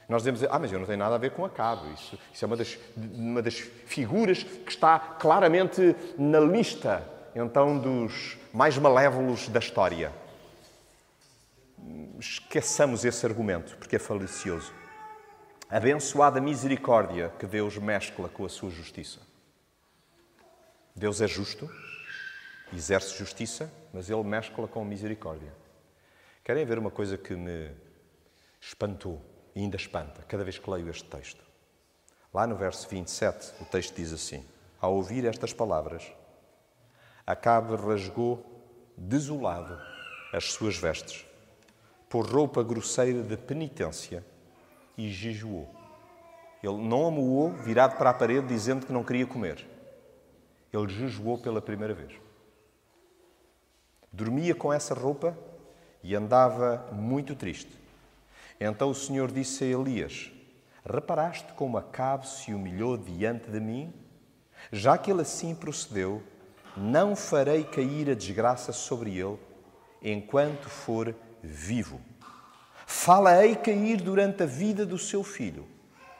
Nós 0.10 0.24
dizemos, 0.24 0.44
ah, 0.50 0.58
mas 0.58 0.72
eu 0.72 0.80
não 0.80 0.88
tenho 0.88 0.98
nada 0.98 1.14
a 1.14 1.20
ver 1.20 1.30
com 1.30 1.46
Acabe. 1.46 1.94
Isso, 1.94 2.18
isso 2.34 2.44
é 2.44 2.48
uma 2.48 2.58
das, 2.58 2.76
uma 2.98 3.42
das 3.44 3.60
figuras 3.60 4.42
que 4.42 4.72
está 4.72 4.98
claramente 4.98 5.96
na 6.18 6.40
lista, 6.40 7.08
então, 7.36 7.78
dos 7.78 8.36
mais 8.56 8.78
malévolos 8.78 9.50
da 9.50 9.60
história. 9.60 10.14
Esqueçamos 12.18 13.04
esse 13.04 13.26
argumento, 13.26 13.76
porque 13.76 13.98
é 13.98 14.00
falicioso. 14.00 14.74
Abençoada 15.70 16.40
misericórdia 16.40 17.34
que 17.38 17.46
Deus 17.46 17.78
mescla 17.78 18.30
com 18.30 18.46
a 18.46 18.50
sua 18.50 18.70
justiça. 18.70 19.20
Deus 20.96 21.20
é 21.20 21.28
justo, 21.28 21.70
exerce 22.72 23.18
justiça, 23.18 23.70
mas 23.94 24.10
ele 24.10 24.24
mescla 24.24 24.70
com 24.70 24.86
misericórdia. 24.86 25.52
Querem 26.42 26.66
ver 26.66 26.80
uma 26.80 26.92
coisa 26.92 27.18
que 27.18 27.36
me 27.36 27.72
espantou 28.62 29.22
e 29.54 29.60
ainda 29.60 29.76
espanta 29.76 30.24
cada 30.30 30.46
vez 30.46 30.58
que 30.58 30.70
leio 30.70 30.90
este 30.90 31.10
texto? 31.10 31.44
Lá 32.34 32.48
no 32.48 32.56
verso 32.56 32.88
27, 32.88 33.62
o 33.62 33.66
texto 33.66 33.94
diz 33.94 34.14
assim: 34.14 34.46
Ao 34.80 34.96
ouvir 34.96 35.26
estas 35.26 35.52
palavras, 35.52 36.10
Acabe 37.26 37.76
rasgou 37.76 38.46
desolado 38.98 39.80
as 40.34 40.52
suas 40.52 40.78
vestes, 40.78 41.26
por 42.10 42.26
roupa 42.26 42.64
grosseira 42.64 43.24
de 43.24 43.38
penitência 43.38 44.26
e 44.98 45.10
jejuou. 45.10 45.74
Ele 46.62 46.78
não 46.78 47.08
amuou 47.08 47.52
virado 47.52 47.98
para 47.98 48.10
a 48.10 48.14
parede 48.14 48.48
dizendo 48.48 48.86
que 48.86 48.94
não 48.94 49.04
queria 49.04 49.26
comer 49.26 49.76
ele 50.78 50.90
jejuou 50.90 51.38
pela 51.38 51.62
primeira 51.62 51.94
vez. 51.94 52.14
Dormia 54.12 54.56
com 54.56 54.72
essa 54.72 54.94
roupa 54.94 55.38
e 56.04 56.16
andava 56.16 56.88
muito 56.92 57.36
triste. 57.36 57.72
Então 58.60 58.90
o 58.90 58.96
Senhor 58.96 59.32
disse 59.32 59.64
a 59.64 59.68
Elias: 59.68 60.32
Reparaste 60.86 61.54
como 61.54 61.78
Acabe 61.78 62.28
se 62.28 62.54
humilhou 62.54 62.98
diante 62.98 63.50
de 63.50 63.60
mim? 63.60 63.94
Já 64.72 64.98
que 64.98 65.12
ele 65.12 65.22
assim 65.22 65.54
procedeu, 65.54 66.24
não 66.78 67.16
farei 67.16 67.64
cair 67.64 68.10
a 68.10 68.14
desgraça 68.14 68.72
sobre 68.72 69.18
ele 69.18 69.38
enquanto 70.02 70.70
for 70.70 71.16
vivo. 71.42 72.00
Fala-ei 72.86 73.56
cair 73.56 74.02
durante 74.02 74.44
a 74.44 74.46
vida 74.46 74.86
do 74.86 74.98
seu 74.98 75.24
filho 75.24 75.68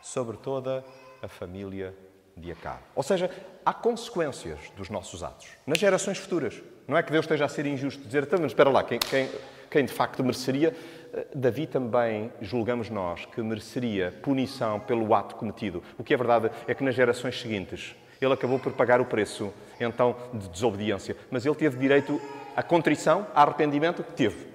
sobre 0.02 0.38
toda 0.38 0.84
a 1.22 1.28
família 1.28 1.94
de 2.36 2.52
Acabe. 2.52 2.84
Ou 2.96 3.04
seja, 3.04 3.30
há 3.66 3.74
consequências 3.74 4.60
dos 4.76 4.90
nossos 4.90 5.24
atos 5.24 5.48
nas 5.66 5.80
gerações 5.80 6.18
futuras. 6.18 6.62
Não 6.88 6.98
é 6.98 7.04
que 7.04 7.12
Deus 7.12 7.26
esteja 7.26 7.46
a 7.46 7.50
ser 7.50 7.66
injusto, 7.66 8.04
dizer, 8.04 8.24
então, 8.24 8.40
mas 8.40 8.52
espera 8.52 8.70
lá, 8.70 8.84
quem, 8.84 9.00
quem, 9.00 9.30
quem 9.72 9.86
de 9.86 9.92
facto 9.92 10.24
mereceria? 10.24 10.76
Eh, 11.14 11.28
Davi 11.34 11.66
também, 11.66 12.32
julgamos 12.42 12.92
nós, 12.92 13.26
que 13.26 13.42
mereceria 13.42 14.14
punição 14.22 14.80
pelo 14.80 15.14
ato 15.16 15.36
cometido. 15.36 15.82
O 15.98 16.04
que 16.04 16.14
é 16.14 16.18
verdade 16.18 16.52
é 16.68 16.76
que 16.76 16.84
nas 16.84 16.94
gerações 16.94 17.40
seguintes 17.40 17.96
ele 18.22 18.34
acabou 18.34 18.60
por 18.60 18.74
pagar 18.74 19.02
o 19.02 19.06
preço, 19.06 19.54
então, 19.80 20.16
de 20.34 20.48
desobediência. 20.50 21.16
Mas 21.30 21.46
ele 21.46 21.56
teve 21.56 21.78
direito 21.78 22.22
à 22.56 22.64
contrição, 22.64 23.28
a 23.34 23.44
arrependimento? 23.44 24.04
Teve. 24.04 24.48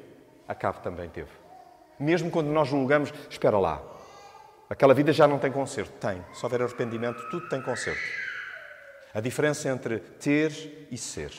Acabe 0.49 0.81
também 0.83 1.09
teve. 1.09 1.31
Mesmo 1.99 2.31
quando 2.31 2.49
nós 2.49 2.69
julgamos, 2.69 3.13
espera 3.29 3.59
lá, 3.59 3.83
Aquela 4.71 4.95
vida 4.95 5.13
já 5.13 5.27
não 5.27 5.41
tem 5.41 5.51
conserto. 5.51 5.91
Tem. 5.99 6.25
Se 6.33 6.47
houver 6.47 6.63
arrependimento, 6.63 7.21
tudo 7.29 7.49
tem 7.49 7.61
conserto. 7.61 8.01
A 9.13 9.21
diferença 9.21 9.69
entre 9.69 9.99
ter 9.99 10.87
e 10.89 10.97
ser. 10.97 11.33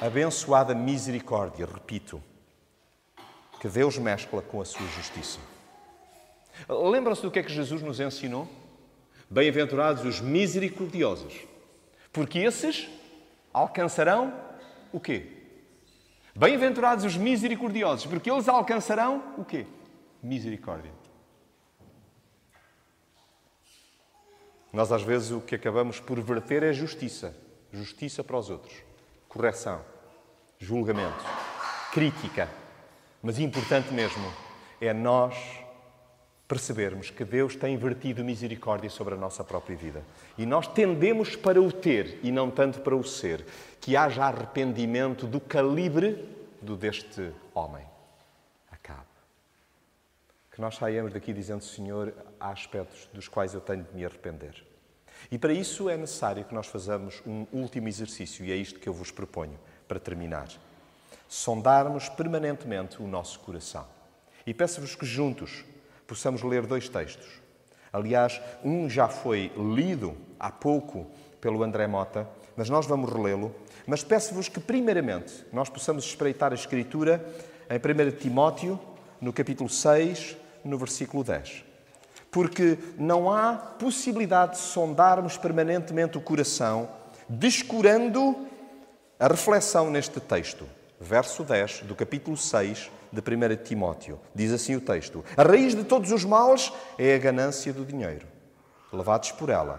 Abençoada 0.00 0.74
misericórdia, 0.74 1.66
repito, 1.66 2.22
que 3.60 3.68
Deus 3.68 3.98
mescla 3.98 4.40
com 4.40 4.62
a 4.62 4.64
sua 4.64 4.86
justiça. 4.86 5.38
Lembram-se 6.66 7.20
do 7.20 7.30
que 7.30 7.40
é 7.40 7.42
que 7.42 7.52
Jesus 7.52 7.82
nos 7.82 8.00
ensinou? 8.00 8.48
Bem-aventurados 9.30 10.04
os 10.04 10.20
misericordiosos, 10.20 11.34
porque 12.12 12.38
esses 12.38 12.88
alcançarão 13.52 14.32
o 14.92 14.98
quê? 14.98 15.26
Bem-aventurados 16.34 17.04
os 17.04 17.16
misericordiosos, 17.16 18.06
porque 18.06 18.30
eles 18.30 18.48
alcançarão 18.48 19.34
o 19.36 19.44
quê? 19.44 19.66
misericórdia. 20.22 20.92
Nós, 24.72 24.92
às 24.92 25.02
vezes, 25.02 25.30
o 25.30 25.40
que 25.40 25.54
acabamos 25.54 25.98
por 25.98 26.20
verter 26.20 26.62
é 26.62 26.72
justiça. 26.72 27.34
Justiça 27.72 28.22
para 28.22 28.36
os 28.36 28.50
outros. 28.50 28.74
Correção. 29.28 29.82
Julgamento. 30.58 31.24
Crítica. 31.92 32.48
Mas 33.22 33.38
importante 33.38 33.92
mesmo 33.92 34.30
é 34.80 34.92
nós 34.92 35.34
percebermos 36.48 37.10
que 37.10 37.24
Deus 37.26 37.54
tem 37.54 37.76
vertido 37.76 38.24
misericórdia 38.24 38.88
sobre 38.88 39.14
a 39.14 39.18
nossa 39.18 39.44
própria 39.44 39.76
vida. 39.76 40.02
E 40.38 40.46
nós 40.46 40.66
tendemos 40.66 41.36
para 41.36 41.60
o 41.60 41.70
ter 41.70 42.18
e 42.22 42.32
não 42.32 42.50
tanto 42.50 42.80
para 42.80 42.96
o 42.96 43.04
ser. 43.04 43.44
Que 43.78 43.94
haja 43.94 44.24
arrependimento 44.24 45.26
do 45.26 45.38
calibre 45.38 46.26
do 46.62 46.74
deste 46.74 47.30
homem. 47.54 47.84
Acabe. 48.72 49.04
Que 50.50 50.60
nós 50.60 50.76
saiamos 50.76 51.12
daqui 51.12 51.34
dizendo, 51.34 51.62
Senhor, 51.62 52.14
há 52.40 52.48
aspectos 52.48 53.06
dos 53.12 53.28
quais 53.28 53.52
eu 53.52 53.60
tenho 53.60 53.84
de 53.84 53.94
me 53.94 54.04
arrepender. 54.06 54.64
E 55.30 55.38
para 55.38 55.52
isso 55.52 55.90
é 55.90 55.96
necessário 55.96 56.44
que 56.44 56.54
nós 56.54 56.66
façamos 56.66 57.22
um 57.26 57.46
último 57.52 57.88
exercício, 57.88 58.44
e 58.44 58.52
é 58.52 58.56
isto 58.56 58.80
que 58.80 58.88
eu 58.88 58.92
vos 58.94 59.10
proponho 59.10 59.58
para 59.86 60.00
terminar. 60.00 60.48
Sondarmos 61.28 62.08
permanentemente 62.08 63.02
o 63.02 63.06
nosso 63.06 63.38
coração. 63.40 63.86
E 64.46 64.54
peço-vos 64.54 64.94
que 64.94 65.04
juntos 65.04 65.64
possamos 66.08 66.42
ler 66.42 66.66
dois 66.66 66.88
textos. 66.88 67.28
Aliás, 67.92 68.40
um 68.64 68.88
já 68.88 69.08
foi 69.08 69.52
lido 69.56 70.16
há 70.40 70.50
pouco 70.50 71.06
pelo 71.40 71.62
André 71.62 71.86
Mota, 71.86 72.26
mas 72.56 72.68
nós 72.68 72.86
vamos 72.86 73.12
relê-lo. 73.12 73.54
Mas 73.86 74.02
peço-vos 74.02 74.48
que, 74.48 74.58
primeiramente, 74.58 75.46
nós 75.52 75.68
possamos 75.68 76.04
espreitar 76.04 76.50
a 76.50 76.54
Escritura 76.54 77.24
em 77.70 77.76
1 77.76 78.16
Timóteo, 78.16 78.80
no 79.20 79.32
capítulo 79.32 79.68
6, 79.68 80.36
no 80.64 80.78
versículo 80.78 81.22
10. 81.22 81.64
Porque 82.30 82.78
não 82.98 83.30
há 83.30 83.54
possibilidade 83.54 84.52
de 84.52 84.58
sondarmos 84.58 85.36
permanentemente 85.36 86.16
o 86.16 86.20
coração, 86.20 86.88
descurando 87.28 88.48
a 89.20 89.28
reflexão 89.28 89.90
neste 89.90 90.20
texto. 90.20 90.66
Verso 91.00 91.44
10 91.44 91.82
do 91.82 91.94
capítulo 91.94 92.36
6 92.36 92.90
de 93.12 93.20
1 93.20 93.64
Timóteo. 93.64 94.20
Diz 94.34 94.52
assim 94.52 94.76
o 94.76 94.80
texto: 94.80 95.24
A 95.36 95.42
raiz 95.42 95.74
de 95.74 95.84
todos 95.84 96.12
os 96.12 96.24
males 96.24 96.72
é 96.98 97.14
a 97.14 97.18
ganância 97.18 97.72
do 97.72 97.84
dinheiro. 97.84 98.26
Levados 98.92 99.32
por 99.32 99.50
ela, 99.50 99.78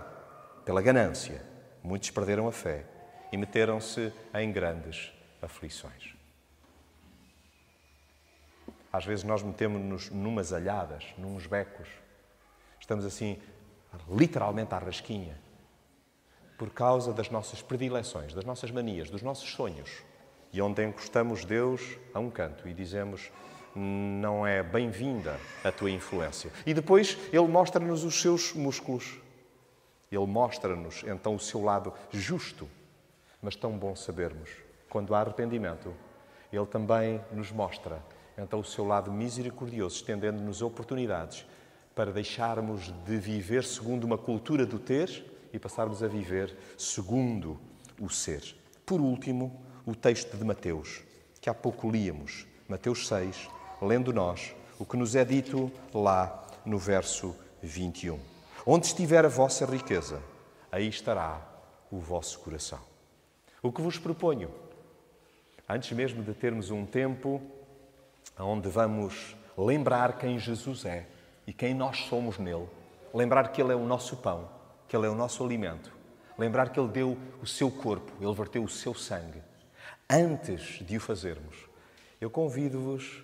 pela 0.65 0.81
ganância, 0.81 1.41
muitos 1.83 2.09
perderam 2.11 2.47
a 2.47 2.51
fé 2.51 2.85
e 3.31 3.37
meteram-se 3.37 4.13
em 4.33 4.51
grandes 4.51 5.11
aflições. 5.41 6.15
Às 8.91 9.05
vezes 9.05 9.23
nós 9.23 9.43
metemos-nos 9.43 10.09
numas 10.09 10.51
alhadas, 10.51 11.05
nuns 11.17 11.45
becos. 11.45 11.87
Estamos 12.79 13.05
assim, 13.05 13.39
literalmente 14.09 14.73
à 14.73 14.79
rasquinha, 14.79 15.39
por 16.57 16.71
causa 16.71 17.13
das 17.13 17.29
nossas 17.29 17.61
predileções, 17.61 18.33
das 18.33 18.43
nossas 18.43 18.71
manias, 18.71 19.09
dos 19.09 19.21
nossos 19.21 19.49
sonhos 19.51 20.03
e 20.51 20.61
onde 20.61 20.85
encostamos 20.85 21.45
Deus 21.45 21.81
a 22.13 22.19
um 22.19 22.29
canto 22.29 22.67
e 22.67 22.73
dizemos 22.73 23.31
não 23.75 24.45
é 24.45 24.63
bem-vinda 24.63 25.39
a 25.63 25.71
tua 25.71 25.91
influência. 25.91 26.51
E 26.65 26.73
depois 26.73 27.17
ele 27.31 27.47
mostra-nos 27.47 28.03
os 28.03 28.19
seus 28.19 28.53
músculos. 28.53 29.19
Ele 30.11 30.25
mostra-nos 30.25 31.03
então 31.03 31.35
o 31.35 31.39
seu 31.39 31.63
lado 31.63 31.93
justo. 32.11 32.67
Mas 33.41 33.55
tão 33.55 33.77
bom 33.77 33.95
sabermos, 33.95 34.49
quando 34.89 35.13
há 35.15 35.21
arrependimento, 35.21 35.93
ele 36.51 36.65
também 36.65 37.21
nos 37.31 37.51
mostra 37.51 38.03
então 38.37 38.59
o 38.59 38.65
seu 38.65 38.85
lado 38.85 39.11
misericordioso, 39.11 39.97
estendendo-nos 39.97 40.61
oportunidades 40.61 41.45
para 41.93 42.11
deixarmos 42.11 42.93
de 43.05 43.17
viver 43.17 43.63
segundo 43.63 44.05
uma 44.05 44.17
cultura 44.17 44.65
do 44.65 44.79
ter 44.79 45.25
e 45.51 45.59
passarmos 45.59 46.01
a 46.01 46.07
viver 46.07 46.55
segundo 46.77 47.59
o 47.99 48.09
ser. 48.09 48.55
Por 48.85 49.01
último, 49.01 49.61
o 49.85 49.95
texto 49.95 50.37
de 50.37 50.43
Mateus, 50.43 51.01
que 51.41 51.49
há 51.49 51.53
pouco 51.53 51.89
líamos, 51.89 52.45
Mateus 52.67 53.07
6, 53.07 53.49
lendo 53.81 54.13
nós 54.13 54.53
o 54.77 54.85
que 54.85 54.97
nos 54.97 55.15
é 55.15 55.25
dito 55.25 55.71
lá 55.93 56.47
no 56.65 56.77
verso 56.77 57.35
21. 57.61 58.19
Onde 58.65 58.87
estiver 58.87 59.25
a 59.25 59.29
vossa 59.29 59.65
riqueza, 59.65 60.21
aí 60.71 60.87
estará 60.87 61.41
o 61.91 61.99
vosso 61.99 62.39
coração. 62.39 62.79
O 63.61 63.71
que 63.71 63.81
vos 63.81 63.97
proponho, 63.97 64.49
antes 65.67 65.91
mesmo 65.91 66.23
de 66.23 66.33
termos 66.33 66.69
um 66.69 66.85
tempo 66.85 67.41
onde 68.37 68.69
vamos 68.69 69.35
lembrar 69.57 70.17
quem 70.17 70.39
Jesus 70.39 70.85
é 70.85 71.05
e 71.45 71.51
quem 71.51 71.73
nós 71.73 72.05
somos 72.05 72.37
nele, 72.37 72.67
lembrar 73.13 73.49
que 73.49 73.61
Ele 73.61 73.73
é 73.73 73.75
o 73.75 73.85
nosso 73.85 74.17
pão, 74.17 74.47
que 74.87 74.95
Ele 74.95 75.07
é 75.07 75.09
o 75.09 75.15
nosso 75.15 75.43
alimento, 75.43 75.91
lembrar 76.37 76.69
que 76.69 76.79
Ele 76.79 76.89
deu 76.89 77.17
o 77.41 77.45
seu 77.45 77.69
corpo, 77.69 78.13
Ele 78.21 78.33
verteu 78.33 78.63
o 78.63 78.69
seu 78.69 78.93
sangue, 78.93 79.41
antes 80.09 80.83
de 80.85 80.97
o 80.97 80.99
fazermos, 80.99 81.55
eu 82.19 82.29
convido-vos 82.29 83.23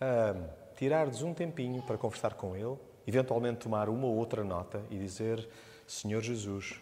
a 0.00 0.34
tirardes 0.76 1.22
um 1.22 1.34
tempinho 1.34 1.82
para 1.82 1.98
conversar 1.98 2.34
com 2.34 2.54
Ele, 2.54 2.76
eventualmente 3.06 3.60
tomar 3.60 3.88
uma 3.88 4.06
ou 4.06 4.16
outra 4.16 4.44
nota 4.44 4.82
e 4.90 4.98
dizer: 4.98 5.48
Senhor 5.86 6.22
Jesus, 6.22 6.80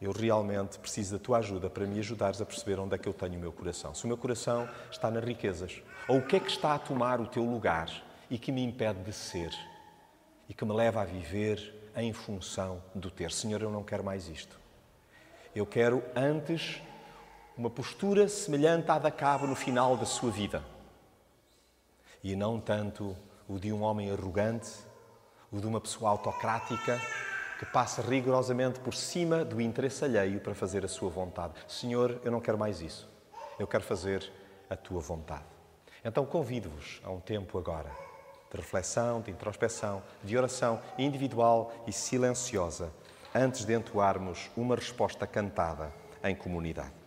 eu 0.00 0.12
realmente 0.12 0.78
preciso 0.78 1.18
da 1.18 1.24
tua 1.24 1.38
ajuda 1.38 1.68
para 1.68 1.86
me 1.86 1.98
ajudares 1.98 2.40
a 2.40 2.46
perceber 2.46 2.78
onde 2.78 2.94
é 2.94 2.98
que 2.98 3.08
eu 3.08 3.12
tenho 3.12 3.34
o 3.34 3.40
meu 3.40 3.52
coração. 3.52 3.94
Se 3.94 4.04
o 4.04 4.08
meu 4.08 4.16
coração 4.16 4.68
está 4.90 5.10
nas 5.10 5.24
riquezas, 5.24 5.82
ou 6.06 6.18
o 6.18 6.26
que 6.26 6.36
é 6.36 6.40
que 6.40 6.50
está 6.50 6.74
a 6.74 6.78
tomar 6.78 7.20
o 7.20 7.26
teu 7.26 7.44
lugar 7.44 7.90
e 8.30 8.38
que 8.38 8.52
me 8.52 8.62
impede 8.62 9.02
de 9.02 9.12
ser 9.12 9.50
e 10.48 10.54
que 10.54 10.64
me 10.64 10.72
leva 10.72 11.02
a 11.02 11.04
viver 11.04 11.90
em 11.96 12.12
função 12.12 12.82
do 12.94 13.10
ter. 13.10 13.32
Senhor, 13.32 13.60
eu 13.60 13.70
não 13.70 13.82
quero 13.82 14.04
mais 14.04 14.28
isto. 14.28 14.58
Eu 15.54 15.66
quero 15.66 16.02
antes 16.14 16.80
uma 17.58 17.68
postura 17.68 18.28
semelhante 18.28 18.88
à 18.88 19.00
da 19.00 19.10
cabo 19.10 19.44
no 19.44 19.56
final 19.56 19.96
da 19.96 20.06
sua 20.06 20.30
vida. 20.30 20.62
E 22.22 22.36
não 22.36 22.60
tanto 22.60 23.16
o 23.48 23.58
de 23.58 23.72
um 23.72 23.82
homem 23.82 24.12
arrogante, 24.12 24.70
o 25.50 25.60
de 25.60 25.66
uma 25.66 25.80
pessoa 25.80 26.12
autocrática 26.12 27.00
que 27.58 27.66
passa 27.66 28.00
rigorosamente 28.00 28.78
por 28.78 28.94
cima 28.94 29.44
do 29.44 29.60
interesse 29.60 30.04
alheio 30.04 30.38
para 30.38 30.54
fazer 30.54 30.84
a 30.84 30.88
sua 30.88 31.10
vontade. 31.10 31.54
Senhor, 31.66 32.20
eu 32.24 32.30
não 32.30 32.40
quero 32.40 32.56
mais 32.56 32.80
isso. 32.80 33.08
Eu 33.58 33.66
quero 33.66 33.82
fazer 33.82 34.32
a 34.70 34.76
tua 34.76 35.00
vontade. 35.00 35.44
Então 36.04 36.24
convido-vos 36.24 37.00
a 37.02 37.10
um 37.10 37.18
tempo 37.18 37.58
agora 37.58 37.90
de 38.52 38.56
reflexão, 38.56 39.20
de 39.20 39.32
introspeção, 39.32 40.00
de 40.22 40.38
oração 40.38 40.80
individual 40.96 41.72
e 41.88 41.92
silenciosa, 41.92 42.92
antes 43.34 43.64
de 43.64 43.74
entoarmos 43.74 44.48
uma 44.56 44.76
resposta 44.76 45.26
cantada 45.26 45.92
em 46.22 46.36
comunidade. 46.36 46.97